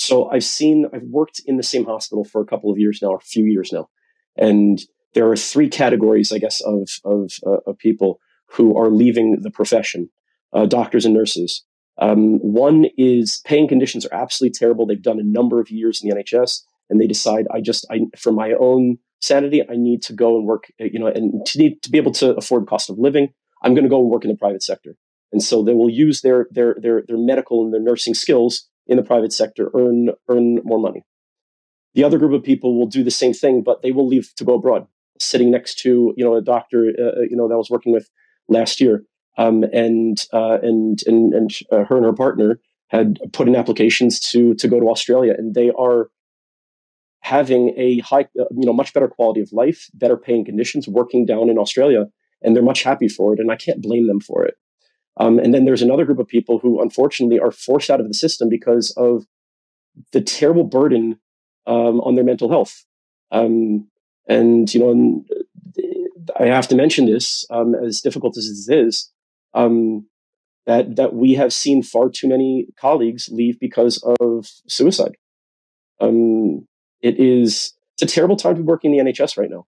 So 0.00 0.30
I've 0.30 0.44
seen, 0.44 0.86
I've 0.94 1.02
worked 1.02 1.42
in 1.44 1.58
the 1.58 1.62
same 1.62 1.84
hospital 1.84 2.24
for 2.24 2.40
a 2.40 2.46
couple 2.46 2.72
of 2.72 2.78
years 2.78 3.00
now, 3.02 3.08
or 3.08 3.16
a 3.16 3.20
few 3.20 3.44
years 3.44 3.70
now, 3.70 3.90
and 4.34 4.80
there 5.12 5.30
are 5.30 5.36
three 5.36 5.68
categories, 5.68 6.32
I 6.32 6.38
guess, 6.38 6.62
of 6.62 6.88
of, 7.04 7.32
uh, 7.46 7.58
of 7.66 7.76
people 7.76 8.18
who 8.46 8.78
are 8.78 8.88
leaving 8.88 9.42
the 9.42 9.50
profession: 9.50 10.08
uh, 10.54 10.64
doctors 10.64 11.04
and 11.04 11.12
nurses. 11.12 11.66
Um, 11.98 12.38
one 12.38 12.86
is 12.96 13.42
paying 13.44 13.68
conditions 13.68 14.06
are 14.06 14.14
absolutely 14.14 14.54
terrible. 14.58 14.86
They've 14.86 15.02
done 15.02 15.20
a 15.20 15.22
number 15.38 15.60
of 15.60 15.70
years 15.70 16.02
in 16.02 16.08
the 16.08 16.16
NHS, 16.16 16.62
and 16.88 16.98
they 16.98 17.06
decide, 17.06 17.46
I 17.52 17.60
just, 17.60 17.84
I 17.90 18.00
for 18.16 18.32
my 18.32 18.54
own 18.58 18.96
sanity, 19.20 19.62
I 19.62 19.76
need 19.76 20.00
to 20.04 20.14
go 20.14 20.38
and 20.38 20.46
work, 20.46 20.72
uh, 20.80 20.84
you 20.84 20.98
know, 20.98 21.08
and 21.08 21.44
to 21.44 21.58
need 21.58 21.82
to 21.82 21.90
be 21.90 21.98
able 21.98 22.12
to 22.12 22.34
afford 22.36 22.66
cost 22.68 22.88
of 22.88 22.98
living, 22.98 23.34
I'm 23.62 23.74
going 23.74 23.84
to 23.84 23.90
go 23.90 24.00
and 24.00 24.08
work 24.08 24.24
in 24.24 24.30
the 24.30 24.36
private 24.38 24.62
sector. 24.62 24.96
And 25.30 25.42
so 25.42 25.62
they 25.62 25.74
will 25.74 25.90
use 25.90 26.22
their 26.22 26.46
their 26.50 26.74
their 26.80 27.02
their 27.06 27.18
medical 27.18 27.62
and 27.62 27.74
their 27.74 27.82
nursing 27.82 28.14
skills 28.14 28.69
in 28.90 28.96
the 28.96 29.02
private 29.02 29.32
sector, 29.32 29.70
earn 29.74 30.10
earn 30.28 30.58
more 30.64 30.80
money. 30.80 31.04
The 31.94 32.04
other 32.04 32.18
group 32.18 32.32
of 32.32 32.42
people 32.42 32.78
will 32.78 32.86
do 32.86 33.02
the 33.02 33.10
same 33.10 33.32
thing, 33.32 33.62
but 33.62 33.82
they 33.82 33.92
will 33.92 34.06
leave 34.06 34.34
to 34.36 34.44
go 34.44 34.54
abroad. 34.54 34.86
Sitting 35.18 35.50
next 35.50 35.78
to 35.80 36.12
you 36.16 36.24
know 36.24 36.34
a 36.34 36.42
doctor, 36.42 36.92
uh, 36.98 37.20
uh 37.20 37.22
you 37.30 37.36
know 37.36 37.48
that 37.48 37.54
I 37.54 37.58
was 37.58 37.70
working 37.70 37.92
with 37.92 38.10
last 38.48 38.80
year, 38.80 39.04
um, 39.38 39.62
and 39.72 40.18
uh, 40.32 40.58
and 40.60 41.00
and 41.06 41.32
and 41.32 41.50
uh, 41.72 41.84
her 41.84 41.96
and 41.96 42.04
her 42.04 42.12
partner 42.12 42.60
had 42.88 43.18
put 43.32 43.48
in 43.48 43.56
applications 43.56 44.18
to 44.32 44.54
to 44.54 44.68
go 44.68 44.80
to 44.80 44.86
Australia, 44.88 45.34
and 45.38 45.54
they 45.54 45.70
are 45.78 46.10
having 47.20 47.74
a 47.76 48.00
high, 48.00 48.26
uh, 48.40 48.50
you 48.50 48.66
know, 48.66 48.72
much 48.72 48.92
better 48.92 49.08
quality 49.08 49.40
of 49.40 49.52
life, 49.52 49.88
better 49.94 50.16
paying 50.16 50.44
conditions, 50.44 50.88
working 50.88 51.26
down 51.26 51.48
in 51.48 51.58
Australia, 51.58 52.06
and 52.42 52.56
they're 52.56 52.62
much 52.62 52.82
happy 52.82 53.08
for 53.08 53.32
it, 53.32 53.38
and 53.38 53.52
I 53.52 53.56
can't 53.56 53.82
blame 53.82 54.08
them 54.08 54.20
for 54.20 54.44
it. 54.44 54.54
Um, 55.20 55.38
and 55.38 55.52
then 55.52 55.66
there's 55.66 55.82
another 55.82 56.06
group 56.06 56.18
of 56.18 56.26
people 56.26 56.58
who 56.58 56.80
unfortunately 56.80 57.38
are 57.38 57.50
forced 57.50 57.90
out 57.90 58.00
of 58.00 58.08
the 58.08 58.14
system 58.14 58.48
because 58.48 58.90
of 58.96 59.26
the 60.12 60.22
terrible 60.22 60.64
burden 60.64 61.20
um, 61.66 62.00
on 62.00 62.14
their 62.14 62.24
mental 62.24 62.48
health. 62.48 62.86
Um, 63.30 63.88
and, 64.26 64.72
you 64.72 64.80
know, 64.80 65.24
I 66.38 66.46
have 66.46 66.68
to 66.68 66.74
mention 66.74 67.04
this, 67.04 67.44
um, 67.50 67.74
as 67.74 68.00
difficult 68.00 68.38
as 68.38 68.46
this 68.48 68.68
is, 68.70 69.10
um, 69.52 70.06
that, 70.64 70.96
that 70.96 71.12
we 71.12 71.34
have 71.34 71.52
seen 71.52 71.82
far 71.82 72.08
too 72.08 72.28
many 72.28 72.68
colleagues 72.78 73.28
leave 73.30 73.60
because 73.60 74.02
of 74.20 74.46
suicide. 74.68 75.16
Um, 76.00 76.66
it 77.02 77.20
is, 77.20 77.74
it's 77.94 78.10
a 78.10 78.14
terrible 78.14 78.36
time 78.36 78.54
to 78.54 78.62
be 78.62 78.66
working 78.66 78.94
in 78.94 79.04
the 79.04 79.12
NHS 79.12 79.36
right 79.36 79.50
now. 79.50 79.66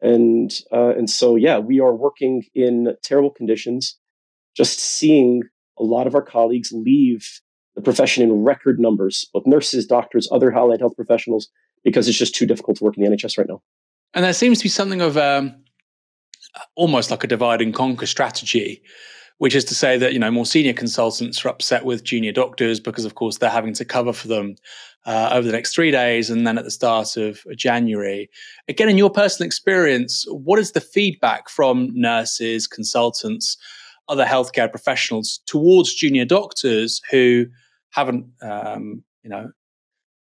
And, 0.00 0.50
uh, 0.72 0.94
and 0.96 1.08
so, 1.08 1.36
yeah, 1.36 1.58
we 1.58 1.78
are 1.78 1.94
working 1.94 2.42
in 2.56 2.96
terrible 3.04 3.30
conditions 3.30 3.99
just 4.60 4.78
seeing 4.78 5.42
a 5.78 5.82
lot 5.82 6.06
of 6.06 6.14
our 6.14 6.20
colleagues 6.20 6.70
leave 6.70 7.40
the 7.74 7.80
profession 7.80 8.22
in 8.22 8.44
record 8.44 8.78
numbers, 8.78 9.26
both 9.32 9.46
nurses, 9.46 9.86
doctors, 9.86 10.28
other 10.30 10.52
allied 10.52 10.80
health 10.80 10.94
professionals, 10.96 11.48
because 11.82 12.06
it's 12.06 12.18
just 12.18 12.34
too 12.34 12.44
difficult 12.44 12.76
to 12.76 12.84
work 12.84 12.94
in 12.98 13.02
the 13.02 13.08
NHS 13.08 13.38
right 13.38 13.48
now. 13.48 13.62
And 14.12 14.22
there 14.22 14.34
seems 14.34 14.58
to 14.58 14.64
be 14.64 14.68
something 14.68 15.00
of 15.00 15.16
um, 15.16 15.56
almost 16.74 17.10
like 17.10 17.24
a 17.24 17.26
divide 17.26 17.62
and 17.62 17.72
conquer 17.72 18.04
strategy, 18.04 18.82
which 19.38 19.54
is 19.54 19.64
to 19.64 19.74
say 19.74 19.96
that 19.96 20.12
you 20.12 20.18
know 20.18 20.30
more 20.30 20.44
senior 20.44 20.74
consultants 20.74 21.42
are 21.42 21.48
upset 21.48 21.86
with 21.86 22.04
junior 22.04 22.32
doctors 22.32 22.80
because, 22.80 23.06
of 23.06 23.14
course, 23.14 23.38
they're 23.38 23.48
having 23.48 23.72
to 23.72 23.84
cover 23.86 24.12
for 24.12 24.28
them 24.28 24.56
uh, 25.06 25.30
over 25.32 25.46
the 25.46 25.54
next 25.54 25.74
three 25.74 25.90
days 25.90 26.28
and 26.28 26.46
then 26.46 26.58
at 26.58 26.64
the 26.64 26.70
start 26.70 27.16
of 27.16 27.40
January. 27.56 28.28
Again, 28.68 28.90
in 28.90 28.98
your 28.98 29.08
personal 29.08 29.46
experience, 29.46 30.26
what 30.28 30.58
is 30.58 30.72
the 30.72 30.82
feedback 30.82 31.48
from 31.48 31.88
nurses, 31.94 32.66
consultants? 32.66 33.56
Other 34.10 34.24
healthcare 34.24 34.70
professionals 34.70 35.40
towards 35.46 35.94
junior 35.94 36.24
doctors 36.24 37.00
who 37.10 37.46
haven't, 37.90 38.26
um, 38.42 39.04
you 39.22 39.30
know, 39.30 39.50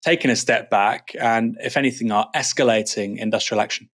taken 0.05 0.31
a 0.31 0.37
step 0.37 0.71
back 0.71 1.09
and, 1.19 1.57
if 1.61 1.77
anything, 1.77 2.13
are 2.13 2.29
escalating 2.37 3.19
industrial 3.19 3.61
action? 3.61 3.89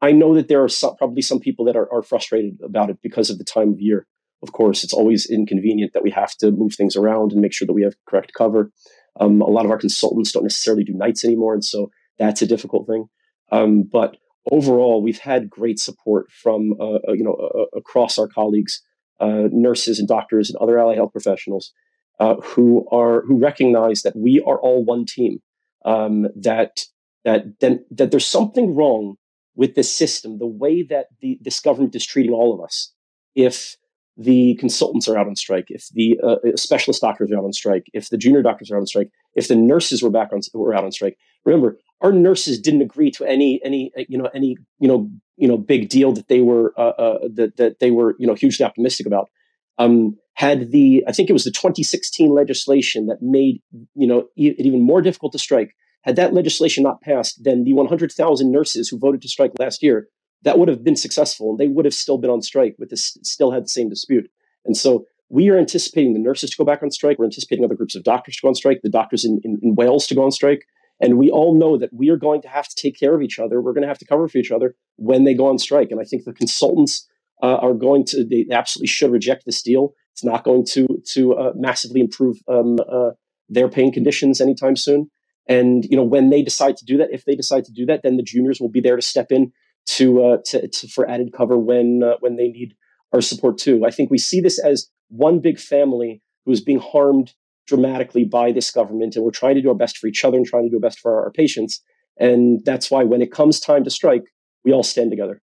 I 0.00 0.12
know 0.12 0.34
that 0.34 0.48
there 0.48 0.62
are 0.62 0.68
some, 0.68 0.96
probably 0.96 1.22
some 1.22 1.40
people 1.40 1.64
that 1.66 1.76
are, 1.76 1.92
are 1.92 2.02
frustrated 2.02 2.58
about 2.64 2.90
it 2.90 2.98
because 3.02 3.30
of 3.30 3.38
the 3.38 3.44
time 3.44 3.72
of 3.72 3.80
year. 3.80 4.06
Of 4.42 4.52
course, 4.52 4.82
it's 4.82 4.92
always 4.92 5.30
inconvenient 5.30 5.92
that 5.92 6.02
we 6.02 6.10
have 6.10 6.36
to 6.38 6.50
move 6.50 6.74
things 6.74 6.96
around 6.96 7.32
and 7.32 7.40
make 7.40 7.52
sure 7.52 7.66
that 7.66 7.72
we 7.72 7.82
have 7.82 7.94
correct 8.08 8.32
cover. 8.36 8.72
Um, 9.20 9.40
a 9.40 9.50
lot 9.50 9.64
of 9.64 9.70
our 9.70 9.78
consultants 9.78 10.32
don't 10.32 10.42
necessarily 10.42 10.84
do 10.84 10.94
nights 10.94 11.24
anymore, 11.24 11.54
and 11.54 11.64
so 11.64 11.90
that's 12.18 12.42
a 12.42 12.46
difficult 12.46 12.88
thing. 12.88 13.06
Um, 13.52 13.82
but 13.82 14.16
overall, 14.50 15.02
we've 15.02 15.18
had 15.18 15.50
great 15.50 15.78
support 15.78 16.26
from 16.32 16.72
uh, 16.80 16.98
uh 17.08 17.12
you 17.12 17.22
know 17.22 17.34
uh, 17.34 17.78
across 17.78 18.18
our 18.18 18.26
colleagues 18.26 18.82
uh, 19.20 19.48
nurses 19.50 19.98
and 19.98 20.08
doctors 20.08 20.50
and 20.50 20.56
other 20.58 20.78
allied 20.78 20.96
health 20.96 21.12
professionals 21.12 21.72
uh, 22.20 22.36
who 22.42 22.86
are 22.90 23.22
who 23.22 23.38
recognize 23.38 24.02
that 24.02 24.16
we 24.16 24.40
are 24.46 24.58
all 24.60 24.84
one 24.84 25.04
team. 25.04 25.40
Um, 25.84 26.28
that 26.36 26.80
that 27.24 27.58
then 27.60 27.84
that 27.90 28.10
there's 28.10 28.26
something 28.26 28.74
wrong 28.74 29.16
with 29.54 29.74
this 29.74 29.92
system, 29.92 30.38
the 30.38 30.46
way 30.46 30.82
that 30.82 31.06
the, 31.20 31.38
this 31.42 31.60
government 31.60 31.94
is 31.94 32.06
treating 32.06 32.32
all 32.32 32.54
of 32.54 32.60
us. 32.60 32.92
If 33.34 33.76
the 34.16 34.54
consultants 34.56 35.08
are 35.08 35.18
out 35.18 35.26
on 35.26 35.36
strike, 35.36 35.66
if 35.68 35.88
the 35.92 36.18
uh, 36.22 36.36
specialist 36.56 37.00
doctors 37.00 37.30
are 37.32 37.38
out 37.38 37.44
on 37.44 37.52
strike, 37.52 37.86
if 37.92 38.08
the 38.10 38.18
junior 38.18 38.42
doctors 38.42 38.70
are 38.70 38.76
out 38.76 38.80
on 38.80 38.86
strike, 38.86 39.10
if 39.34 39.48
the 39.48 39.56
nurses 39.56 40.02
were 40.02 40.10
back 40.10 40.32
on 40.32 40.40
were 40.54 40.74
out 40.74 40.84
on 40.84 40.92
strike. 40.92 41.16
Remember, 41.44 41.78
our 42.02 42.12
nurses 42.12 42.60
didn't 42.60 42.82
agree 42.82 43.10
to 43.12 43.24
any 43.24 43.60
any 43.64 43.92
you 44.08 44.18
know 44.18 44.28
any 44.34 44.56
you 44.78 44.88
know 44.88 45.10
you 45.36 45.48
know 45.48 45.56
big 45.56 45.88
deal 45.88 46.12
that 46.12 46.28
they 46.28 46.40
were 46.40 46.74
uh, 46.76 46.92
uh, 46.98 47.18
that 47.34 47.56
that 47.56 47.78
they 47.78 47.90
were 47.90 48.14
you 48.18 48.26
know 48.26 48.34
hugely 48.34 48.64
optimistic 48.64 49.06
about. 49.06 49.30
Um, 49.78 50.16
had 50.34 50.70
the 50.70 51.04
I 51.06 51.12
think 51.12 51.30
it 51.30 51.34
was 51.34 51.44
the 51.44 51.50
2016 51.50 52.32
legislation 52.32 53.06
that 53.06 53.22
made 53.22 53.62
you 53.94 54.06
know 54.06 54.28
it 54.36 54.66
even 54.66 54.82
more 54.82 55.02
difficult 55.02 55.32
to 55.32 55.38
strike. 55.38 55.74
Had 56.02 56.16
that 56.16 56.34
legislation 56.34 56.82
not 56.82 57.00
passed, 57.00 57.44
then 57.44 57.62
the 57.62 57.74
100,000 57.74 58.50
nurses 58.50 58.88
who 58.88 58.98
voted 58.98 59.22
to 59.22 59.28
strike 59.28 59.52
last 59.60 59.84
year 59.84 60.08
that 60.42 60.58
would 60.58 60.68
have 60.68 60.84
been 60.84 60.96
successful, 60.96 61.50
and 61.50 61.58
they 61.58 61.68
would 61.68 61.84
have 61.84 61.94
still 61.94 62.18
been 62.18 62.30
on 62.30 62.42
strike 62.42 62.74
with 62.78 62.90
this 62.90 63.16
still 63.22 63.52
had 63.52 63.64
the 63.64 63.68
same 63.68 63.88
dispute. 63.88 64.28
And 64.64 64.76
so 64.76 65.06
we 65.28 65.48
are 65.48 65.58
anticipating 65.58 66.12
the 66.12 66.18
nurses 66.18 66.50
to 66.50 66.56
go 66.56 66.64
back 66.64 66.82
on 66.82 66.90
strike. 66.90 67.18
We're 67.18 67.26
anticipating 67.26 67.64
other 67.64 67.74
groups 67.74 67.94
of 67.94 68.02
doctors 68.02 68.36
to 68.36 68.42
go 68.42 68.48
on 68.48 68.54
strike. 68.54 68.80
The 68.82 68.90
doctors 68.90 69.24
in, 69.24 69.40
in, 69.44 69.58
in 69.62 69.74
Wales 69.74 70.06
to 70.08 70.14
go 70.14 70.24
on 70.24 70.30
strike. 70.30 70.66
And 71.02 71.18
we 71.18 71.30
all 71.30 71.58
know 71.58 71.76
that 71.76 71.92
we 71.92 72.10
are 72.10 72.16
going 72.16 72.40
to 72.42 72.48
have 72.48 72.68
to 72.68 72.76
take 72.76 72.98
care 72.98 73.12
of 73.14 73.22
each 73.22 73.40
other. 73.40 73.60
We're 73.60 73.72
going 73.72 73.82
to 73.82 73.88
have 73.88 73.98
to 73.98 74.06
cover 74.06 74.28
for 74.28 74.38
each 74.38 74.52
other 74.52 74.76
when 74.96 75.24
they 75.24 75.34
go 75.34 75.48
on 75.48 75.58
strike. 75.58 75.90
And 75.90 76.00
I 76.00 76.04
think 76.04 76.24
the 76.24 76.32
consultants 76.32 77.08
uh, 77.42 77.56
are 77.56 77.74
going 77.74 78.04
to, 78.06 78.24
they 78.24 78.46
absolutely 78.52 78.86
should 78.86 79.10
reject 79.10 79.44
this 79.44 79.62
deal. 79.62 79.94
It's 80.12 80.22
not 80.22 80.44
going 80.44 80.64
to, 80.66 80.86
to 81.14 81.34
uh, 81.34 81.52
massively 81.56 82.00
improve 82.00 82.36
um, 82.46 82.76
uh, 82.88 83.10
their 83.48 83.68
paying 83.68 83.92
conditions 83.92 84.40
anytime 84.40 84.76
soon. 84.76 85.10
And, 85.48 85.84
you 85.90 85.96
know, 85.96 86.04
when 86.04 86.30
they 86.30 86.40
decide 86.40 86.76
to 86.76 86.84
do 86.84 86.96
that, 86.98 87.08
if 87.10 87.24
they 87.24 87.34
decide 87.34 87.64
to 87.64 87.72
do 87.72 87.84
that, 87.86 88.04
then 88.04 88.16
the 88.16 88.22
juniors 88.22 88.60
will 88.60 88.70
be 88.70 88.80
there 88.80 88.94
to 88.94 89.02
step 89.02 89.32
in 89.32 89.52
to, 89.86 90.24
uh, 90.24 90.36
to, 90.46 90.68
to 90.68 90.86
for 90.86 91.10
added 91.10 91.32
cover 91.36 91.58
when, 91.58 92.02
uh, 92.04 92.14
when 92.20 92.36
they 92.36 92.46
need 92.48 92.76
our 93.12 93.20
support 93.20 93.58
too. 93.58 93.84
I 93.84 93.90
think 93.90 94.08
we 94.08 94.18
see 94.18 94.40
this 94.40 94.60
as 94.60 94.88
one 95.08 95.40
big 95.40 95.58
family 95.58 96.22
who 96.44 96.52
is 96.52 96.60
being 96.60 96.78
harmed 96.78 97.34
dramatically 97.66 98.24
by 98.24 98.52
this 98.52 98.70
government, 98.70 99.16
and 99.16 99.24
we're 99.24 99.30
trying 99.30 99.54
to 99.54 99.62
do 99.62 99.68
our 99.68 99.74
best 99.74 99.98
for 99.98 100.06
each 100.06 100.24
other 100.24 100.36
and 100.36 100.46
trying 100.46 100.64
to 100.64 100.70
do 100.70 100.76
our 100.76 100.80
best 100.80 101.00
for 101.00 101.24
our, 101.24 101.30
patients. 101.30 101.82
And 102.18 102.64
that's 102.64 102.90
why 102.90 103.04
when 103.04 103.22
it 103.22 103.32
comes 103.32 103.60
time 103.60 103.84
to 103.84 103.90
strike, 103.90 104.24
we 104.64 104.72
all 104.72 104.82
stand 104.82 105.10
together. 105.10 105.40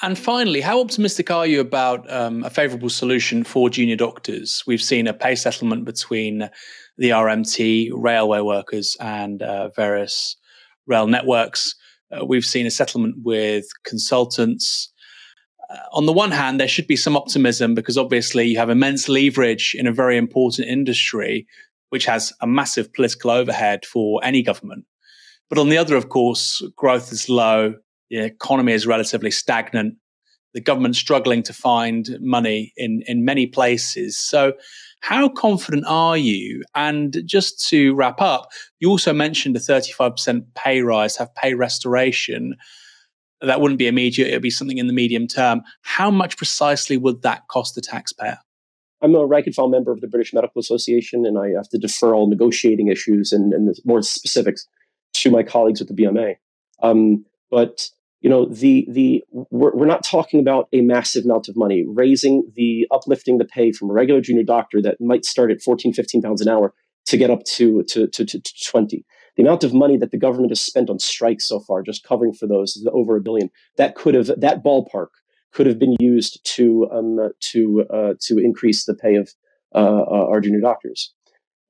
And 0.00 0.18
finally, 0.18 0.62
how 0.62 0.80
optimistic 0.80 1.30
are 1.30 1.46
you 1.46 1.60
about 1.60 2.10
um, 2.10 2.44
a 2.44 2.50
favourable 2.50 2.88
solution 2.88 3.44
for 3.44 3.68
junior 3.68 3.96
doctors? 3.96 4.62
We've 4.66 4.82
seen 4.82 5.06
a 5.06 5.12
pay 5.12 5.34
settlement 5.34 5.84
between 5.84 6.48
the 6.96 7.10
RMT, 7.10 7.90
railway 7.92 8.40
workers, 8.40 8.96
and 9.00 9.42
uh, 9.42 9.68
various 9.76 10.36
rail 10.86 11.06
networks. 11.06 11.74
Uh, 12.10 12.24
we've 12.24 12.44
seen 12.44 12.66
a 12.66 12.70
settlement 12.70 13.16
with 13.22 13.66
consultants 13.84 14.91
Uh, 15.72 15.76
on 15.92 16.06
the 16.06 16.12
one 16.12 16.30
hand, 16.30 16.60
there 16.60 16.68
should 16.68 16.86
be 16.86 16.96
some 16.96 17.16
optimism 17.16 17.74
because 17.74 17.96
obviously 17.96 18.46
you 18.46 18.58
have 18.58 18.70
immense 18.70 19.08
leverage 19.08 19.74
in 19.78 19.86
a 19.86 19.92
very 19.92 20.16
important 20.16 20.68
industry, 20.68 21.46
which 21.90 22.04
has 22.04 22.32
a 22.40 22.46
massive 22.46 22.92
political 22.92 23.30
overhead 23.30 23.84
for 23.84 24.20
any 24.24 24.42
government. 24.42 24.84
But 25.48 25.58
on 25.58 25.68
the 25.68 25.78
other, 25.78 25.96
of 25.96 26.08
course, 26.08 26.62
growth 26.76 27.12
is 27.12 27.28
low, 27.28 27.74
the 28.10 28.24
economy 28.24 28.72
is 28.72 28.86
relatively 28.86 29.30
stagnant, 29.30 29.94
the 30.54 30.60
government's 30.60 30.98
struggling 30.98 31.42
to 31.44 31.52
find 31.52 32.08
money 32.20 32.72
in, 32.76 33.02
in 33.06 33.24
many 33.24 33.46
places. 33.46 34.18
So, 34.18 34.52
How 35.00 35.28
confident 35.28 35.84
are 35.88 36.16
you? 36.16 36.62
And 36.76 37.22
just 37.26 37.68
to 37.70 37.92
wrap 37.94 38.20
up, 38.20 38.50
you 38.78 38.88
also 38.88 39.12
mentioned 39.12 39.56
a 39.56 39.60
35% 39.60 40.44
pay 40.54 40.80
rise, 40.82 41.16
have 41.16 41.34
pay 41.34 41.54
restoration. 41.54 42.54
That 43.42 43.60
wouldn't 43.60 43.78
be 43.78 43.88
immediate, 43.88 44.28
it 44.28 44.34
would 44.34 44.42
be 44.42 44.50
something 44.50 44.78
in 44.78 44.86
the 44.86 44.92
medium 44.92 45.26
term. 45.26 45.62
How 45.82 46.10
much 46.10 46.36
precisely 46.36 46.96
would 46.96 47.22
that 47.22 47.48
cost 47.48 47.74
the 47.74 47.80
taxpayer? 47.80 48.38
I'm 49.02 49.16
a 49.16 49.26
rank 49.26 49.46
and 49.46 49.54
file 49.54 49.68
member 49.68 49.90
of 49.90 50.00
the 50.00 50.06
British 50.06 50.32
Medical 50.32 50.60
Association, 50.60 51.26
and 51.26 51.36
I 51.36 51.48
have 51.56 51.68
to 51.70 51.78
defer 51.78 52.14
all 52.14 52.28
negotiating 52.28 52.86
issues 52.86 53.32
and, 53.32 53.52
and 53.52 53.74
more 53.84 54.00
specifics 54.00 54.66
to 55.14 55.30
my 55.30 55.42
colleagues 55.42 55.80
at 55.80 55.88
the 55.88 55.94
BMA. 55.94 56.36
Um, 56.82 57.24
but 57.50 57.90
you 58.20 58.30
know, 58.30 58.46
the 58.46 58.86
the 58.88 59.24
we're, 59.30 59.74
we're 59.74 59.86
not 59.86 60.04
talking 60.04 60.38
about 60.38 60.68
a 60.72 60.80
massive 60.80 61.24
amount 61.24 61.48
of 61.48 61.56
money. 61.56 61.84
Raising 61.86 62.50
the 62.54 62.86
uplifting 62.92 63.38
the 63.38 63.44
pay 63.44 63.72
from 63.72 63.90
a 63.90 63.92
regular 63.92 64.20
junior 64.20 64.44
doctor 64.44 64.80
that 64.82 65.00
might 65.00 65.24
start 65.24 65.50
at 65.50 65.60
14, 65.60 65.92
15 65.92 66.22
pounds 66.22 66.40
an 66.40 66.48
hour 66.48 66.72
to 67.06 67.16
get 67.16 67.30
up 67.30 67.42
to 67.44 67.82
to, 67.82 68.06
to, 68.06 68.24
to, 68.24 68.40
to 68.40 68.64
20. 68.64 69.04
The 69.36 69.42
amount 69.42 69.64
of 69.64 69.72
money 69.72 69.96
that 69.96 70.10
the 70.10 70.18
government 70.18 70.50
has 70.50 70.60
spent 70.60 70.90
on 70.90 70.98
strikes 70.98 71.48
so 71.48 71.60
far, 71.60 71.82
just 71.82 72.04
covering 72.04 72.34
for 72.34 72.46
those, 72.46 72.76
is 72.76 72.86
over 72.92 73.16
a 73.16 73.20
billion. 73.20 73.50
That 73.76 73.94
could 73.94 74.14
have 74.14 74.26
that 74.26 74.62
ballpark 74.62 75.08
could 75.52 75.66
have 75.66 75.78
been 75.78 75.96
used 76.00 76.44
to 76.56 76.90
um, 76.90 77.30
to 77.52 77.86
uh, 77.90 78.14
to 78.20 78.38
increase 78.38 78.84
the 78.84 78.94
pay 78.94 79.16
of 79.16 79.30
uh, 79.74 79.78
uh, 79.78 80.26
our 80.28 80.40
junior 80.40 80.60
doctors. 80.60 81.12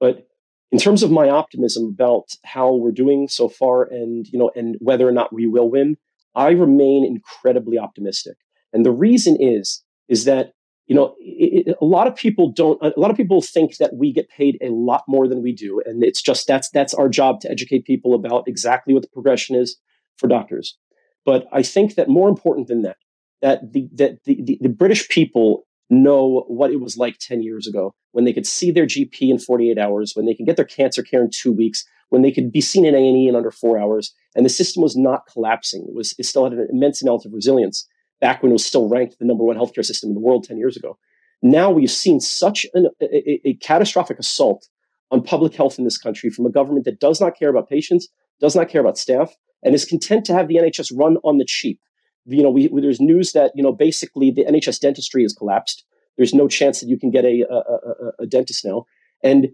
But 0.01 0.27
in 0.71 0.79
terms 0.79 1.03
of 1.03 1.11
my 1.11 1.29
optimism 1.29 1.87
about 1.87 2.31
how 2.45 2.75
we're 2.75 2.93
doing 2.93 3.29
so 3.29 3.49
far, 3.49 3.85
and 3.85 4.27
you 4.29 4.39
know, 4.39 4.51
and 4.57 4.77
whether 4.81 5.07
or 5.07 5.13
not 5.13 5.33
we 5.33 5.47
will 5.47 5.71
win, 5.71 5.97
I 6.35 6.51
remain 6.51 7.05
incredibly 7.05 7.79
optimistic. 7.79 8.37
And 8.73 8.87
the 8.87 8.93
reason 8.93 9.37
is 9.39 9.85
is 10.09 10.25
that 10.25 10.53
you 10.87 10.95
know 10.95 11.15
it, 11.21 11.69
it, 11.69 11.77
a 11.81 11.85
lot 11.85 12.07
of 12.07 12.17
people 12.17 12.51
don't. 12.51 12.81
A 12.83 12.99
lot 12.99 13.11
of 13.11 13.17
people 13.17 13.41
think 13.41 13.77
that 13.79 13.95
we 13.95 14.13
get 14.13 14.29
paid 14.29 14.59
a 14.61 14.69
lot 14.69 15.05
more 15.09 15.29
than 15.29 15.43
we 15.43 15.53
do, 15.53 15.81
and 15.85 16.03
it's 16.03 16.23
just 16.23 16.47
that's 16.47 16.71
that's 16.71 16.95
our 16.95 17.09
job 17.09 17.41
to 17.41 17.51
educate 17.51 17.85
people 17.85 18.15
about 18.15 18.49
exactly 18.49 18.93
what 18.95 19.03
the 19.03 19.09
progression 19.09 19.57
is 19.57 19.77
for 20.17 20.29
doctors. 20.29 20.77
But 21.25 21.47
I 21.53 21.63
think 21.63 21.95
that 21.95 22.09
more 22.09 22.29
important 22.29 22.69
than 22.69 22.83
that 22.83 22.97
that 23.43 23.73
the 23.73 23.89
that 23.95 24.25
the, 24.25 24.41
the, 24.43 24.59
the 24.61 24.69
British 24.69 25.09
people 25.09 25.67
know 25.91 26.45
what 26.49 26.71
it 26.71 26.81
was 26.81 26.97
like 26.97 27.19
10 27.19 27.43
years 27.43 27.67
ago 27.67 27.95
when 28.13 28.25
they 28.25 28.33
could 28.33 28.47
see 28.47 28.71
their 28.71 28.87
GP 28.87 29.31
in 29.31 29.39
48 29.39 29.79
hours, 29.79 30.13
when 30.15 30.25
they 30.25 30.35
could 30.35 30.47
get 30.47 30.57
their 30.57 30.65
cancer 30.65 31.03
care 31.03 31.23
in 31.23 31.29
two 31.31 31.53
weeks, 31.53 31.85
when 32.09 32.23
they 32.23 32.33
could 32.33 32.51
be 32.51 32.61
seen 32.61 32.87
in 32.87 32.95
A&E 32.95 33.29
in 33.29 33.37
under 33.37 33.51
four 33.51 33.79
hours, 33.79 34.15
and 34.35 34.45
the 34.45 34.51
system 34.51 34.83
was 34.83 34.97
not 34.97 35.27
collapsing. 35.31 35.85
It 35.89 35.95
was 35.95 36.15
it 36.19 36.25
still 36.25 36.45
had 36.45 36.55
an 36.55 36.69
immense 36.71 37.03
amount 37.03 37.27
of 37.27 37.33
resilience 37.33 37.87
back 38.23 38.43
when 38.43 38.51
it 38.51 38.55
was 38.55 38.65
still 38.65 38.89
ranked 38.89 39.19
the 39.19 39.27
number 39.27 39.45
one 39.45 39.57
healthcare 39.57 39.85
system 39.85 40.09
in 40.09 40.15
the 40.15 40.21
world 40.21 40.45
10 40.45 40.57
years 40.57 40.79
ago. 40.79 40.97
Now 41.43 41.71
we've 41.71 41.91
seen 41.91 42.21
such 42.21 42.65
an, 42.73 42.87
a, 43.03 43.49
a 43.49 43.55
catastrophic 43.57 44.19
assault 44.19 44.69
on 45.11 45.23
public 45.23 45.55
health 45.55 45.79
in 45.79 45.85
this 45.85 45.99
country 45.99 46.31
from 46.31 46.47
a 46.47 46.51
government 46.51 46.87
that 46.87 47.01
does 47.01 47.21
not 47.21 47.39
care 47.39 47.51
about 47.51 47.69
patients, 47.69 48.09
does 48.41 48.57
not 48.57 48.71
care 48.71 48.81
about 48.81 48.97
staff, 48.97 49.37
and 49.63 49.75
is 49.75 49.85
content 49.85 50.25
to 50.25 50.33
have 50.33 50.49
the 50.49 50.55
NHS 50.55 50.91
run 50.97 51.19
on 51.23 51.37
the 51.37 51.45
cheap 51.45 51.79
you 52.27 52.43
know, 52.43 52.51
we, 52.51 52.69
there's 52.69 53.01
news 53.01 53.33
that 53.33 53.53
you 53.55 53.63
know 53.63 53.73
basically 53.73 54.31
the 54.31 54.45
NHS 54.45 54.81
dentistry 54.81 55.23
has 55.23 55.33
collapsed. 55.33 55.85
There's 56.17 56.35
no 56.35 56.47
chance 56.47 56.81
that 56.81 56.89
you 56.89 56.99
can 56.99 57.11
get 57.11 57.25
a, 57.25 57.45
a, 57.51 57.57
a, 57.57 58.13
a 58.21 58.27
dentist 58.27 58.65
now, 58.65 58.85
and 59.23 59.49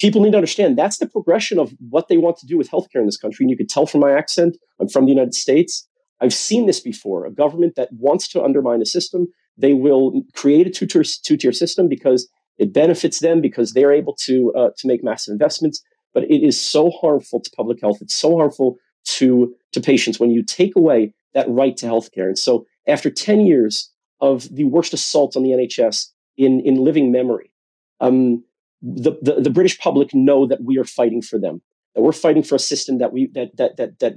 people 0.00 0.22
need 0.22 0.30
to 0.30 0.36
understand 0.36 0.78
that's 0.78 0.98
the 0.98 1.08
progression 1.08 1.58
of 1.58 1.74
what 1.90 2.08
they 2.08 2.16
want 2.16 2.38
to 2.38 2.46
do 2.46 2.56
with 2.56 2.70
healthcare 2.70 3.00
in 3.00 3.06
this 3.06 3.16
country. 3.16 3.44
And 3.44 3.50
you 3.50 3.56
could 3.56 3.68
tell 3.68 3.86
from 3.86 4.00
my 4.00 4.12
accent, 4.12 4.56
I'm 4.80 4.88
from 4.88 5.04
the 5.04 5.12
United 5.12 5.34
States. 5.34 5.86
I've 6.20 6.34
seen 6.34 6.66
this 6.66 6.80
before. 6.80 7.26
A 7.26 7.30
government 7.30 7.74
that 7.76 7.90
wants 7.92 8.28
to 8.28 8.42
undermine 8.42 8.82
a 8.82 8.86
system, 8.86 9.28
they 9.56 9.72
will 9.72 10.22
create 10.34 10.66
a 10.66 10.70
two-tier, 10.70 11.04
two-tier 11.04 11.52
system 11.52 11.88
because 11.88 12.28
it 12.58 12.72
benefits 12.72 13.20
them 13.20 13.40
because 13.40 13.72
they're 13.72 13.92
able 13.92 14.14
to 14.24 14.52
uh, 14.54 14.70
to 14.76 14.86
make 14.88 15.04
massive 15.04 15.32
investments. 15.32 15.82
But 16.12 16.24
it 16.24 16.42
is 16.42 16.60
so 16.60 16.90
harmful 16.90 17.40
to 17.40 17.50
public 17.56 17.80
health. 17.80 17.98
It's 18.00 18.14
so 18.14 18.36
harmful 18.36 18.76
to 19.16 19.54
to 19.72 19.80
patients 19.80 20.18
when 20.18 20.30
you 20.30 20.42
take 20.42 20.74
away 20.76 21.14
that 21.34 21.48
right 21.48 21.76
to 21.76 21.86
healthcare. 21.86 22.26
And 22.26 22.38
so 22.38 22.66
after 22.86 23.10
10 23.10 23.46
years 23.46 23.92
of 24.20 24.54
the 24.54 24.64
worst 24.64 24.92
assault 24.92 25.36
on 25.36 25.42
the 25.42 25.50
NHS 25.50 26.06
in, 26.36 26.60
in 26.60 26.76
living 26.76 27.12
memory, 27.12 27.52
um, 28.00 28.44
the, 28.80 29.12
the, 29.22 29.40
the, 29.40 29.50
British 29.50 29.78
public 29.78 30.14
know 30.14 30.46
that 30.46 30.62
we 30.62 30.78
are 30.78 30.84
fighting 30.84 31.20
for 31.20 31.38
them, 31.38 31.60
that 31.94 32.02
we're 32.02 32.12
fighting 32.12 32.42
for 32.42 32.54
a 32.54 32.60
system 32.60 32.98
that 32.98 33.12
we 33.12 33.28
that 33.34 33.56
that 33.56 33.76
that 33.76 33.98
that 33.98 34.14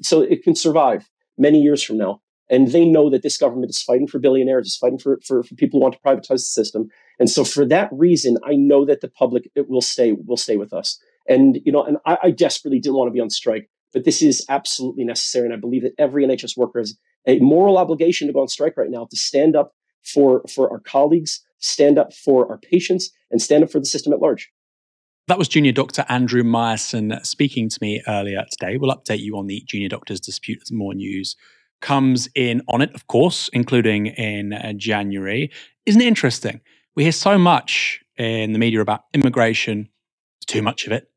so 0.00 0.22
it 0.22 0.42
can 0.42 0.54
survive 0.54 1.10
many 1.38 1.60
years 1.60 1.82
from 1.82 1.98
now. 1.98 2.20
And 2.50 2.68
they 2.68 2.84
know 2.84 3.08
that 3.08 3.22
this 3.22 3.38
government 3.38 3.70
is 3.70 3.82
fighting 3.82 4.06
for 4.06 4.18
billionaires, 4.18 4.66
is 4.66 4.76
fighting 4.76 4.98
for, 4.98 5.20
for, 5.26 5.42
for 5.42 5.54
people 5.54 5.78
who 5.78 5.82
want 5.82 5.94
to 5.94 6.00
privatize 6.00 6.28
the 6.28 6.38
system. 6.40 6.88
And 7.18 7.30
so 7.30 7.44
for 7.44 7.64
that 7.66 7.88
reason, 7.92 8.36
I 8.44 8.54
know 8.54 8.84
that 8.84 9.00
the 9.00 9.08
public 9.08 9.48
will 9.56 9.80
stay 9.80 10.12
will 10.12 10.36
stay 10.36 10.56
with 10.56 10.72
us. 10.72 10.98
And 11.28 11.58
you 11.64 11.72
know, 11.72 11.82
and 11.82 11.96
I, 12.04 12.18
I 12.24 12.30
desperately 12.30 12.80
didn't 12.80 12.96
want 12.96 13.08
to 13.08 13.12
be 13.12 13.20
on 13.20 13.30
strike 13.30 13.70
but 13.92 14.04
this 14.04 14.22
is 14.22 14.44
absolutely 14.48 15.04
necessary. 15.04 15.46
And 15.46 15.54
I 15.54 15.58
believe 15.58 15.82
that 15.82 15.94
every 15.98 16.26
NHS 16.26 16.56
worker 16.56 16.78
has 16.80 16.96
a 17.26 17.38
moral 17.38 17.78
obligation 17.78 18.26
to 18.26 18.32
go 18.32 18.40
on 18.40 18.48
strike 18.48 18.76
right 18.76 18.90
now 18.90 19.06
to 19.10 19.16
stand 19.16 19.54
up 19.54 19.72
for, 20.02 20.42
for 20.52 20.70
our 20.70 20.80
colleagues, 20.80 21.44
stand 21.58 21.98
up 21.98 22.12
for 22.12 22.50
our 22.50 22.58
patients, 22.58 23.10
and 23.30 23.40
stand 23.40 23.62
up 23.62 23.70
for 23.70 23.78
the 23.78 23.86
system 23.86 24.12
at 24.12 24.20
large. 24.20 24.50
That 25.28 25.38
was 25.38 25.46
Junior 25.46 25.70
Doctor 25.70 26.04
Andrew 26.08 26.42
Meyerson 26.42 27.24
speaking 27.24 27.68
to 27.68 27.78
me 27.80 28.02
earlier 28.08 28.44
today. 28.50 28.76
We'll 28.76 28.94
update 28.94 29.20
you 29.20 29.38
on 29.38 29.46
the 29.46 29.62
Junior 29.68 29.88
Doctors 29.88 30.18
dispute 30.18 30.58
as 30.62 30.72
more 30.72 30.94
news 30.94 31.36
comes 31.80 32.28
in 32.34 32.60
on 32.68 32.82
it, 32.82 32.92
of 32.92 33.06
course, 33.06 33.48
including 33.52 34.06
in 34.06 34.52
uh, 34.52 34.72
January. 34.72 35.52
Isn't 35.86 36.00
it 36.00 36.08
interesting? 36.08 36.60
We 36.96 37.04
hear 37.04 37.12
so 37.12 37.38
much 37.38 38.00
in 38.16 38.52
the 38.52 38.58
media 38.58 38.80
about 38.80 39.02
immigration, 39.14 39.88
too 40.48 40.60
much 40.60 40.86
of 40.86 40.92
it. 40.92 41.08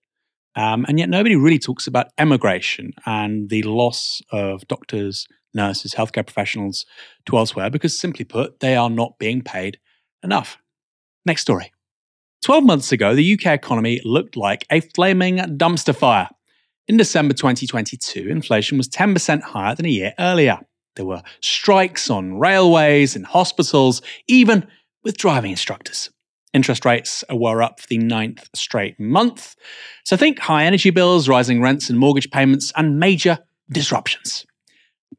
Um, 0.55 0.85
and 0.87 0.99
yet 0.99 1.09
nobody 1.09 1.35
really 1.35 1.59
talks 1.59 1.87
about 1.87 2.07
emigration 2.19 2.93
and 3.07 3.49
the 3.49 3.63
loss 3.63 4.21
of 4.31 4.67
doctors, 4.67 5.27
nurses, 5.55 5.95
healthcare 5.95 6.25
professionals 6.25 6.85
to 7.25 7.37
elsewhere 7.37 7.71
because, 7.71 7.99
simply 7.99 8.23
put, 8.23 8.59
they 8.59 8.75
are 8.75 8.89
not 8.89 9.17
being 9.17 9.41
paid 9.41 9.79
enough. 10.23 10.59
Next 11.25 11.41
story. 11.41 11.71
12 12.45 12.63
months 12.63 12.91
ago, 12.91 13.15
the 13.15 13.33
UK 13.33 13.47
economy 13.47 13.99
looked 14.05 14.37
like 14.37 14.67
a 14.69 14.79
flaming 14.79 15.37
dumpster 15.37 15.95
fire. 15.95 16.29
In 16.87 16.95
December 16.95 17.33
2022, 17.33 18.29
inflation 18.29 18.77
was 18.77 18.87
10% 18.87 19.41
higher 19.41 19.73
than 19.73 19.87
a 19.87 19.89
year 19.89 20.13
earlier. 20.19 20.59
There 20.95 21.07
were 21.07 21.23
strikes 21.41 22.07
on 22.11 22.37
railways 22.37 23.15
and 23.15 23.25
hospitals, 23.25 24.03
even 24.27 24.67
with 25.03 25.17
driving 25.17 25.49
instructors. 25.49 26.11
Interest 26.53 26.85
rates 26.85 27.23
were 27.31 27.63
up 27.63 27.79
for 27.79 27.87
the 27.87 27.97
ninth 27.97 28.47
straight 28.53 28.99
month. 28.99 29.55
So 30.03 30.15
think 30.15 30.37
high 30.37 30.65
energy 30.65 30.91
bills, 30.91 31.27
rising 31.27 31.63
rents 31.63 31.89
and 31.89 31.97
mortgage 31.97 32.29
payments, 32.29 32.71
and 32.75 32.99
major 32.99 33.39
disruptions. 33.71 34.45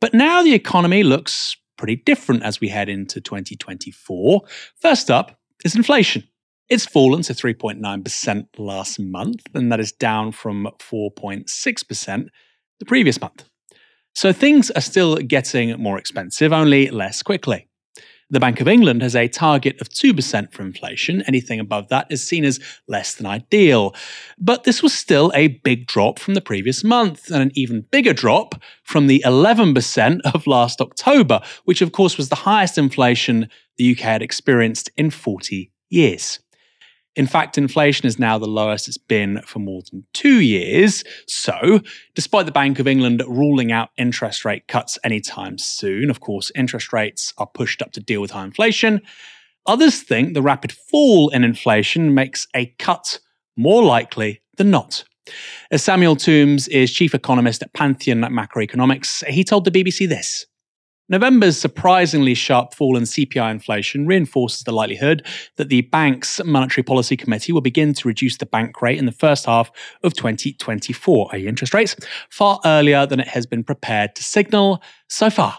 But 0.01 0.15
now 0.15 0.45
the 0.45 0.55
economy 0.55 1.03
looks 1.03 1.57
pretty 1.77 1.97
different 1.97 2.45
as 2.45 2.61
we 2.61 2.69
head 2.69 2.89
into 2.89 3.21
2024. 3.21 4.43
First 4.81 5.11
up 5.11 5.41
is 5.65 5.75
inflation. 5.75 6.23
It's 6.69 6.85
fallen 6.85 7.23
to 7.23 7.33
3.9% 7.33 8.47
last 8.59 8.99
month, 8.99 9.43
and 9.55 9.71
that 9.71 9.79
is 9.79 9.93
down 9.93 10.33
from 10.33 10.69
4.6% 10.81 12.27
the 12.81 12.85
previous 12.85 13.21
month. 13.21 13.45
So 14.15 14.33
things 14.33 14.73
are 14.73 14.81
still 14.81 15.17
getting 15.17 15.81
more 15.81 15.97
expensive, 15.97 16.53
only 16.53 16.91
less 16.91 17.23
quickly. 17.23 17.69
The 18.31 18.41
Bank 18.41 18.61
of 18.61 18.67
England 18.67 19.03
has 19.03 19.15
a 19.15 19.29
target 19.29 19.81
of 19.81 19.89
2% 19.91 20.53
for 20.53 20.63
inflation. 20.63 21.23
Anything 21.29 21.61
above 21.61 21.87
that 21.91 22.09
is 22.11 22.27
seen 22.27 22.45
as 22.45 22.59
less 22.89 23.15
than 23.15 23.27
ideal. 23.27 23.95
But 24.37 24.65
this 24.65 24.83
was 24.83 24.93
still 24.93 25.31
a 25.37 25.47
big 25.47 25.87
drop 25.87 26.19
from 26.19 26.35
the 26.35 26.41
previous 26.41 26.83
month, 26.83 27.31
and 27.31 27.43
an 27.43 27.53
even 27.55 27.83
bigger 27.93 28.13
drop 28.13 28.61
from 28.83 29.07
the 29.07 29.23
11% 29.25 30.21
of 30.35 30.49
last 30.49 30.81
October, 30.81 31.41
which 31.65 31.81
of 31.81 31.93
course 31.93 32.17
was 32.17 32.29
the 32.29 32.35
highest 32.35 32.77
inflation 32.77 33.49
the 33.77 33.93
UK 33.93 34.01
had 34.01 34.23
experienced 34.23 34.91
in 34.97 35.11
40 35.11 35.71
years. 35.89 36.41
In 37.17 37.27
fact, 37.27 37.57
inflation 37.57 38.07
is 38.07 38.19
now 38.19 38.37
the 38.37 38.47
lowest 38.47 38.89
it's 38.89 38.99
been 38.99 39.41
for 39.43 39.59
more 39.59 39.81
than 39.91 40.05
two 40.13 40.41
years. 40.41 41.03
So, 41.27 41.81
despite 42.15 42.45
the 42.45 42.53
Bank 42.53 42.79
of 42.79 42.87
England 42.87 43.23
ruling 43.27 43.73
out 43.73 43.89
interest 43.97 44.45
rate 44.45 44.69
cuts 44.69 44.99
anytime 45.03 45.57
soon, 45.57 46.11
of 46.11 46.21
course, 46.21 46.53
interest 46.55 46.93
rates 46.93 47.33
are 47.39 47.47
pushed 47.47 47.81
up 47.81 47.93
to 47.93 48.01
deal 48.01 48.21
with 48.21 48.33
high 48.33 48.45
inflation. 48.45 49.01
Others 49.67 50.03
think 50.03 50.35
the 50.35 50.43
rapid 50.43 50.73
fall 50.73 51.31
in 51.31 51.43
inflation 51.43 52.13
makes 52.15 52.47
a 52.55 52.67
cut 52.79 53.19
more 53.57 53.83
likely 53.83 54.43
than 54.59 54.71
not. 54.71 55.05
As 55.71 55.83
Samuel 55.83 56.17
Tombs 56.17 56.69
is 56.69 56.93
chief 56.93 57.15
economist 57.15 57.63
at 57.63 57.73
Pantheon 57.73 58.21
Macroeconomics, 58.21 59.27
he 59.27 59.43
told 59.43 59.65
the 59.65 59.71
BBC 59.71 60.09
this. 60.09 60.47
November's 61.09 61.57
surprisingly 61.57 62.35
sharp 62.35 62.75
fall 62.75 62.97
in 62.97 63.05
CPI 63.05 63.51
inflation 63.51 64.07
reinforces 64.07 64.65
the 64.65 64.73
likelihood 64.73 65.25
that 65.55 65.69
the 65.69 65.83
bank's 65.83 66.43
Monetary 66.45 66.83
Policy 66.83 67.17
Committee 67.17 67.53
will 67.53 67.61
begin 67.61 67.95
to 67.95 68.09
reduce 68.09 68.39
the 68.39 68.47
bank 68.47 68.83
rate 68.83 68.99
in 68.99 69.07
the 69.07 69.13
first 69.13 69.47
half 69.47 69.71
of 70.03 70.15
2024, 70.15 71.31
i.e., 71.35 71.47
interest 71.47 71.75
rates, 71.75 71.95
far 72.29 72.59
earlier 72.65 73.07
than 73.07 73.21
it 73.21 73.29
has 73.29 73.47
been 73.47 73.63
prepared 73.63 74.17
to 74.17 74.25
signal 74.25 74.83
so 75.09 75.31
far. 75.31 75.57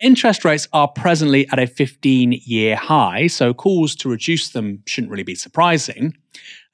Interest 0.00 0.42
rates 0.44 0.66
are 0.72 0.88
presently 0.88 1.46
at 1.50 1.58
a 1.58 1.66
15 1.66 2.40
year 2.46 2.76
high, 2.76 3.26
so 3.26 3.52
calls 3.52 3.94
to 3.96 4.08
reduce 4.08 4.50
them 4.50 4.82
shouldn't 4.86 5.10
really 5.10 5.22
be 5.22 5.34
surprising. 5.34 6.16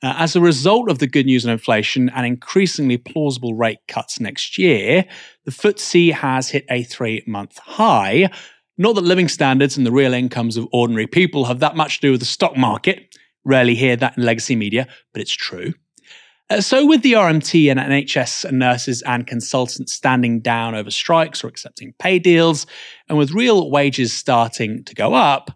Uh, 0.04 0.12
as 0.18 0.36
a 0.36 0.40
result 0.40 0.90
of 0.90 0.98
the 0.98 1.06
good 1.06 1.24
news 1.24 1.46
on 1.46 1.52
inflation 1.52 2.10
and 2.10 2.26
increasingly 2.26 2.98
plausible 2.98 3.54
rate 3.54 3.78
cuts 3.88 4.20
next 4.20 4.58
year, 4.58 5.06
the 5.46 5.50
FTSE 5.50 6.12
has 6.12 6.50
hit 6.50 6.66
a 6.68 6.82
three 6.82 7.24
month 7.26 7.56
high. 7.56 8.28
Not 8.76 8.96
that 8.96 9.04
living 9.04 9.28
standards 9.28 9.78
and 9.78 9.86
the 9.86 9.92
real 9.92 10.12
incomes 10.12 10.58
of 10.58 10.68
ordinary 10.74 11.06
people 11.06 11.46
have 11.46 11.60
that 11.60 11.74
much 11.74 12.00
to 12.00 12.08
do 12.08 12.10
with 12.10 12.20
the 12.20 12.26
stock 12.26 12.54
market. 12.54 13.16
Rarely 13.46 13.74
hear 13.74 13.96
that 13.96 14.18
in 14.18 14.24
legacy 14.24 14.54
media, 14.54 14.86
but 15.14 15.22
it's 15.22 15.32
true. 15.32 15.72
Uh, 16.50 16.60
so, 16.60 16.84
with 16.84 17.00
the 17.00 17.12
RMT 17.12 17.70
and 17.70 17.80
NHS 17.80 18.52
nurses 18.52 19.00
and 19.02 19.26
consultants 19.26 19.94
standing 19.94 20.40
down 20.40 20.74
over 20.74 20.90
strikes 20.90 21.42
or 21.42 21.48
accepting 21.48 21.94
pay 21.98 22.18
deals, 22.18 22.66
and 23.08 23.16
with 23.16 23.30
real 23.30 23.70
wages 23.70 24.12
starting 24.12 24.84
to 24.84 24.94
go 24.94 25.14
up, 25.14 25.50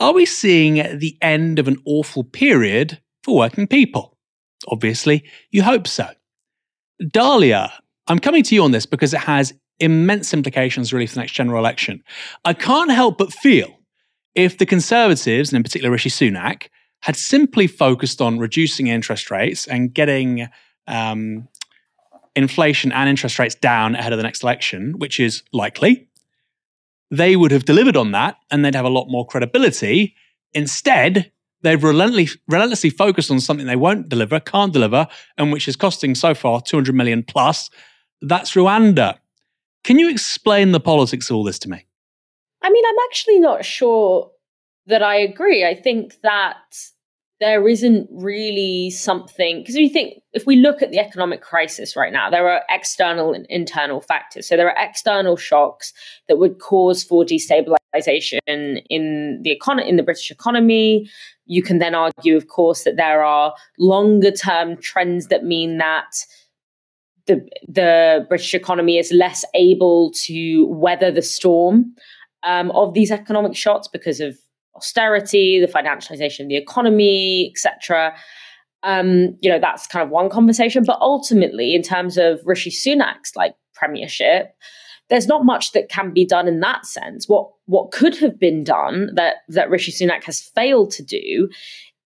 are 0.00 0.12
we 0.12 0.26
seeing 0.26 0.98
the 0.98 1.16
end 1.22 1.60
of 1.60 1.68
an 1.68 1.80
awful 1.84 2.24
period 2.24 3.00
for 3.26 3.36
working 3.36 3.66
people? 3.66 4.16
Obviously, 4.68 5.24
you 5.50 5.62
hope 5.62 5.88
so. 5.88 6.08
Dalia, 7.02 7.72
I'm 8.06 8.20
coming 8.20 8.44
to 8.44 8.54
you 8.54 8.62
on 8.62 8.70
this 8.70 8.86
because 8.86 9.12
it 9.12 9.20
has 9.20 9.52
immense 9.80 10.32
implications 10.32 10.92
really 10.92 11.06
for 11.06 11.16
the 11.16 11.20
next 11.20 11.32
general 11.32 11.58
election. 11.58 12.02
I 12.44 12.54
can't 12.54 12.90
help 12.90 13.18
but 13.18 13.32
feel 13.32 13.80
if 14.36 14.58
the 14.58 14.64
Conservatives, 14.64 15.50
and 15.50 15.56
in 15.56 15.62
particular 15.64 15.90
Rishi 15.90 16.08
Sunak, 16.08 16.68
had 17.00 17.16
simply 17.16 17.66
focused 17.66 18.22
on 18.22 18.38
reducing 18.38 18.86
interest 18.86 19.30
rates 19.30 19.66
and 19.66 19.92
getting 19.92 20.48
um, 20.86 21.48
inflation 22.36 22.92
and 22.92 23.10
interest 23.10 23.40
rates 23.40 23.56
down 23.56 23.96
ahead 23.96 24.12
of 24.12 24.18
the 24.18 24.22
next 24.22 24.44
election, 24.44 24.94
which 24.98 25.18
is 25.18 25.42
likely, 25.52 26.08
they 27.10 27.34
would 27.34 27.50
have 27.50 27.64
delivered 27.64 27.96
on 27.96 28.12
that 28.12 28.36
and 28.50 28.64
they'd 28.64 28.74
have 28.74 28.84
a 28.84 28.90
lot 28.90 29.08
more 29.08 29.26
credibility. 29.26 30.14
Instead, 30.54 31.32
they've 31.66 31.82
relentlessly, 31.82 32.40
relentlessly 32.48 32.90
focused 32.90 33.30
on 33.30 33.40
something 33.40 33.66
they 33.66 33.76
won't 33.76 34.08
deliver, 34.08 34.38
can't 34.38 34.72
deliver, 34.72 35.08
and 35.36 35.52
which 35.52 35.66
is 35.66 35.76
costing 35.76 36.14
so 36.14 36.34
far 36.34 36.60
200 36.60 36.94
million 36.94 37.22
plus. 37.22 37.70
That's 38.22 38.52
Rwanda. 38.52 39.18
Can 39.84 39.98
you 39.98 40.08
explain 40.08 40.72
the 40.72 40.80
politics 40.80 41.28
of 41.28 41.36
all 41.36 41.44
this 41.44 41.58
to 41.60 41.68
me? 41.68 41.84
I 42.62 42.70
mean, 42.70 42.84
I'm 42.86 43.08
actually 43.08 43.40
not 43.40 43.64
sure 43.64 44.30
that 44.86 45.02
I 45.02 45.16
agree. 45.16 45.64
I 45.64 45.74
think 45.74 46.20
that 46.22 46.56
there 47.38 47.68
isn't 47.68 48.08
really 48.10 48.90
something 48.90 49.60
because 49.60 49.74
we 49.74 49.88
think 49.88 50.22
if 50.32 50.46
we 50.46 50.56
look 50.56 50.82
at 50.82 50.90
the 50.90 50.98
economic 50.98 51.42
crisis 51.42 51.94
right 51.94 52.12
now, 52.12 52.30
there 52.30 52.48
are 52.48 52.62
external 52.70 53.34
and 53.34 53.44
internal 53.50 54.00
factors. 54.00 54.48
So 54.48 54.56
there 54.56 54.70
are 54.70 54.84
external 54.84 55.36
shocks 55.36 55.92
that 56.28 56.38
would 56.38 56.58
cause 56.58 57.04
for 57.04 57.24
destabilization 57.24 57.76
in 58.88 59.40
the 59.42 59.50
economy, 59.50 59.88
in 59.88 59.96
the 59.96 60.02
British 60.02 60.30
economy. 60.30 61.08
You 61.46 61.62
can 61.62 61.78
then 61.78 61.94
argue, 61.94 62.36
of 62.36 62.48
course, 62.48 62.84
that 62.84 62.96
there 62.96 63.24
are 63.24 63.54
longer 63.78 64.30
term 64.30 64.76
trends 64.76 65.28
that 65.28 65.44
mean 65.44 65.78
that 65.78 66.24
the 67.26 67.46
the 67.68 68.24
British 68.28 68.54
economy 68.54 68.98
is 68.98 69.12
less 69.12 69.44
able 69.54 70.12
to 70.24 70.66
weather 70.66 71.10
the 71.10 71.22
storm 71.22 71.94
um, 72.42 72.70
of 72.72 72.94
these 72.94 73.10
economic 73.10 73.56
shocks 73.56 73.88
because 73.88 74.20
of 74.20 74.36
austerity, 74.74 75.60
the 75.60 75.66
financialization 75.66 76.40
of 76.40 76.48
the 76.48 76.56
economy, 76.56 77.52
etc. 77.52 78.14
Um, 78.82 79.36
you 79.40 79.50
know, 79.50 79.58
that's 79.58 79.86
kind 79.86 80.04
of 80.04 80.10
one 80.10 80.30
conversation. 80.30 80.84
But 80.84 80.98
ultimately, 81.00 81.74
in 81.74 81.82
terms 81.82 82.16
of 82.16 82.40
Rishi 82.44 82.70
Sunak's 82.70 83.34
like 83.34 83.54
premiership, 83.74 84.54
there's 85.08 85.26
not 85.26 85.44
much 85.44 85.72
that 85.72 85.88
can 85.88 86.12
be 86.12 86.24
done 86.24 86.48
in 86.48 86.60
that 86.60 86.86
sense. 86.86 87.28
What 87.28 87.50
what 87.66 87.92
could 87.92 88.16
have 88.18 88.38
been 88.38 88.64
done 88.64 89.10
that 89.14 89.36
that 89.48 89.70
Rishi 89.70 89.92
Sunak 89.92 90.24
has 90.24 90.40
failed 90.40 90.90
to 90.92 91.02
do 91.02 91.48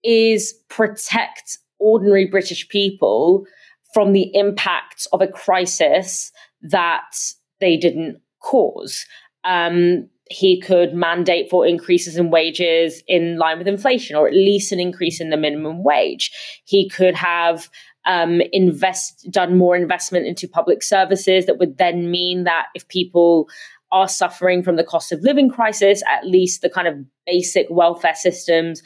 is 0.02 0.54
protect 0.68 1.58
ordinary 1.78 2.26
British 2.26 2.68
people 2.68 3.46
from 3.92 4.12
the 4.12 4.30
impact 4.34 5.06
of 5.12 5.20
a 5.20 5.26
crisis 5.26 6.30
that 6.62 7.16
they 7.60 7.76
didn't 7.76 8.20
cause. 8.40 9.04
Um, 9.44 10.08
he 10.30 10.60
could 10.60 10.94
mandate 10.94 11.50
for 11.50 11.66
increases 11.66 12.16
in 12.16 12.30
wages 12.30 13.02
in 13.08 13.36
line 13.36 13.58
with 13.58 13.66
inflation, 13.66 14.14
or 14.14 14.28
at 14.28 14.34
least 14.34 14.70
an 14.70 14.78
increase 14.78 15.20
in 15.20 15.30
the 15.30 15.36
minimum 15.36 15.82
wage. 15.82 16.30
He 16.64 16.88
could 16.88 17.16
have 17.16 17.68
um, 18.06 18.40
invest 18.52 19.26
done 19.30 19.56
more 19.58 19.76
investment 19.76 20.26
into 20.26 20.48
public 20.48 20.82
services 20.82 21.46
that 21.46 21.58
would 21.58 21.78
then 21.78 22.10
mean 22.10 22.44
that 22.44 22.66
if 22.74 22.88
people 22.88 23.48
are 23.92 24.08
suffering 24.08 24.62
from 24.62 24.76
the 24.76 24.84
cost 24.84 25.12
of 25.12 25.20
living 25.22 25.50
crisis, 25.50 26.02
at 26.08 26.26
least 26.26 26.62
the 26.62 26.70
kind 26.70 26.88
of 26.88 26.94
basic 27.26 27.66
welfare 27.70 28.14
systems 28.14 28.82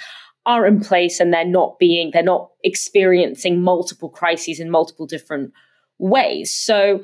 are 0.46 0.66
in 0.66 0.80
place 0.80 1.20
and 1.20 1.32
they're 1.32 1.44
not 1.44 1.78
being 1.78 2.10
they're 2.12 2.22
not 2.22 2.50
experiencing 2.62 3.62
multiple 3.62 4.10
crises 4.10 4.60
in 4.60 4.70
multiple 4.70 5.06
different 5.06 5.52
ways. 5.98 6.54
So 6.54 7.02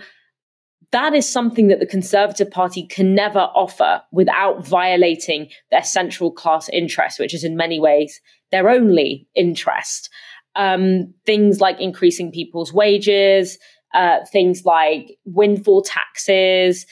that 0.93 1.15
is 1.15 1.29
something 1.29 1.69
that 1.69 1.79
the 1.79 1.87
Conservative 1.87 2.51
Party 2.51 2.87
can 2.87 3.15
never 3.15 3.39
offer 3.55 4.03
without 4.11 4.67
violating 4.67 5.49
their 5.71 5.85
central 5.85 6.33
class 6.33 6.69
interest, 6.71 7.21
which 7.21 7.33
is 7.33 7.45
in 7.45 7.57
many 7.57 7.79
ways 7.79 8.21
their 8.51 8.69
only 8.69 9.29
interest. 9.37 10.11
Um, 10.57 11.15
things 11.27 11.61
like 11.61 11.81
increasing 11.81 12.33
people's 12.33 12.73
wages, 12.73 13.57
uh, 13.95 14.19
things 14.33 14.65
like 14.65 15.17
windfall 15.25 15.83
taxes, 15.83 16.87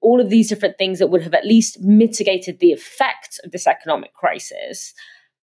all 0.00 0.20
of 0.20 0.30
these 0.30 0.48
different 0.48 0.76
things 0.78 0.98
that 0.98 1.08
would 1.08 1.22
have 1.22 1.34
at 1.34 1.46
least 1.46 1.80
mitigated 1.80 2.58
the 2.58 2.72
effects 2.72 3.38
of 3.44 3.52
this 3.52 3.66
economic 3.66 4.12
crisis 4.14 4.92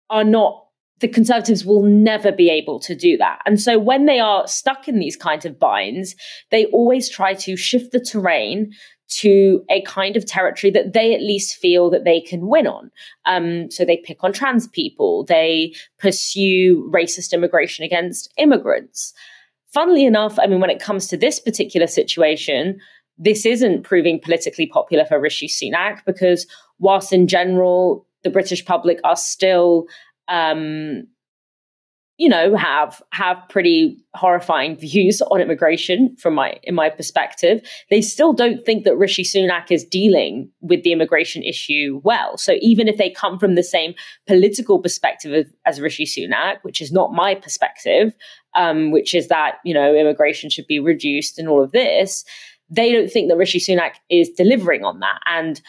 are 0.09 0.23
not 0.23 0.65
the 0.99 1.07
Conservatives 1.07 1.63
will 1.63 1.83
never 1.83 2.31
be 2.31 2.49
able 2.49 2.79
to 2.81 2.93
do 2.93 3.15
that. 3.17 3.39
And 3.45 3.61
so 3.61 3.79
when 3.79 4.05
they 4.05 4.19
are 4.19 4.45
stuck 4.47 4.87
in 4.87 4.99
these 4.99 5.15
kinds 5.15 5.45
of 5.45 5.57
binds, 5.57 6.13
they 6.51 6.65
always 6.67 7.09
try 7.09 7.35
to 7.35 7.55
shift 7.55 7.93
the 7.93 8.01
terrain 8.01 8.71
to 9.09 9.63
a 9.69 9.81
kind 9.81 10.15
of 10.15 10.25
territory 10.25 10.71
that 10.71 10.93
they 10.93 11.13
at 11.13 11.21
least 11.21 11.57
feel 11.57 11.89
that 11.89 12.03
they 12.03 12.21
can 12.21 12.47
win 12.47 12.67
on. 12.67 12.91
Um, 13.25 13.69
so 13.71 13.83
they 13.83 13.97
pick 13.97 14.23
on 14.23 14.31
trans 14.31 14.67
people, 14.67 15.25
they 15.25 15.73
pursue 15.97 16.89
racist 16.93 17.33
immigration 17.33 17.83
against 17.83 18.31
immigrants. 18.37 19.13
Funnily 19.73 20.05
enough, 20.05 20.39
I 20.39 20.47
mean, 20.47 20.59
when 20.59 20.69
it 20.69 20.81
comes 20.81 21.07
to 21.07 21.17
this 21.17 21.39
particular 21.39 21.87
situation, 21.87 22.79
this 23.17 23.45
isn't 23.45 23.83
proving 23.83 24.19
politically 24.19 24.65
popular 24.65 25.05
for 25.05 25.19
Rishi 25.19 25.47
Sunak 25.47 26.05
because, 26.05 26.47
whilst 26.79 27.11
in 27.11 27.27
general 27.27 28.05
the 28.23 28.29
British 28.29 28.65
public 28.65 28.99
are 29.03 29.15
still 29.15 29.87
um, 30.27 31.07
you 32.19 32.27
know, 32.27 32.53
have 32.53 33.01
have 33.13 33.37
pretty 33.47 33.97
horrifying 34.13 34.75
views 34.79 35.21
on 35.21 35.39
immigration 35.39 36.15
from 36.17 36.35
my 36.35 36.59
in 36.63 36.75
my 36.75 36.89
perspective. 36.89 37.61
They 37.89 38.01
still 38.01 38.33
don't 38.33 38.63
think 38.65 38.83
that 38.83 38.97
Rishi 38.97 39.23
Sunak 39.23 39.71
is 39.71 39.85
dealing 39.85 40.51
with 40.61 40.83
the 40.83 40.91
immigration 40.91 41.41
issue 41.41 42.01
well. 42.03 42.37
So 42.37 42.55
even 42.59 42.89
if 42.89 42.97
they 42.97 43.09
come 43.09 43.39
from 43.39 43.55
the 43.55 43.63
same 43.63 43.95
political 44.27 44.79
perspective 44.79 45.49
as 45.65 45.79
Rishi 45.79 46.05
Sunak, 46.05 46.57
which 46.61 46.81
is 46.81 46.91
not 46.91 47.13
my 47.13 47.35
perspective, 47.35 48.13
um, 48.53 48.91
which 48.91 49.15
is 49.15 49.29
that 49.29 49.55
you 49.63 49.73
know 49.73 49.95
immigration 49.95 50.49
should 50.49 50.67
be 50.67 50.79
reduced 50.79 51.39
and 51.39 51.47
all 51.47 51.63
of 51.63 51.71
this, 51.71 52.25
they 52.69 52.91
don't 52.91 53.09
think 53.09 53.29
that 53.29 53.37
Rishi 53.37 53.59
Sunak 53.59 53.93
is 54.09 54.29
delivering 54.29 54.83
on 54.83 54.99
that. 54.99 55.19
And 55.25 55.61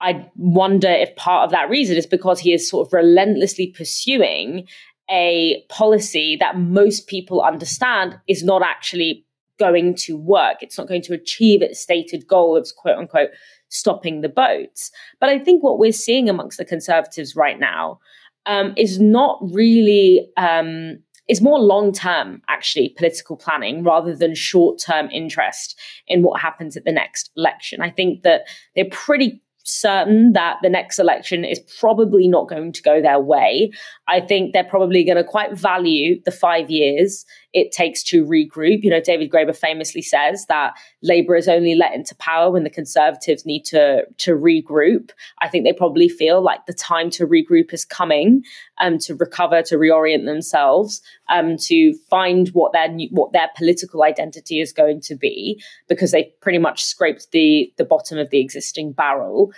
I 0.00 0.30
wonder 0.36 0.88
if 0.88 1.14
part 1.16 1.44
of 1.44 1.50
that 1.50 1.68
reason 1.68 1.96
is 1.96 2.06
because 2.06 2.38
he 2.38 2.52
is 2.52 2.68
sort 2.68 2.86
of 2.86 2.92
relentlessly 2.92 3.74
pursuing 3.76 4.68
a 5.10 5.64
policy 5.68 6.36
that 6.36 6.58
most 6.58 7.06
people 7.06 7.40
understand 7.40 8.18
is 8.28 8.42
not 8.42 8.62
actually 8.62 9.24
going 9.58 9.94
to 9.94 10.16
work. 10.16 10.58
It's 10.62 10.78
not 10.78 10.88
going 10.88 11.02
to 11.02 11.14
achieve 11.14 11.62
its 11.62 11.80
stated 11.80 12.26
goal 12.26 12.56
of 12.56 12.68
quote 12.76 12.96
unquote 12.96 13.30
stopping 13.68 14.20
the 14.20 14.28
boats. 14.28 14.90
But 15.20 15.28
I 15.28 15.38
think 15.38 15.62
what 15.62 15.78
we're 15.78 15.92
seeing 15.92 16.28
amongst 16.28 16.58
the 16.58 16.64
conservatives 16.64 17.36
right 17.36 17.58
now 17.58 18.00
um, 18.46 18.72
is 18.76 18.98
not 18.98 19.38
really. 19.42 20.28
Um, 20.36 20.98
is 21.28 21.42
more 21.42 21.58
long 21.58 21.92
term, 21.92 22.40
actually, 22.48 22.94
political 22.96 23.36
planning 23.36 23.84
rather 23.84 24.16
than 24.16 24.34
short 24.34 24.78
term 24.78 25.10
interest 25.10 25.78
in 26.06 26.22
what 26.22 26.40
happens 26.40 26.74
at 26.74 26.84
the 26.84 26.92
next 26.92 27.30
election. 27.36 27.82
I 27.82 27.90
think 27.90 28.22
that 28.22 28.46
they're 28.74 28.88
pretty 28.90 29.42
certain 29.68 30.32
that 30.32 30.56
the 30.62 30.68
next 30.68 30.98
election 30.98 31.44
is 31.44 31.60
probably 31.78 32.26
not 32.26 32.48
going 32.48 32.72
to 32.72 32.82
go 32.82 33.02
their 33.02 33.20
way. 33.20 33.70
I 34.06 34.20
think 34.20 34.52
they're 34.52 34.64
probably 34.64 35.04
going 35.04 35.16
to 35.16 35.24
quite 35.24 35.56
value 35.56 36.20
the 36.24 36.30
five 36.30 36.70
years 36.70 37.26
it 37.54 37.72
takes 37.72 38.02
to 38.04 38.24
regroup. 38.24 38.82
You 38.82 38.90
know, 38.90 39.00
David 39.00 39.30
Graeber 39.30 39.56
famously 39.56 40.02
says 40.02 40.46
that 40.46 40.74
Labour 41.02 41.34
is 41.34 41.48
only 41.48 41.74
let 41.74 41.94
into 41.94 42.14
power 42.16 42.50
when 42.50 42.64
the 42.64 42.70
Conservatives 42.70 43.46
need 43.46 43.64
to 43.66 44.04
to 44.18 44.32
regroup. 44.32 45.10
I 45.40 45.48
think 45.48 45.64
they 45.64 45.72
probably 45.72 46.08
feel 46.08 46.42
like 46.42 46.66
the 46.66 46.74
time 46.74 47.10
to 47.10 47.26
regroup 47.26 47.72
is 47.72 47.84
coming, 47.84 48.44
um, 48.78 48.98
to 48.98 49.14
recover, 49.14 49.62
to 49.62 49.76
reorient 49.76 50.26
themselves, 50.26 51.00
um, 51.30 51.56
to 51.60 51.94
find 52.10 52.48
what 52.48 52.72
their 52.72 52.90
what 53.10 53.32
their 53.32 53.48
political 53.56 54.02
identity 54.02 54.60
is 54.60 54.72
going 54.72 55.00
to 55.02 55.14
be, 55.14 55.62
because 55.88 56.12
they've 56.12 56.40
pretty 56.40 56.58
much 56.58 56.84
scraped 56.84 57.30
the 57.32 57.72
the 57.78 57.84
bottom 57.84 58.18
of 58.18 58.28
the 58.30 58.40
existing 58.40 58.92
barrel. 58.92 59.52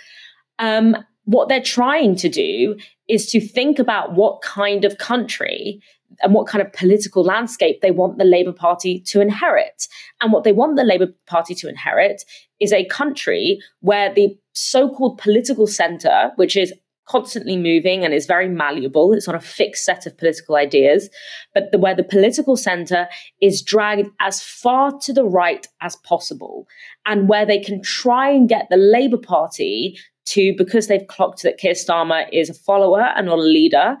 Um, 0.59 0.97
what 1.25 1.49
they're 1.49 1.61
trying 1.61 2.15
to 2.17 2.29
do 2.29 2.77
is 3.07 3.29
to 3.31 3.39
think 3.39 3.79
about 3.79 4.15
what 4.15 4.41
kind 4.41 4.85
of 4.85 4.97
country 4.97 5.81
and 6.21 6.33
what 6.33 6.47
kind 6.47 6.65
of 6.65 6.73
political 6.73 7.23
landscape 7.23 7.81
they 7.81 7.91
want 7.91 8.17
the 8.17 8.25
Labour 8.25 8.51
Party 8.51 8.99
to 9.07 9.21
inherit. 9.21 9.87
And 10.19 10.31
what 10.31 10.43
they 10.43 10.51
want 10.51 10.75
the 10.75 10.83
Labour 10.83 11.07
Party 11.27 11.55
to 11.55 11.69
inherit 11.69 12.23
is 12.59 12.73
a 12.73 12.85
country 12.85 13.59
where 13.79 14.13
the 14.13 14.37
so 14.53 14.89
called 14.89 15.17
political 15.17 15.67
centre, 15.67 16.31
which 16.35 16.57
is 16.57 16.73
constantly 17.11 17.57
moving 17.57 18.05
and 18.05 18.13
is 18.13 18.25
very 18.25 18.47
malleable. 18.47 19.11
It's 19.11 19.27
not 19.27 19.35
a 19.35 19.47
fixed 19.61 19.83
set 19.83 20.05
of 20.05 20.17
political 20.17 20.55
ideas, 20.55 21.09
but 21.53 21.63
the, 21.71 21.77
where 21.77 21.95
the 21.95 22.11
political 22.15 22.55
center 22.55 23.07
is 23.41 23.61
dragged 23.61 24.09
as 24.21 24.41
far 24.41 24.97
to 25.05 25.11
the 25.11 25.25
right 25.25 25.67
as 25.81 25.97
possible, 25.97 26.67
and 27.05 27.27
where 27.27 27.45
they 27.45 27.59
can 27.59 27.81
try 27.81 28.29
and 28.29 28.47
get 28.47 28.67
the 28.69 28.77
Labour 28.77 29.17
Party 29.17 29.97
to, 30.25 30.53
because 30.57 30.87
they've 30.87 31.07
clocked 31.07 31.43
that 31.43 31.57
Keir 31.57 31.73
Starmer 31.73 32.25
is 32.31 32.49
a 32.49 32.53
follower 32.53 33.01
and 33.15 33.27
not 33.27 33.39
a 33.39 33.41
leader, 33.41 33.97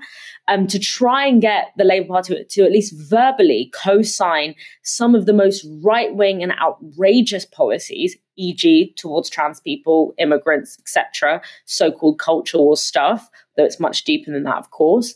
um, 0.47 0.67
to 0.67 0.79
try 0.79 1.25
and 1.25 1.41
get 1.41 1.71
the 1.77 1.83
Labour 1.83 2.07
Party 2.07 2.35
to, 2.35 2.43
to 2.43 2.63
at 2.63 2.71
least 2.71 2.93
verbally 3.09 3.71
co 3.73 4.01
sign 4.01 4.55
some 4.83 5.15
of 5.15 5.25
the 5.25 5.33
most 5.33 5.65
right 5.83 6.13
wing 6.15 6.43
and 6.43 6.53
outrageous 6.53 7.45
policies, 7.45 8.17
e.g., 8.35 8.93
towards 8.97 9.29
trans 9.29 9.59
people, 9.59 10.13
immigrants, 10.17 10.77
etc., 10.79 11.41
so 11.65 11.91
called 11.91 12.19
cultural 12.19 12.75
stuff, 12.75 13.29
though 13.55 13.65
it's 13.65 13.79
much 13.79 14.03
deeper 14.03 14.31
than 14.31 14.43
that, 14.43 14.57
of 14.57 14.71
course. 14.71 15.15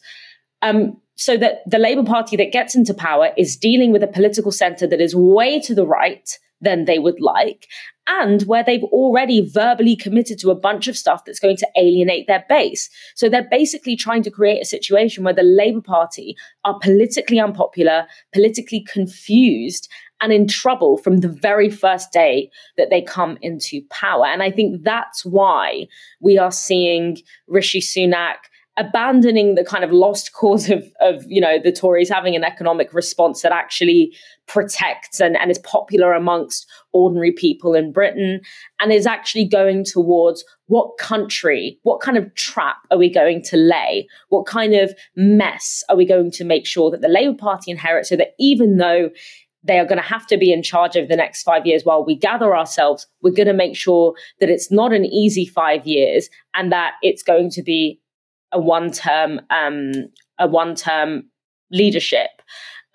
Um, 0.62 0.97
so 1.16 1.38
that 1.38 1.62
the 1.66 1.80
Labour 1.80 2.03
Party 2.03 2.36
that 2.36 2.51
gets 2.51 2.76
into 2.76 2.93
power 2.93 3.32
is 3.38 3.56
dealing 3.56 3.91
with 3.91 4.03
a 4.03 4.08
political 4.08 4.51
centre 4.51 4.88
that 4.88 4.99
is 4.99 5.16
way 5.16 5.60
to 5.62 5.74
the 5.74 5.86
right 5.86 6.38
than 6.62 6.86
they 6.86 6.99
would 6.99 7.20
like, 7.20 7.68
and 8.08 8.43
where 8.43 8.64
they've 8.64 8.84
already 8.86 9.41
verbally 9.41 9.95
committed 9.95 10.39
to 10.39 10.51
a 10.51 10.56
bunch 10.56 10.88
of 10.88 10.97
stuff 10.97 11.26
that's 11.26 11.39
going 11.39 11.58
to 11.58 11.68
alienate 11.78 12.28
their 12.28 12.45
base. 12.47 12.89
So 13.16 13.30
they're 13.30 13.47
basically 13.49 13.95
trying 13.95 14.24
to 14.24 14.32
create 14.32 14.62
a 14.62 14.66
situation 14.66 15.24
where 15.24 15.34
the 15.34 15.43
Labour 15.43 15.82
Party 15.82 16.36
are 16.64 16.80
politically 16.80 17.39
unpopular, 17.39 18.08
politically 18.34 18.82
confused, 18.82 19.89
and 20.22 20.32
in 20.32 20.47
trouble 20.47 20.97
from 20.97 21.18
the 21.18 21.30
very 21.30 21.70
first 21.70 22.12
day 22.12 22.49
that 22.78 22.89
they 22.89 23.01
come 23.01 23.38
into 23.41 23.82
power. 23.89 24.26
And 24.26 24.41
I 24.41 24.51
think 24.51 24.84
that's 24.84 25.26
why 25.26 25.88
we 26.22 26.38
are 26.38 26.51
seeing 26.51 27.18
Rishi 27.47 27.82
Sunak 27.82 28.36
abandoning 28.78 29.56
the 29.56 29.64
kind 29.64 29.84
of 29.84 29.91
lost 29.91 30.34
cause 30.34 30.70
of, 30.70 30.84
of 30.99 31.24
you 31.28 31.39
know 31.39 31.58
the 31.64 31.72
Tories 31.72 32.10
having 32.10 32.36
an 32.36 32.43
economic 32.43 32.93
response 32.93 33.41
that 33.41 33.51
actually 33.51 34.14
protects 34.47 35.19
and, 35.19 35.35
and 35.37 35.49
is 35.49 35.59
popular 35.59 36.13
amongst 36.13 36.67
ordinary 36.93 37.31
people 37.31 37.73
in 37.73 37.91
Britain 37.91 38.41
and 38.79 38.91
is 38.91 39.07
actually 39.07 39.45
going 39.45 39.83
towards 39.83 40.43
what 40.67 40.97
country, 40.97 41.79
what 41.83 41.99
kind 41.99 42.17
of 42.17 42.33
trap 42.35 42.77
are 42.91 42.97
we 42.97 43.09
going 43.09 43.41
to 43.41 43.57
lay? 43.57 44.07
What 44.29 44.45
kind 44.45 44.73
of 44.73 44.93
mess 45.15 45.83
are 45.89 45.95
we 45.95 46.05
going 46.05 46.31
to 46.31 46.43
make 46.43 46.65
sure 46.65 46.91
that 46.91 47.01
the 47.01 47.07
Labour 47.07 47.37
Party 47.37 47.71
inherits 47.71 48.09
so 48.09 48.15
that 48.15 48.33
even 48.39 48.77
though 48.77 49.09
they 49.65 49.79
are 49.79 49.85
going 49.85 49.97
to 49.97 50.07
have 50.07 50.27
to 50.27 50.37
be 50.37 50.53
in 50.53 50.61
charge 50.61 50.95
over 50.95 51.07
the 51.07 51.15
next 51.15 51.43
five 51.43 51.65
years 51.65 51.83
while 51.83 52.05
we 52.05 52.15
gather 52.15 52.55
ourselves. 52.55 53.07
We're 53.21 53.31
going 53.33 53.47
to 53.47 53.53
make 53.53 53.75
sure 53.75 54.13
that 54.39 54.49
it's 54.49 54.71
not 54.71 54.93
an 54.93 55.05
easy 55.05 55.45
five 55.45 55.87
years 55.87 56.29
and 56.53 56.71
that 56.71 56.93
it's 57.01 57.23
going 57.23 57.49
to 57.51 57.63
be 57.63 57.99
a 58.51 58.59
one 58.59 58.91
term 58.91 59.41
um, 59.49 59.91
a 60.37 60.47
one 60.47 60.75
term 60.75 61.29
leadership. 61.71 62.29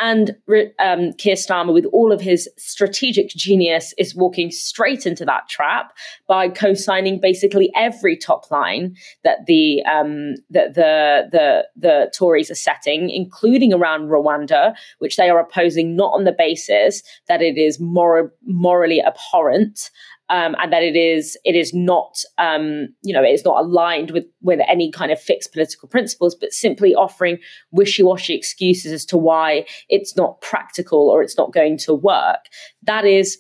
And 0.00 0.30
um, 0.78 1.12
Keir 1.12 1.34
Starmer, 1.34 1.74
with 1.74 1.84
all 1.92 2.10
of 2.10 2.20
his 2.20 2.48
strategic 2.56 3.28
genius, 3.28 3.92
is 3.98 4.14
walking 4.14 4.50
straight 4.50 5.06
into 5.06 5.26
that 5.26 5.48
trap 5.48 5.92
by 6.26 6.48
co-signing 6.48 7.20
basically 7.20 7.70
every 7.76 8.16
top 8.16 8.50
line 8.50 8.96
that 9.24 9.46
the 9.46 9.82
um, 9.84 10.36
that 10.48 10.74
the 10.74 11.28
the 11.30 11.66
the 11.76 12.10
Tories 12.16 12.50
are 12.50 12.54
setting, 12.54 13.10
including 13.10 13.74
around 13.74 14.08
Rwanda, 14.08 14.74
which 15.00 15.16
they 15.16 15.28
are 15.28 15.38
opposing 15.38 15.96
not 15.96 16.14
on 16.14 16.24
the 16.24 16.32
basis 16.32 17.02
that 17.28 17.42
it 17.42 17.58
is 17.58 17.78
mor- 17.78 18.32
morally 18.46 19.02
abhorrent, 19.02 19.90
um, 20.30 20.54
and 20.62 20.72
that 20.72 20.82
it 20.82 20.96
is 20.96 21.36
it 21.44 21.56
is 21.56 21.74
not 21.74 22.22
um, 22.38 22.88
you 23.02 23.12
know 23.12 23.22
it 23.22 23.32
is 23.32 23.44
not 23.44 23.62
aligned 23.62 24.12
with 24.12 24.24
with 24.40 24.60
any 24.68 24.90
kind 24.90 25.10
of 25.10 25.20
fixed 25.20 25.52
political 25.52 25.88
principles, 25.88 26.34
but 26.34 26.52
simply 26.52 26.94
offering 26.94 27.38
wishy 27.72 28.02
washy 28.02 28.34
excuses 28.34 28.92
as 28.92 29.04
to 29.06 29.18
why 29.18 29.66
it's 29.88 30.16
not 30.16 30.40
practical 30.40 31.10
or 31.10 31.22
it's 31.22 31.36
not 31.36 31.52
going 31.52 31.76
to 31.78 31.92
work. 31.92 32.46
That 32.84 33.04
is 33.04 33.38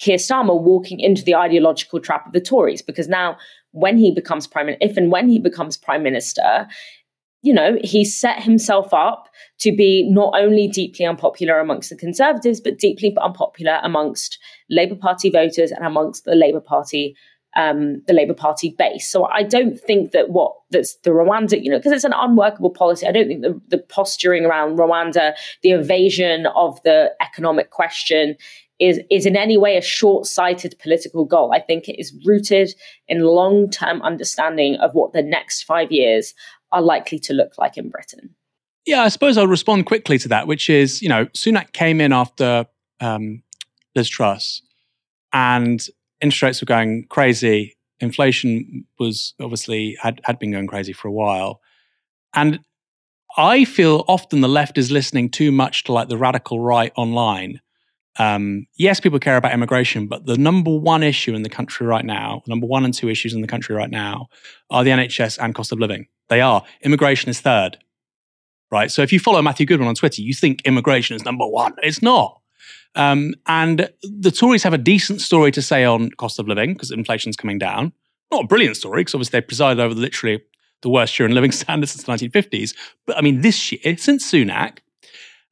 Keir 0.00 0.16
Starmer 0.16 0.60
walking 0.60 0.98
into 0.98 1.22
the 1.22 1.36
ideological 1.36 2.00
trap 2.00 2.26
of 2.26 2.32
the 2.32 2.40
Tories 2.40 2.82
because 2.82 3.08
now 3.08 3.36
when 3.70 3.96
he 3.96 4.10
becomes 4.10 4.46
prime 4.46 4.70
if 4.80 4.96
and 4.96 5.12
when 5.12 5.28
he 5.28 5.38
becomes 5.38 5.76
prime 5.76 6.02
minister 6.02 6.66
you 7.44 7.52
know, 7.52 7.76
he 7.84 8.04
set 8.04 8.42
himself 8.42 8.92
up 8.92 9.28
to 9.58 9.70
be 9.70 10.08
not 10.10 10.32
only 10.34 10.66
deeply 10.66 11.04
unpopular 11.04 11.60
amongst 11.60 11.90
the 11.90 11.96
Conservatives, 11.96 12.60
but 12.60 12.78
deeply 12.78 13.14
unpopular 13.20 13.80
amongst 13.82 14.38
Labour 14.70 14.96
Party 14.96 15.30
voters 15.30 15.70
and 15.70 15.84
amongst 15.84 16.24
the 16.24 16.34
Labour 16.34 16.60
Party. 16.60 17.14
Um, 17.56 18.02
the 18.08 18.14
Labour 18.14 18.34
Party 18.34 18.74
base. 18.76 19.08
So 19.08 19.26
I 19.26 19.44
don't 19.44 19.78
think 19.78 20.10
that 20.10 20.28
what 20.30 20.54
that's 20.72 20.96
the 21.04 21.10
Rwanda, 21.10 21.62
you 21.62 21.70
know, 21.70 21.78
because 21.78 21.92
it's 21.92 22.02
an 22.02 22.12
unworkable 22.12 22.70
policy. 22.70 23.06
I 23.06 23.12
don't 23.12 23.28
think 23.28 23.42
the, 23.42 23.60
the 23.68 23.78
posturing 23.78 24.44
around 24.44 24.76
Rwanda, 24.76 25.34
the 25.62 25.70
evasion 25.70 26.46
of 26.46 26.82
the 26.82 27.12
economic 27.20 27.70
question, 27.70 28.34
is 28.80 28.98
is 29.08 29.24
in 29.24 29.36
any 29.36 29.56
way 29.56 29.76
a 29.76 29.80
short-sighted 29.80 30.74
political 30.82 31.24
goal. 31.24 31.52
I 31.52 31.60
think 31.60 31.88
it 31.88 32.00
is 32.00 32.12
rooted 32.26 32.74
in 33.06 33.20
long-term 33.22 34.02
understanding 34.02 34.74
of 34.76 34.92
what 34.94 35.12
the 35.12 35.22
next 35.22 35.62
five 35.62 35.92
years 35.92 36.34
are 36.74 36.82
likely 36.82 37.18
to 37.20 37.32
look 37.32 37.56
like 37.56 37.78
in 37.78 37.88
Britain. 37.88 38.34
Yeah, 38.84 39.02
I 39.02 39.08
suppose 39.08 39.38
I'll 39.38 39.46
respond 39.46 39.86
quickly 39.86 40.18
to 40.18 40.28
that, 40.28 40.46
which 40.46 40.68
is, 40.68 41.00
you 41.00 41.08
know, 41.08 41.24
Sunak 41.26 41.72
came 41.72 42.00
in 42.00 42.12
after 42.12 42.66
um, 43.00 43.42
Liz 43.94 44.08
Truss 44.08 44.60
and 45.32 45.86
interest 46.20 46.42
rates 46.42 46.60
were 46.60 46.66
going 46.66 47.06
crazy. 47.08 47.76
Inflation 48.00 48.84
was 48.98 49.34
obviously 49.40 49.96
had, 50.02 50.20
had 50.24 50.38
been 50.38 50.50
going 50.50 50.66
crazy 50.66 50.92
for 50.92 51.08
a 51.08 51.12
while. 51.12 51.60
And 52.34 52.60
I 53.36 53.64
feel 53.64 54.04
often 54.06 54.40
the 54.40 54.48
left 54.48 54.76
is 54.76 54.90
listening 54.90 55.30
too 55.30 55.50
much 55.50 55.84
to 55.84 55.92
like 55.92 56.08
the 56.08 56.18
radical 56.18 56.60
right 56.60 56.92
online. 56.96 57.60
Um, 58.16 58.66
yes, 58.76 59.00
people 59.00 59.18
care 59.18 59.36
about 59.36 59.52
immigration, 59.52 60.06
but 60.06 60.26
the 60.26 60.36
number 60.36 60.70
one 60.76 61.02
issue 61.02 61.34
in 61.34 61.42
the 61.42 61.48
country 61.48 61.86
right 61.86 62.04
now, 62.04 62.42
number 62.46 62.66
one 62.66 62.84
and 62.84 62.92
two 62.92 63.08
issues 63.08 63.32
in 63.32 63.40
the 63.40 63.48
country 63.48 63.74
right 63.74 63.90
now, 63.90 64.28
are 64.70 64.84
the 64.84 64.90
NHS 64.90 65.38
and 65.42 65.54
cost 65.54 65.72
of 65.72 65.78
living. 65.78 66.06
They 66.28 66.40
are. 66.40 66.64
Immigration 66.82 67.30
is 67.30 67.40
third, 67.40 67.78
right? 68.70 68.90
So 68.90 69.02
if 69.02 69.12
you 69.12 69.20
follow 69.20 69.42
Matthew 69.42 69.66
Goodwin 69.66 69.88
on 69.88 69.94
Twitter, 69.94 70.22
you 70.22 70.34
think 70.34 70.62
immigration 70.64 71.16
is 71.16 71.24
number 71.24 71.46
one. 71.46 71.74
It's 71.82 72.02
not. 72.02 72.40
Um, 72.94 73.34
and 73.46 73.90
the 74.02 74.30
Tories 74.30 74.62
have 74.62 74.72
a 74.72 74.78
decent 74.78 75.20
story 75.20 75.50
to 75.52 75.62
say 75.62 75.84
on 75.84 76.10
cost 76.12 76.38
of 76.38 76.48
living 76.48 76.74
because 76.74 76.90
inflation's 76.90 77.36
coming 77.36 77.58
down. 77.58 77.92
Not 78.30 78.44
a 78.44 78.46
brilliant 78.46 78.76
story 78.76 79.00
because 79.00 79.14
obviously 79.14 79.40
they 79.40 79.46
presided 79.46 79.80
over 79.80 79.94
literally 79.94 80.42
the 80.82 80.88
worst 80.88 81.18
year 81.18 81.28
in 81.28 81.34
living 81.34 81.52
standards 81.52 81.92
since 81.92 82.04
the 82.04 82.28
1950s. 82.28 82.74
But 83.06 83.18
I 83.18 83.20
mean, 83.20 83.40
this 83.40 83.72
year, 83.72 83.96
since 83.96 84.30
Sunak, 84.30 84.78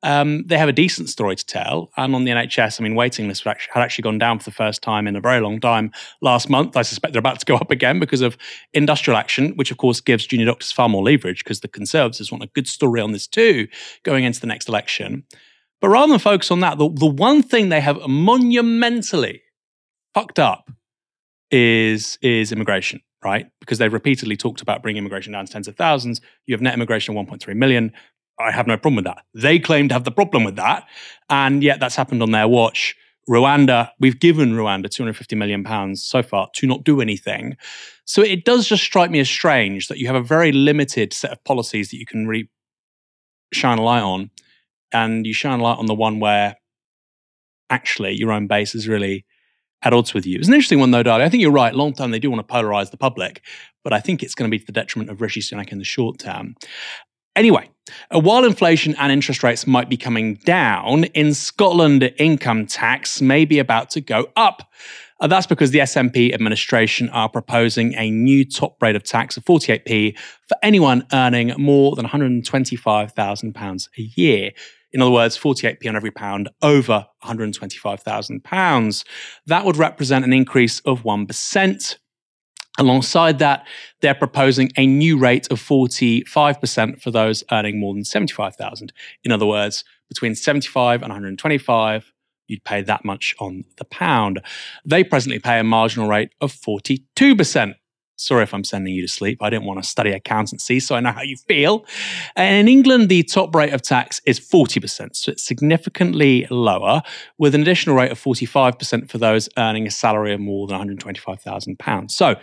um, 0.03 0.45
they 0.47 0.59
have 0.59 0.69
a 0.69 0.73
decent 0.73 1.09
story 1.09 1.37
to 1.37 1.47
tell. 1.47 1.91
And 1.97 2.15
on 2.15 2.25
the 2.25 2.33
NHS, 2.33 2.81
I 2.81 2.83
mean, 2.83 2.95
waiting 2.95 3.29
lists 3.29 3.45
had 3.45 3.83
actually 3.83 4.03
gone 4.03 4.19
down 4.19 4.39
for 4.39 4.45
the 4.45 4.55
first 4.55 4.83
time 4.83 5.07
in 5.07 5.15
a 5.15 5.21
very 5.21 5.41
long 5.41 5.61
time 5.61 5.93
last 6.21 6.51
month. 6.51 6.77
I 6.77 6.83
suspect 6.83 7.13
they're 7.13 7.21
about 7.21 7.41
to 7.41 7.47
go 7.47 7.57
up 7.57 7.71
again 7.71 8.01
because 8.01 8.21
of 8.21 8.37
industrial 8.73 9.17
action, 9.17 9.53
which 9.57 9.71
of 9.71 9.77
course 9.77 10.01
gives 10.01 10.27
junior 10.27 10.47
doctors 10.47 10.73
far 10.73 10.89
more 10.89 11.03
leverage 11.03 11.45
because 11.45 11.61
the 11.61 11.69
Conservatives 11.69 12.33
want 12.33 12.43
a 12.43 12.49
good 12.49 12.67
story 12.67 13.01
on 13.01 13.13
this 13.13 13.27
too 13.27 13.69
going 14.03 14.25
into 14.25 14.41
the 14.41 14.47
next 14.47 14.69
election. 14.69 15.25
But 15.81 15.89
rather 15.89 16.13
than 16.13 16.19
focus 16.19 16.51
on 16.51 16.61
that, 16.61 16.79
the, 16.79 16.89
the 16.89 17.07
one 17.07 17.43
thing 17.43 17.69
they 17.69 17.81
have 17.81 18.01
monumentally 18.09 19.43
fucked 20.15 20.39
up 20.39 20.71
is, 21.51 22.19
is 22.23 22.53
immigration 22.53 23.01
right? 23.23 23.47
Because 23.61 23.79
they've 23.79 23.93
repeatedly 23.93 24.37
talked 24.37 24.63
about 24.63 24.83
bringing 24.83 25.01
immigration 25.01 25.33
down 25.33 25.47
to 25.47 25.53
tens 25.53 25.69
of 25.69 25.77
thousands. 25.77 26.21
You 26.47 26.55
have 26.55 26.61
net 26.61 26.75
immigration 26.75 27.17
of 27.17 27.27
1.3 27.27 27.57
million. 27.57 27.93
I 28.43 28.51
have 28.51 28.67
no 28.67 28.77
problem 28.77 28.97
with 28.97 29.05
that. 29.05 29.25
They 29.35 29.59
claim 29.59 29.89
to 29.89 29.95
have 29.95 30.05
the 30.05 30.11
problem 30.11 30.45
with 30.45 30.57
that. 30.57 30.87
And 31.31 31.63
yet 31.63 31.81
that's 31.81 31.97
happened 31.97 32.23
on 32.23 32.31
their 32.31 32.49
watch 32.49 32.97
Rwanda, 33.29 33.91
we've 34.01 34.19
given 34.19 34.53
Rwanda 34.55 34.91
250 34.91 35.37
million 35.37 35.63
pounds 35.63 36.03
so 36.03 36.23
far 36.23 36.49
to 36.55 36.67
not 36.67 36.85
do 36.85 37.01
anything. 37.01 37.57
So 38.05 38.23
it 38.23 38.45
does 38.45 38.67
just 38.67 38.83
strike 38.83 39.11
me 39.11 39.21
as 39.21 39.29
strange 39.29 39.89
that 39.89 39.99
you 39.99 40.07
have 40.09 40.17
a 40.17 40.23
very 40.23 40.51
limited 40.51 41.13
set 41.13 41.31
of 41.31 41.43
policies 41.45 41.91
that 41.91 41.99
you 41.99 42.07
can 42.07 42.27
really 42.27 42.51
shine 43.53 43.79
a 43.79 43.83
light 43.83 44.03
on, 44.03 44.31
and 44.93 45.27
you 45.27 45.35
shine 45.35 45.61
a 45.61 45.63
light 45.63 45.79
on 45.79 45.87
the 45.87 45.95
one 45.95 46.19
where 46.19 46.57
actually 47.71 48.13
your 48.13 48.33
own 48.33 48.47
base 48.47 48.75
is 48.75 48.89
really 48.89 49.25
at 49.83 49.93
odds 49.93 50.15
with 50.15 50.27
you. 50.27 50.39
It's 50.39 50.49
an 50.49 50.55
interesting 50.55 50.81
one 50.81 50.91
though, 50.91 51.03
Dalia. 51.03 51.23
I 51.23 51.29
think 51.29 51.41
you're 51.41 51.53
right. 51.53 51.75
Long 51.75 51.93
term, 51.93 52.11
they 52.11 52.19
do 52.19 52.31
want 52.31 52.47
to 52.47 52.53
polarize 52.53 52.91
the 52.91 52.97
public, 52.97 53.43
but 53.85 53.93
I 53.93 54.01
think 54.01 54.23
it's 54.23 54.35
going 54.35 54.51
to 54.51 54.55
be 54.55 54.59
to 54.59 54.67
the 54.67 54.73
detriment 54.73 55.11
of 55.11 55.21
Rishi 55.21 55.41
Sunak 55.41 55.71
in 55.71 55.79
the 55.79 55.85
short 55.85 56.19
term. 56.19 56.57
Anyway, 57.35 57.69
uh, 58.15 58.21
while 58.21 58.45
inflation 58.45 58.95
and 58.99 59.11
interest 59.11 59.43
rates 59.43 59.67
might 59.67 59.89
be 59.89 59.97
coming 59.97 60.35
down, 60.45 61.05
in 61.05 61.33
Scotland, 61.33 62.13
income 62.19 62.67
tax 62.67 63.23
may 63.23 63.45
be 63.45 63.59
about 63.59 63.91
to 63.91 64.01
go 64.01 64.29
up. 64.37 64.71
Uh, 65.21 65.27
that's 65.29 65.47
because 65.47 65.71
the 65.71 65.79
SNP 65.79 66.35
administration 66.35 67.09
are 67.11 67.29
proposing 67.29 67.95
a 67.95 68.11
new 68.11 68.45
top 68.45 68.83
rate 68.83 68.97
of 68.97 69.05
tax 69.05 69.37
of 69.37 69.45
48p 69.45 70.19
for 70.49 70.57
anyone 70.63 71.07
earning 71.13 71.55
more 71.57 71.95
than 71.95 72.07
£125,000 72.07 73.89
a 73.99 74.03
year. 74.03 74.51
In 74.93 75.01
other 75.01 75.11
words, 75.13 75.39
48p 75.39 75.89
on 75.89 75.97
every 75.97 76.11
pound 76.11 76.51
over 76.61 77.07
£125,000. 77.25 79.05
That 79.47 79.65
would 79.65 79.77
represent 79.77 80.25
an 80.25 80.33
increase 80.33 80.81
of 80.81 81.05
1%. 81.05 81.97
Alongside 82.79 83.39
that, 83.39 83.67
they're 84.01 84.15
proposing 84.15 84.71
a 84.77 84.87
new 84.87 85.19
rate 85.19 85.51
of 85.51 85.61
45% 85.61 87.03
for 87.03 87.11
those 87.11 87.45
earning 87.53 87.79
more 87.79 87.93
than 87.93 88.05
75,000. 88.05 88.93
In 89.25 89.33
other 89.33 89.47
words, 89.47 89.85
between 90.09 90.35
75 90.35 91.03
and 91.03 91.11
125, 91.11 92.13
you'd 92.49 92.65
pay 92.65 92.83
that 92.83 93.05
much 93.05 93.35
on 93.39 93.65
the 93.77 93.85
pound. 93.85 94.41
They 94.85 95.05
presently 95.05 95.39
pay 95.39 95.59
a 95.59 95.65
marginal 95.65 96.09
rate 96.09 96.31
of 96.41 96.53
42%. 96.53 97.75
Sorry 98.17 98.43
if 98.43 98.55
I'm 98.55 98.63
sending 98.63 98.95
you 98.95 99.03
to 99.03 99.09
sleep. 99.09 99.43
I 99.43 99.51
didn't 99.51 99.65
want 99.65 99.83
to 99.83 99.89
study 99.89 100.13
accountancy, 100.13 100.81
so 100.81 100.95
I 100.95 101.01
know 101.01 101.13
how 101.13 101.23
you 101.23 101.37
feel. 101.37 101.85
And 102.37 102.57
in 102.57 102.69
England, 102.69 103.09
the 103.09 103.23
top 103.23 103.55
rate 103.55 103.73
of 103.73 103.83
tax 103.83 104.21
is 104.27 104.39
40%, 104.39 105.17
so 105.17 105.33
it's 105.33 105.43
significantly 105.43 106.47
lower, 106.51 107.03
with 107.39 107.55
an 107.55 107.63
additional 107.63 107.97
rate 107.97 108.13
of 108.13 108.21
45% 108.21 109.11
for 109.11 109.19
those 109.19 109.49
earning 109.59 109.87
a 109.87 109.91
salary 109.91 110.35
of 110.35 110.41
more 110.41 110.67
than 110.67 110.79
£125,000. 110.79 112.11
So 112.11 112.37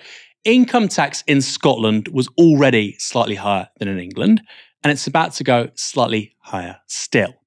income 0.43 0.87
tax 0.87 1.23
in 1.27 1.41
Scotland 1.41 2.09
was 2.09 2.27
already 2.37 2.95
slightly 2.97 3.35
higher 3.35 3.69
than 3.77 3.87
in 3.87 3.99
England, 3.99 4.41
and 4.83 4.91
it's 4.91 5.07
about 5.07 5.33
to 5.33 5.43
go 5.43 5.69
slightly 5.75 6.35
higher 6.39 6.77
still. 6.87 7.38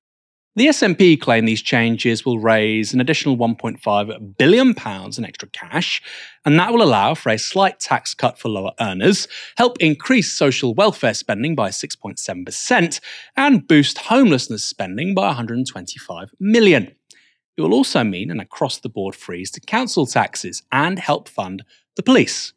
The 0.55 0.67
SNP 0.67 1.19
claim 1.19 1.47
these 1.47 1.63
changes 1.63 2.27
will 2.27 2.39
raise 2.39 2.93
an 2.93 3.01
additional 3.01 3.39
£1.5 3.39 4.37
billion 4.37 4.69
in 4.69 5.25
extra 5.25 5.49
cash, 5.49 6.03
and 6.45 6.59
that 6.59 6.71
will 6.71 6.83
allow 6.83 7.15
for 7.15 7.31
a 7.31 7.39
slight 7.39 7.81
tax 7.81 8.13
cut 8.13 8.39
for 8.39 8.51
lower 8.51 8.73
earners, 8.79 9.29
help 9.57 9.79
increase 9.81 10.31
social 10.31 10.75
welfare 10.75 11.15
spending 11.15 11.55
by 11.55 11.71
6.7%, 11.71 13.01
and 13.35 13.67
boost 13.67 13.97
homelessness 13.97 14.63
spending 14.63 15.15
by 15.15 15.29
125 15.29 16.33
million. 16.39 16.95
It 17.57 17.63
will 17.63 17.73
also 17.73 18.05
mean 18.05 18.31
an 18.31 18.39
across 18.39 18.77
the 18.77 18.91
board 18.91 19.15
freeze 19.15 19.51
to 19.53 19.61
council 19.61 20.05
taxes 20.05 20.63
and 20.71 20.99
help 20.99 21.31
fund 21.31 21.65
the 21.97 22.03
police. 22.03 22.53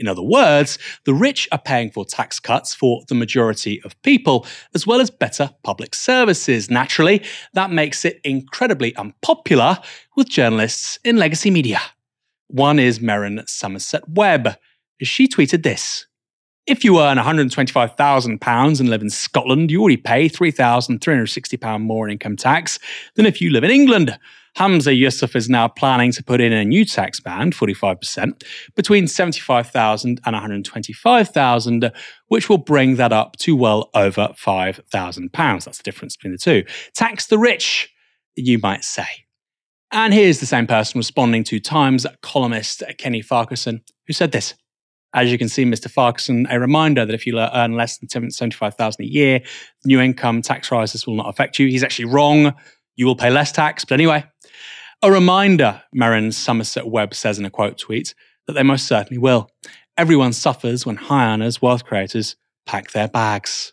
In 0.00 0.08
other 0.08 0.22
words, 0.22 0.78
the 1.04 1.12
rich 1.12 1.46
are 1.52 1.60
paying 1.60 1.90
for 1.90 2.06
tax 2.06 2.40
cuts 2.40 2.74
for 2.74 3.02
the 3.08 3.14
majority 3.14 3.82
of 3.84 4.00
people, 4.02 4.46
as 4.74 4.86
well 4.86 5.00
as 5.00 5.10
better 5.10 5.50
public 5.62 5.94
services. 5.94 6.70
Naturally, 6.70 7.22
that 7.52 7.70
makes 7.70 8.06
it 8.06 8.18
incredibly 8.24 8.96
unpopular 8.96 9.78
with 10.16 10.28
journalists 10.28 10.98
in 11.04 11.18
legacy 11.18 11.50
media. 11.50 11.80
One 12.48 12.78
is 12.78 12.98
Merryn 12.98 13.46
Somerset 13.46 14.08
Webb. 14.08 14.56
She 15.02 15.28
tweeted 15.28 15.62
this. 15.62 16.06
If 16.66 16.82
you 16.82 17.00
earn 17.00 17.18
£125,000 17.18 18.80
and 18.80 18.88
live 18.88 19.02
in 19.02 19.10
Scotland, 19.10 19.70
you 19.70 19.80
already 19.80 19.96
pay 19.96 20.28
£3,360 20.28 21.80
more 21.80 22.06
in 22.08 22.12
income 22.12 22.36
tax 22.36 22.78
than 23.16 23.26
if 23.26 23.40
you 23.40 23.50
live 23.50 23.64
in 23.64 23.70
England. 23.70 24.18
Humza 24.58 24.98
Yousaf 24.98 25.36
is 25.36 25.48
now 25.48 25.68
planning 25.68 26.12
to 26.12 26.24
put 26.24 26.40
in 26.40 26.52
a 26.52 26.64
new 26.64 26.84
tax 26.84 27.20
band, 27.20 27.54
45%, 27.54 28.42
between 28.74 29.06
75,000 29.06 30.20
and 30.24 30.34
125,000, 30.34 31.92
which 32.28 32.48
will 32.48 32.58
bring 32.58 32.96
that 32.96 33.12
up 33.12 33.36
to 33.38 33.56
well 33.56 33.90
over 33.94 34.34
£5,000. 34.38 35.64
That's 35.64 35.78
the 35.78 35.82
difference 35.82 36.16
between 36.16 36.32
the 36.32 36.38
two. 36.38 36.64
Tax 36.94 37.26
the 37.26 37.38
rich, 37.38 37.88
you 38.36 38.58
might 38.58 38.84
say. 38.84 39.06
And 39.92 40.14
here's 40.14 40.40
the 40.40 40.46
same 40.46 40.66
person 40.66 40.98
responding 40.98 41.42
to 41.44 41.58
Times 41.58 42.06
columnist 42.22 42.82
Kenny 42.98 43.22
Farquharson, 43.22 43.80
who 44.06 44.12
said 44.12 44.32
this. 44.32 44.54
As 45.12 45.32
you 45.32 45.38
can 45.38 45.48
see, 45.48 45.64
Mr. 45.64 45.90
Farquharson, 45.90 46.46
a 46.48 46.60
reminder 46.60 47.04
that 47.04 47.14
if 47.14 47.26
you 47.26 47.36
earn 47.38 47.72
less 47.72 47.98
than 47.98 48.08
75,000 48.08 49.04
a 49.04 49.08
year, 49.08 49.40
new 49.84 50.00
income 50.00 50.42
tax 50.42 50.70
rises 50.70 51.06
will 51.06 51.16
not 51.16 51.28
affect 51.28 51.58
you. 51.58 51.66
He's 51.66 51.82
actually 51.82 52.04
wrong. 52.04 52.54
You 52.94 53.06
will 53.06 53.16
pay 53.16 53.30
less 53.30 53.50
tax. 53.50 53.84
But 53.84 53.94
anyway, 53.94 54.24
a 55.02 55.10
reminder, 55.10 55.82
Merryn 55.94 56.32
Somerset 56.32 56.86
Webb 56.86 57.14
says 57.14 57.38
in 57.38 57.44
a 57.44 57.50
quote 57.50 57.78
tweet, 57.78 58.14
that 58.46 58.54
they 58.54 58.62
most 58.62 58.86
certainly 58.86 59.18
will. 59.18 59.50
Everyone 59.96 60.32
suffers 60.32 60.84
when 60.84 60.96
high 60.96 61.32
earners, 61.32 61.62
wealth 61.62 61.84
creators, 61.84 62.36
pack 62.66 62.92
their 62.92 63.08
bags. 63.08 63.72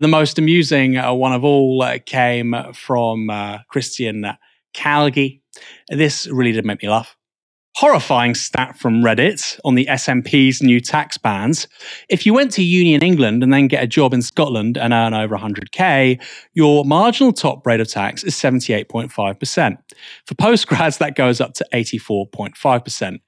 The 0.00 0.08
most 0.08 0.38
amusing 0.38 0.96
uh, 0.96 1.12
one 1.12 1.32
of 1.32 1.44
all 1.44 1.82
uh, 1.82 1.98
came 2.04 2.54
from 2.72 3.30
uh, 3.30 3.58
Christian 3.68 4.26
Calgie. 4.72 5.42
This 5.88 6.26
really 6.26 6.52
did 6.52 6.64
make 6.64 6.82
me 6.82 6.88
laugh 6.88 7.16
horrifying 7.76 8.34
stat 8.34 8.76
from 8.78 9.02
Reddit 9.02 9.58
on 9.64 9.74
the 9.74 9.86
SNP's 9.86 10.62
new 10.62 10.80
tax 10.80 11.16
bans. 11.16 11.68
If 12.08 12.26
you 12.26 12.34
went 12.34 12.52
to 12.52 12.62
uni 12.62 12.94
in 12.94 13.02
England 13.02 13.42
and 13.42 13.52
then 13.52 13.68
get 13.68 13.82
a 13.82 13.86
job 13.86 14.12
in 14.12 14.22
Scotland 14.22 14.76
and 14.76 14.92
earn 14.92 15.14
over 15.14 15.36
100k, 15.36 16.20
your 16.52 16.84
marginal 16.84 17.32
top 17.32 17.66
rate 17.66 17.80
of 17.80 17.88
tax 17.88 18.24
is 18.24 18.34
78.5%. 18.34 19.78
For 20.26 20.34
postgrads, 20.34 20.98
that 20.98 21.14
goes 21.14 21.40
up 21.40 21.54
to 21.54 21.66
84.5%. 21.72 23.20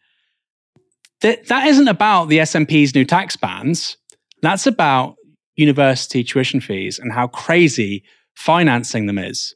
That, 1.21 1.47
that 1.47 1.67
isn't 1.69 1.89
about 1.89 2.29
the 2.29 2.39
SNP's 2.39 2.95
new 2.95 3.05
tax 3.05 3.37
bans. 3.37 3.97
That's 4.43 4.67
about 4.67 5.15
university 5.55 6.25
tuition 6.25 6.61
fees 6.61 6.99
and 6.99 7.13
how 7.13 7.29
crazy 7.29 8.03
financing 8.35 9.07
them 9.07 9.19
is. 9.19 9.55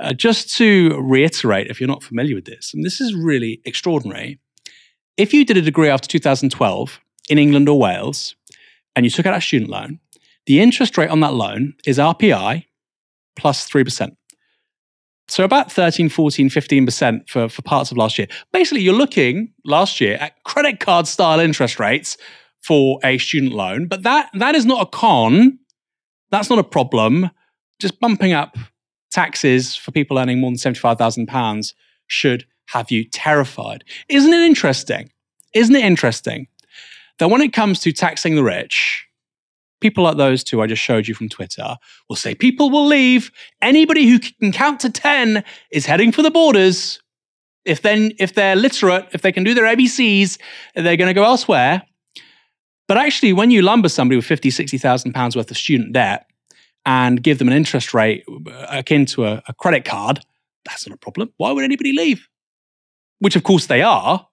Uh, 0.00 0.12
just 0.12 0.54
to 0.56 0.96
reiterate, 1.00 1.66
if 1.68 1.80
you're 1.80 1.88
not 1.88 2.02
familiar 2.02 2.36
with 2.36 2.44
this, 2.44 2.72
and 2.72 2.84
this 2.84 3.00
is 3.00 3.14
really 3.14 3.60
extraordinary, 3.64 4.38
if 5.16 5.34
you 5.34 5.44
did 5.44 5.56
a 5.56 5.62
degree 5.62 5.88
after 5.88 6.06
2012 6.06 7.00
in 7.28 7.38
England 7.38 7.68
or 7.68 7.78
Wales 7.78 8.36
and 8.94 9.04
you 9.04 9.10
took 9.10 9.26
out 9.26 9.36
a 9.36 9.40
student 9.40 9.70
loan, 9.70 9.98
the 10.46 10.60
interest 10.60 10.96
rate 10.96 11.10
on 11.10 11.20
that 11.20 11.34
loan 11.34 11.74
is 11.84 11.98
RPI 11.98 12.64
plus 13.36 13.68
3%. 13.68 14.16
So 15.26 15.44
about 15.44 15.70
13, 15.70 16.08
14, 16.08 16.48
15% 16.48 17.28
for, 17.28 17.48
for 17.48 17.62
parts 17.62 17.90
of 17.90 17.98
last 17.98 18.16
year. 18.18 18.28
Basically, 18.52 18.80
you're 18.80 18.94
looking 18.94 19.52
last 19.64 20.00
year 20.00 20.14
at 20.14 20.42
credit 20.44 20.80
card 20.80 21.06
style 21.06 21.38
interest 21.38 21.78
rates 21.78 22.16
for 22.62 22.98
a 23.04 23.18
student 23.18 23.52
loan, 23.52 23.88
but 23.88 24.04
that, 24.04 24.30
that 24.34 24.54
is 24.54 24.64
not 24.64 24.80
a 24.80 24.86
con. 24.86 25.58
That's 26.30 26.48
not 26.48 26.58
a 26.58 26.64
problem. 26.64 27.30
Just 27.78 28.00
bumping 28.00 28.32
up 28.32 28.56
taxes 29.10 29.74
for 29.74 29.90
people 29.90 30.18
earning 30.18 30.40
more 30.40 30.50
than 30.50 30.58
£75,000 30.58 31.74
should 32.06 32.46
have 32.66 32.90
you 32.90 33.04
terrified. 33.04 33.84
Isn't 34.08 34.32
it 34.32 34.40
interesting? 34.40 35.10
Isn't 35.54 35.76
it 35.76 35.84
interesting 35.84 36.48
that 37.18 37.30
when 37.30 37.40
it 37.40 37.52
comes 37.52 37.80
to 37.80 37.92
taxing 37.92 38.36
the 38.36 38.42
rich, 38.42 39.06
people 39.80 40.04
like 40.04 40.16
those 40.16 40.44
two 40.44 40.60
I 40.60 40.66
just 40.66 40.82
showed 40.82 41.08
you 41.08 41.14
from 41.14 41.28
Twitter 41.28 41.76
will 42.08 42.16
say 42.16 42.34
people 42.34 42.70
will 42.70 42.86
leave. 42.86 43.30
Anybody 43.62 44.08
who 44.08 44.18
can 44.18 44.52
count 44.52 44.80
to 44.80 44.90
10 44.90 45.44
is 45.70 45.86
heading 45.86 46.12
for 46.12 46.22
the 46.22 46.30
borders. 46.30 47.00
If 47.64 47.82
then 47.82 48.12
if 48.18 48.34
they're 48.34 48.56
literate, 48.56 49.08
if 49.12 49.22
they 49.22 49.32
can 49.32 49.44
do 49.44 49.54
their 49.54 49.64
ABCs, 49.64 50.38
they're 50.74 50.96
going 50.96 51.08
to 51.08 51.14
go 51.14 51.24
elsewhere. 51.24 51.82
But 52.86 52.96
actually, 52.96 53.34
when 53.34 53.50
you 53.50 53.60
lumber 53.60 53.90
somebody 53.90 54.16
with 54.16 54.24
50, 54.24 54.50
60,000 54.50 55.12
pounds 55.12 55.36
worth 55.36 55.50
of 55.50 55.58
student 55.58 55.92
debt, 55.92 56.27
and 56.88 57.22
give 57.22 57.38
them 57.38 57.48
an 57.48 57.54
interest 57.54 57.92
rate 57.92 58.24
akin 58.70 59.04
to 59.04 59.26
a, 59.26 59.42
a 59.46 59.52
credit 59.52 59.84
card, 59.84 60.20
that's 60.64 60.88
not 60.88 60.94
a 60.94 60.98
problem. 60.98 61.30
Why 61.36 61.52
would 61.52 61.62
anybody 61.62 61.92
leave? 61.92 62.26
Which, 63.18 63.36
of 63.36 63.42
course, 63.42 63.66
they 63.66 63.82
are. 63.82 64.26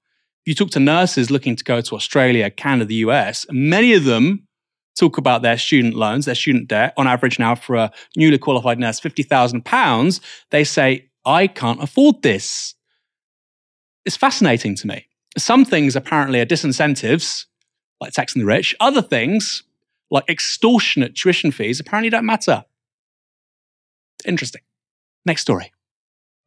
You 0.45 0.56
talk 0.56 0.70
to 0.72 0.80
nurses 0.80 1.30
looking 1.30 1.58
to 1.58 1.64
go 1.66 1.82
to 1.82 1.95
Australia, 1.95 2.49
Canada, 2.49 2.86
the 2.86 2.95
US, 3.08 3.45
many 3.51 3.93
of 3.93 4.06
them 4.06 4.47
talk 4.97 5.18
about 5.18 5.41
their 5.41 5.58
student 5.58 5.95
loans, 5.95 6.28
their 6.28 6.36
student 6.36 6.70
debt. 6.70 6.93
On 6.95 7.08
average, 7.08 7.39
now 7.39 7.56
for 7.56 7.76
a 7.76 7.91
newly 8.16 8.38
qualified 8.38 8.80
nurse, 8.80 9.01
£50,000, 9.01 10.22
they 10.51 10.64
say, 10.64 11.10
I 11.26 11.47
can't 11.47 11.84
afford 11.84 12.22
this. 12.22 12.74
It's 14.06 14.16
fascinating 14.16 14.76
to 14.78 14.88
me. 14.88 15.08
Some 15.38 15.66
things 15.66 15.97
apparently 15.97 16.39
are 16.39 16.45
disincentives, 16.45 17.47
like 17.99 18.14
taxing 18.14 18.39
the 18.39 18.45
rich. 18.45 18.74
Other 18.80 19.01
things, 19.01 19.64
like 20.12 20.30
extortionate 20.30 21.16
tuition 21.16 21.51
fees 21.51 21.80
apparently 21.80 22.10
don't 22.10 22.26
matter. 22.26 22.64
Interesting. 24.26 24.62
Next 25.26 25.41
story. 25.41 25.72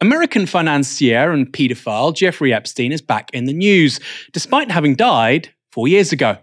American 0.00 0.46
financier 0.46 1.32
and 1.32 1.52
paedophile 1.52 2.14
Jeffrey 2.14 2.52
Epstein 2.52 2.92
is 2.92 3.02
back 3.02 3.30
in 3.32 3.46
the 3.46 3.52
news, 3.52 3.98
despite 4.32 4.70
having 4.70 4.94
died 4.94 5.48
four 5.72 5.88
years 5.88 6.12
ago. 6.12 6.38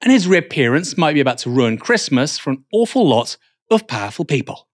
And 0.00 0.12
his 0.12 0.28
reappearance 0.28 0.96
might 0.96 1.14
be 1.14 1.20
about 1.20 1.38
to 1.38 1.50
ruin 1.50 1.76
Christmas 1.76 2.38
for 2.38 2.50
an 2.50 2.64
awful 2.72 3.06
lot 3.06 3.36
of 3.70 3.86
powerful 3.86 4.24
people. 4.24 4.67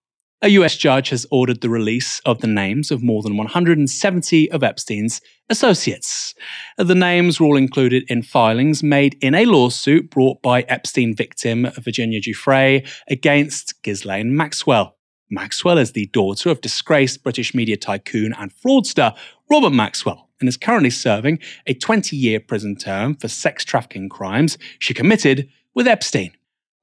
A 0.44 0.48
US 0.48 0.76
judge 0.76 1.08
has 1.08 1.24
ordered 1.30 1.62
the 1.62 1.70
release 1.70 2.20
of 2.26 2.42
the 2.42 2.46
names 2.46 2.90
of 2.90 3.02
more 3.02 3.22
than 3.22 3.38
170 3.38 4.50
of 4.50 4.62
Epstein's 4.62 5.22
associates. 5.48 6.34
The 6.76 6.94
names 6.94 7.40
were 7.40 7.46
all 7.46 7.56
included 7.56 8.04
in 8.08 8.20
filings 8.20 8.82
made 8.82 9.16
in 9.22 9.34
a 9.34 9.46
lawsuit 9.46 10.10
brought 10.10 10.42
by 10.42 10.60
Epstein 10.68 11.16
victim 11.16 11.70
Virginia 11.78 12.20
Giuffre 12.20 12.86
against 13.08 13.82
Ghislaine 13.82 14.36
Maxwell. 14.36 14.98
Maxwell 15.30 15.78
is 15.78 15.92
the 15.92 16.10
daughter 16.12 16.50
of 16.50 16.60
disgraced 16.60 17.22
British 17.22 17.54
media 17.54 17.78
tycoon 17.78 18.34
and 18.34 18.52
fraudster 18.54 19.16
Robert 19.50 19.72
Maxwell 19.72 20.28
and 20.40 20.48
is 20.50 20.58
currently 20.58 20.90
serving 20.90 21.38
a 21.66 21.72
20 21.72 22.16
year 22.16 22.38
prison 22.38 22.76
term 22.76 23.14
for 23.14 23.28
sex 23.28 23.64
trafficking 23.64 24.10
crimes 24.10 24.58
she 24.78 24.92
committed 24.92 25.48
with 25.74 25.88
Epstein. 25.88 26.32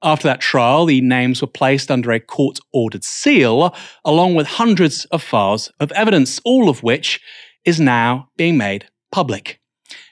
After 0.02 0.26
that 0.28 0.40
trial, 0.40 0.86
the 0.86 1.00
names 1.00 1.40
were 1.40 1.48
placed 1.48 1.90
under 1.90 2.10
a 2.10 2.18
court 2.18 2.58
ordered 2.72 3.04
seal, 3.04 3.74
along 4.04 4.34
with 4.34 4.46
hundreds 4.46 5.04
of 5.06 5.22
files 5.22 5.70
of 5.78 5.92
evidence, 5.92 6.40
all 6.44 6.68
of 6.68 6.82
which 6.82 7.20
is 7.64 7.78
now 7.78 8.28
being 8.36 8.56
made 8.56 8.86
public. 9.12 9.60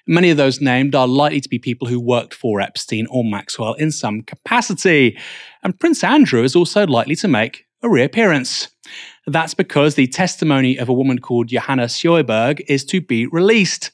Many 0.06 0.30
of 0.30 0.36
those 0.36 0.60
named 0.60 0.94
are 0.94 1.08
likely 1.08 1.40
to 1.40 1.48
be 1.48 1.58
people 1.58 1.88
who 1.88 2.00
worked 2.00 2.34
for 2.34 2.60
Epstein 2.60 3.06
or 3.10 3.24
Maxwell 3.24 3.74
in 3.74 3.90
some 3.90 4.22
capacity. 4.22 5.18
And 5.62 5.78
Prince 5.78 6.04
Andrew 6.04 6.42
is 6.42 6.56
also 6.56 6.86
likely 6.86 7.16
to 7.16 7.28
make 7.28 7.64
a 7.82 7.88
reappearance. 7.88 8.68
That's 9.26 9.54
because 9.54 9.94
the 9.94 10.06
testimony 10.06 10.76
of 10.78 10.88
a 10.88 10.92
woman 10.92 11.20
called 11.20 11.48
Johanna 11.48 11.84
Sjoberg 11.84 12.60
is 12.68 12.84
to 12.86 13.00
be 13.00 13.26
released. 13.26 13.90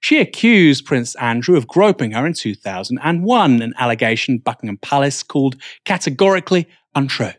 She 0.00 0.18
accused 0.18 0.86
Prince 0.86 1.14
Andrew 1.16 1.56
of 1.56 1.68
groping 1.68 2.12
her 2.12 2.26
in 2.26 2.32
2001, 2.32 3.62
an 3.62 3.74
allegation 3.78 4.38
Buckingham 4.38 4.78
Palace 4.78 5.22
called 5.22 5.56
categorically 5.84 6.66
untrue. 6.94 7.32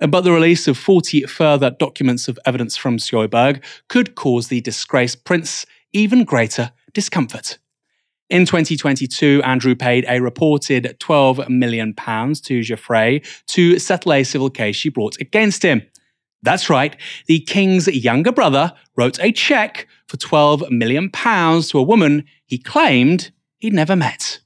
Uh, 0.00 0.06
but 0.06 0.22
the 0.22 0.32
release 0.32 0.66
of 0.66 0.78
40 0.78 1.22
further 1.22 1.70
documents 1.70 2.28
of 2.28 2.38
evidence 2.46 2.76
from 2.76 2.96
Sjoberg 2.98 3.62
could 3.88 4.14
cause 4.14 4.48
the 4.48 4.60
disgraced 4.60 5.24
prince 5.24 5.66
even 5.92 6.24
greater 6.24 6.72
discomfort. 6.92 7.58
In 8.30 8.46
2022, 8.46 9.42
Andrew 9.44 9.74
paid 9.74 10.06
a 10.08 10.20
reported 10.20 10.96
£12 10.98 11.48
million 11.50 11.94
to 11.94 12.60
Giuffre 12.60 13.24
to 13.48 13.78
settle 13.78 14.12
a 14.14 14.24
civil 14.24 14.50
case 14.50 14.76
she 14.76 14.88
brought 14.88 15.20
against 15.20 15.62
him. 15.62 15.82
That's 16.42 16.68
right, 16.68 16.96
the 17.26 17.40
king's 17.40 17.86
younger 17.88 18.32
brother 18.32 18.72
wrote 18.96 19.18
a 19.20 19.32
cheque 19.32 19.86
for 20.08 20.16
£12 20.16 20.70
million 20.70 21.10
to 21.10 21.78
a 21.78 21.82
woman 21.82 22.24
he 22.46 22.58
claimed 22.58 23.30
he'd 23.58 23.72
never 23.72 23.96
met. 23.96 24.40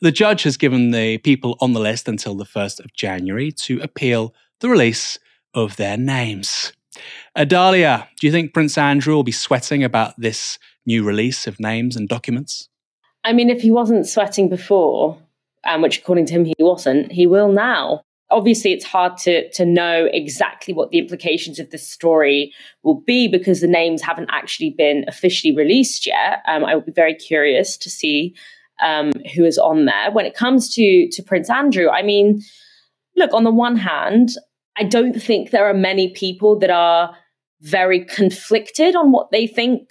The 0.00 0.12
judge 0.12 0.44
has 0.44 0.56
given 0.56 0.90
the 0.90 1.18
people 1.18 1.56
on 1.60 1.72
the 1.74 1.80
list 1.80 2.08
until 2.08 2.34
the 2.34 2.44
1st 2.44 2.80
of 2.80 2.92
January 2.94 3.52
to 3.52 3.80
appeal 3.80 4.34
the 4.60 4.68
release 4.68 5.18
of 5.54 5.76
their 5.76 5.96
names. 5.96 6.72
Adalia, 7.36 8.08
do 8.18 8.26
you 8.26 8.32
think 8.32 8.54
Prince 8.54 8.76
Andrew 8.78 9.14
will 9.14 9.22
be 9.22 9.32
sweating 9.32 9.84
about 9.84 10.14
this 10.18 10.58
new 10.86 11.04
release 11.04 11.46
of 11.46 11.60
names 11.60 11.96
and 11.96 12.08
documents? 12.08 12.68
I 13.24 13.32
mean, 13.32 13.50
if 13.50 13.60
he 13.60 13.70
wasn't 13.70 14.08
sweating 14.08 14.48
before, 14.48 15.18
um, 15.64 15.82
which 15.82 15.98
according 15.98 16.26
to 16.26 16.32
him 16.32 16.44
he 16.44 16.54
wasn't, 16.58 17.12
he 17.12 17.26
will 17.26 17.52
now. 17.52 18.02
Obviously, 18.30 18.72
it's 18.72 18.84
hard 18.84 19.16
to 19.18 19.50
to 19.50 19.64
know 19.64 20.08
exactly 20.12 20.72
what 20.72 20.90
the 20.90 20.98
implications 20.98 21.58
of 21.58 21.70
this 21.70 21.86
story 21.86 22.52
will 22.82 23.00
be 23.00 23.28
because 23.28 23.60
the 23.60 23.66
names 23.66 24.02
haven't 24.02 24.30
actually 24.30 24.70
been 24.70 25.04
officially 25.08 25.54
released 25.54 26.06
yet. 26.06 26.42
Um, 26.46 26.64
I 26.64 26.74
would 26.74 26.86
be 26.86 26.92
very 26.92 27.14
curious 27.14 27.76
to 27.78 27.90
see 27.90 28.34
um, 28.82 29.12
who 29.34 29.44
is 29.44 29.58
on 29.58 29.84
there. 29.84 30.10
When 30.10 30.26
it 30.26 30.34
comes 30.34 30.72
to 30.74 31.08
to 31.10 31.22
Prince 31.22 31.50
Andrew, 31.50 31.88
I 31.88 32.02
mean, 32.02 32.42
look, 33.16 33.32
on 33.32 33.44
the 33.44 33.50
one 33.50 33.76
hand, 33.76 34.30
I 34.76 34.84
don't 34.84 35.20
think 35.20 35.50
there 35.50 35.68
are 35.68 35.74
many 35.74 36.12
people 36.12 36.58
that 36.60 36.70
are 36.70 37.16
very 37.60 38.04
conflicted 38.04 38.96
on 38.96 39.12
what 39.12 39.30
they 39.30 39.46
think 39.46 39.90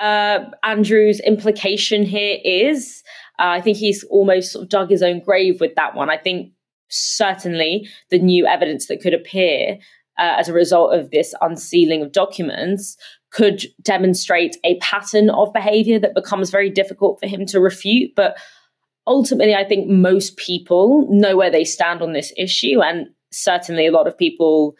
uh, 0.00 0.40
Andrew's 0.62 1.20
implication 1.20 2.04
here 2.04 2.38
is. 2.44 3.02
Uh, 3.38 3.56
I 3.56 3.60
think 3.60 3.78
he's 3.78 4.04
almost 4.04 4.52
sort 4.52 4.64
of 4.64 4.68
dug 4.68 4.90
his 4.90 5.02
own 5.02 5.20
grave 5.20 5.60
with 5.60 5.74
that 5.76 5.94
one. 5.94 6.10
I 6.10 6.16
think 6.16 6.52
certainly 6.88 7.88
the 8.10 8.18
new 8.18 8.46
evidence 8.46 8.86
that 8.86 9.00
could 9.00 9.14
appear 9.14 9.78
uh, 10.18 10.36
as 10.38 10.48
a 10.48 10.52
result 10.52 10.94
of 10.94 11.10
this 11.10 11.34
unsealing 11.40 12.02
of 12.02 12.12
documents 12.12 12.96
could 13.30 13.66
demonstrate 13.82 14.56
a 14.64 14.78
pattern 14.78 15.28
of 15.30 15.52
behavior 15.52 15.98
that 15.98 16.14
becomes 16.14 16.50
very 16.50 16.70
difficult 16.70 17.18
for 17.18 17.26
him 17.26 17.44
to 17.46 17.58
refute. 17.58 18.12
But 18.14 18.36
ultimately, 19.06 19.54
I 19.54 19.64
think 19.64 19.88
most 19.88 20.36
people 20.36 21.08
know 21.10 21.36
where 21.36 21.50
they 21.50 21.64
stand 21.64 22.00
on 22.00 22.12
this 22.12 22.32
issue. 22.36 22.80
And 22.80 23.08
certainly 23.32 23.86
a 23.86 23.92
lot 23.92 24.06
of 24.06 24.16
people 24.16 24.76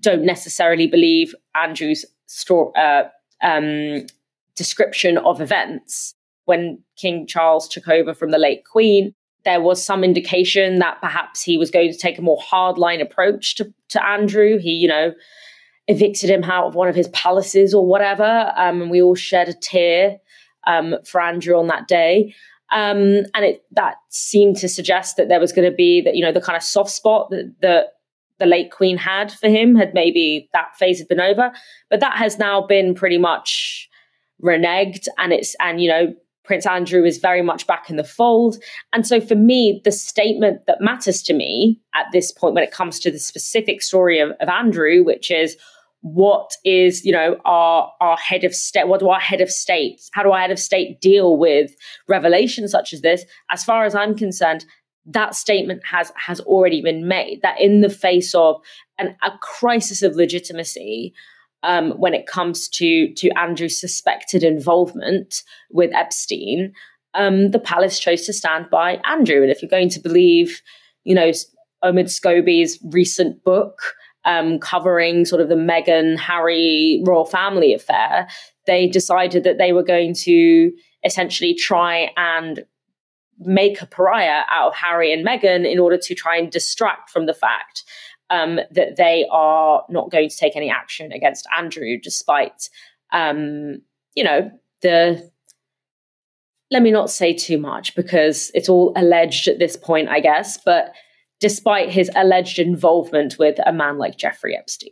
don't 0.00 0.24
necessarily 0.24 0.86
believe 0.86 1.34
Andrew's. 1.54 2.04
Uh, 2.50 3.04
um, 3.42 4.06
description 4.56 5.18
of 5.18 5.40
events. 5.40 6.14
When 6.46 6.82
King 6.96 7.26
Charles 7.26 7.68
took 7.68 7.88
over 7.88 8.14
from 8.14 8.30
the 8.30 8.38
late 8.38 8.64
Queen, 8.70 9.14
there 9.44 9.60
was 9.60 9.84
some 9.84 10.04
indication 10.04 10.78
that 10.78 11.00
perhaps 11.00 11.42
he 11.42 11.58
was 11.58 11.70
going 11.70 11.92
to 11.92 11.98
take 11.98 12.18
a 12.18 12.22
more 12.22 12.38
hardline 12.38 13.02
approach 13.02 13.56
to, 13.56 13.72
to 13.90 14.04
Andrew. 14.04 14.58
He, 14.58 14.72
you 14.72 14.88
know, 14.88 15.12
evicted 15.86 16.30
him 16.30 16.44
out 16.44 16.66
of 16.66 16.74
one 16.74 16.88
of 16.88 16.94
his 16.94 17.08
palaces 17.08 17.74
or 17.74 17.86
whatever. 17.86 18.52
Um, 18.56 18.82
and 18.82 18.90
we 18.90 19.02
all 19.02 19.14
shed 19.14 19.48
a 19.48 19.54
tear 19.54 20.18
um, 20.66 20.96
for 21.04 21.20
Andrew 21.20 21.58
on 21.58 21.66
that 21.66 21.88
day. 21.88 22.34
Um, 22.72 23.24
and 23.34 23.44
it 23.44 23.64
that 23.72 23.96
seemed 24.08 24.56
to 24.56 24.68
suggest 24.68 25.16
that 25.16 25.28
there 25.28 25.40
was 25.40 25.52
going 25.52 25.70
to 25.70 25.76
be 25.76 26.00
that, 26.00 26.16
you 26.16 26.24
know, 26.24 26.32
the 26.32 26.40
kind 26.40 26.56
of 26.56 26.62
soft 26.62 26.90
spot 26.90 27.30
that, 27.30 27.54
that 27.60 27.86
the 28.38 28.46
late 28.46 28.70
Queen 28.72 28.96
had 28.96 29.32
for 29.32 29.48
him 29.48 29.74
had 29.74 29.94
maybe 29.94 30.48
that 30.52 30.76
phase 30.76 30.98
had 30.98 31.08
been 31.08 31.20
over, 31.20 31.52
but 31.90 32.00
that 32.00 32.16
has 32.16 32.38
now 32.38 32.66
been 32.66 32.94
pretty 32.94 33.18
much 33.18 33.88
reneged, 34.42 35.06
and 35.18 35.32
it's 35.32 35.54
and 35.60 35.80
you 35.80 35.88
know 35.88 36.14
Prince 36.44 36.66
Andrew 36.66 37.04
is 37.04 37.18
very 37.18 37.42
much 37.42 37.66
back 37.66 37.88
in 37.88 37.96
the 37.96 38.04
fold. 38.04 38.58
And 38.92 39.06
so 39.06 39.20
for 39.20 39.34
me, 39.34 39.80
the 39.84 39.92
statement 39.92 40.66
that 40.66 40.80
matters 40.80 41.22
to 41.22 41.34
me 41.34 41.80
at 41.94 42.06
this 42.12 42.30
point 42.30 42.54
when 42.54 42.64
it 42.64 42.72
comes 42.72 43.00
to 43.00 43.10
the 43.10 43.18
specific 43.18 43.82
story 43.82 44.20
of, 44.20 44.30
of 44.40 44.48
Andrew, 44.48 45.02
which 45.02 45.30
is 45.30 45.56
what 46.02 46.50
is, 46.64 47.02
you 47.02 47.12
know, 47.12 47.38
our 47.46 47.90
our 48.00 48.16
head 48.18 48.44
of 48.44 48.54
state, 48.54 48.88
what 48.88 49.00
do 49.00 49.08
our 49.08 49.20
head 49.20 49.40
of 49.40 49.50
state, 49.50 50.02
how 50.12 50.22
do 50.22 50.32
our 50.32 50.40
head 50.40 50.50
of 50.50 50.58
state 50.58 51.00
deal 51.00 51.38
with 51.38 51.74
revelations 52.08 52.70
such 52.70 52.92
as 52.92 53.00
this? 53.00 53.24
As 53.50 53.64
far 53.64 53.86
as 53.86 53.94
I'm 53.94 54.14
concerned, 54.14 54.66
that 55.06 55.34
statement 55.34 55.82
has 55.86 56.12
has 56.16 56.40
already 56.40 56.82
been 56.82 57.08
made 57.08 57.40
that 57.42 57.58
in 57.58 57.80
the 57.80 57.88
face 57.88 58.34
of 58.34 58.60
an, 58.98 59.16
a 59.22 59.30
crisis 59.40 60.02
of 60.02 60.14
legitimacy 60.14 61.14
um, 61.64 61.92
when 61.92 62.14
it 62.14 62.26
comes 62.26 62.68
to 62.68 63.12
to 63.14 63.30
Andrew's 63.30 63.80
suspected 63.80 64.44
involvement 64.44 65.42
with 65.70 65.92
Epstein, 65.94 66.72
um, 67.14 67.50
the 67.50 67.58
palace 67.58 67.98
chose 67.98 68.26
to 68.26 68.32
stand 68.32 68.68
by 68.70 69.00
Andrew. 69.04 69.42
And 69.42 69.50
if 69.50 69.62
you're 69.62 69.68
going 69.68 69.90
to 69.90 70.00
believe, 70.00 70.60
you 71.04 71.14
know, 71.14 71.30
Omid 71.82 72.08
Scobie's 72.08 72.78
recent 72.84 73.42
book 73.44 73.80
um, 74.24 74.58
covering 74.58 75.24
sort 75.24 75.40
of 75.40 75.48
the 75.48 75.54
Meghan 75.54 76.18
Harry 76.18 77.02
royal 77.04 77.24
family 77.24 77.74
affair, 77.74 78.28
they 78.66 78.86
decided 78.86 79.44
that 79.44 79.58
they 79.58 79.72
were 79.72 79.82
going 79.82 80.14
to 80.14 80.70
essentially 81.04 81.54
try 81.54 82.10
and 82.16 82.64
make 83.38 83.82
a 83.82 83.86
pariah 83.86 84.42
out 84.50 84.68
of 84.68 84.74
Harry 84.76 85.12
and 85.12 85.26
Meghan 85.26 85.70
in 85.70 85.78
order 85.78 85.98
to 85.98 86.14
try 86.14 86.36
and 86.36 86.50
distract 86.50 87.10
from 87.10 87.26
the 87.26 87.34
fact 87.34 87.84
um, 88.30 88.60
that 88.70 88.96
they 88.96 89.26
are 89.30 89.84
not 89.88 90.10
going 90.10 90.28
to 90.28 90.36
take 90.36 90.56
any 90.56 90.70
action 90.70 91.12
against 91.12 91.46
Andrew, 91.56 91.98
despite, 92.02 92.68
um, 93.12 93.82
you 94.14 94.24
know, 94.24 94.50
the. 94.82 95.30
Let 96.70 96.82
me 96.82 96.90
not 96.90 97.10
say 97.10 97.34
too 97.34 97.58
much 97.58 97.94
because 97.94 98.50
it's 98.54 98.68
all 98.68 98.92
alleged 98.96 99.46
at 99.46 99.58
this 99.58 99.76
point, 99.76 100.08
I 100.08 100.18
guess, 100.18 100.58
but 100.64 100.92
despite 101.38 101.90
his 101.90 102.10
alleged 102.16 102.58
involvement 102.58 103.38
with 103.38 103.58
a 103.64 103.72
man 103.72 103.98
like 103.98 104.16
Jeffrey 104.16 104.56
Epstein. 104.56 104.90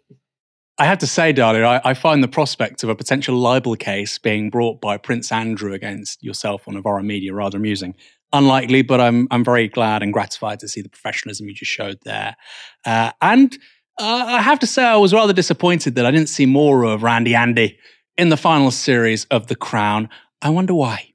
I 0.78 0.85
have 0.85 0.99
to 0.99 1.07
say, 1.07 1.33
Dalia, 1.33 1.64
I, 1.64 1.91
I, 1.91 1.95
find 1.95 2.22
the 2.22 2.28
prospect 2.28 2.83
of 2.83 2.89
a 2.89 2.95
potential 2.95 3.37
libel 3.37 3.76
case 3.76 4.18
being 4.18 4.51
brought 4.51 4.80
by 4.80 4.97
Prince 4.97 5.30
Andrew 5.33 5.72
against 5.72 6.22
yourself 6.22 6.67
on 6.67 6.75
Novara 6.75 7.03
Media 7.03 7.33
rather 7.33 7.59
amusing 7.59 7.95
unlikely, 8.33 8.83
but 8.83 9.00
I'm 9.00 9.29
I'm 9.30 9.45
very 9.45 9.68
glad 9.68 10.03
and 10.03 10.13
gratified 10.13 10.61
to 10.61 10.68
see 10.68 10.83
the 10.83 10.88
professionalism 10.88 11.49
you 11.49 11.54
just 11.54 11.71
showed 11.71 11.99
there. 12.04 12.37
Uh, 12.84 13.13
and 13.21 13.57
uh, 13.99 14.25
I 14.29 14.42
have 14.42 14.59
to 14.61 14.67
say, 14.67 14.84
I 14.84 14.96
was 14.96 15.13
rather 15.13 15.33
disappointed 15.33 15.95
that 15.96 16.07
I 16.07 16.11
didn't 16.11 16.29
see 16.29 16.46
more 16.46 16.84
of 16.84 17.03
Randy 17.03 17.34
Andy 17.34 17.79
in 18.17 18.30
the 18.30 18.37
final 18.37 18.71
series 18.71 19.25
of 19.26 19.46
The 19.46 19.57
Crown. 19.57 20.09
I 20.41 20.50
wonder 20.50 20.75
why. 20.75 21.13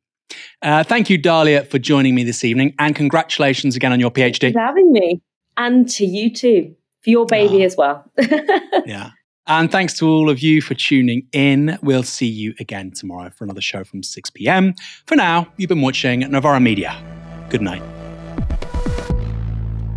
Uh, 0.62 0.84
thank 0.84 1.10
you, 1.10 1.20
Dalia, 1.20 1.68
for 1.68 1.80
joining 1.80 2.16
me 2.16 2.24
this 2.24 2.44
evening, 2.44 2.76
and 2.80 2.96
congratulations 2.96 3.76
again 3.76 3.92
on 3.92 4.00
your 4.00 4.12
PhD. 4.12 4.40
Thanks 4.40 4.56
for 4.56 4.62
having 4.62 4.92
me, 4.92 5.22
and 5.56 5.90
to 5.90 6.06
you 6.06 6.34
too 6.34 6.76
for 7.02 7.10
your 7.10 7.26
baby 7.26 7.64
oh. 7.64 7.66
as 7.66 7.76
well. 7.78 8.12
yeah. 8.86 9.12
And 9.48 9.72
thanks 9.72 9.98
to 10.00 10.08
all 10.08 10.30
of 10.30 10.40
you 10.40 10.62
for 10.62 10.74
tuning 10.74 11.26
in. 11.32 11.80
We'll 11.82 12.04
see 12.04 12.28
you 12.28 12.54
again 12.60 12.92
tomorrow 12.92 13.30
for 13.30 13.46
another 13.46 13.62
show 13.62 13.84
from 13.84 14.04
6 14.04 14.30
p.m. 14.32 14.74
For 15.06 15.16
now, 15.16 15.48
you've 15.56 15.70
been 15.70 15.82
watching 15.82 16.20
Novara 16.20 16.60
Media. 16.60 16.96
Good 17.50 17.62
night. 17.62 17.82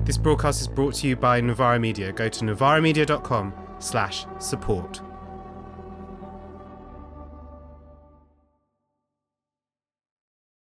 This 0.05 0.19
broadcast 0.19 0.61
is 0.61 0.69
brought 0.69 0.95
to 0.95 1.09
you 1.09 1.17
by 1.17 1.41
Novara 1.41 1.79
Media. 1.79 2.13
Go 2.13 2.29
to 2.29 2.45
novaramedia.com 2.45 3.53
slash 3.81 4.27
support. 4.39 5.01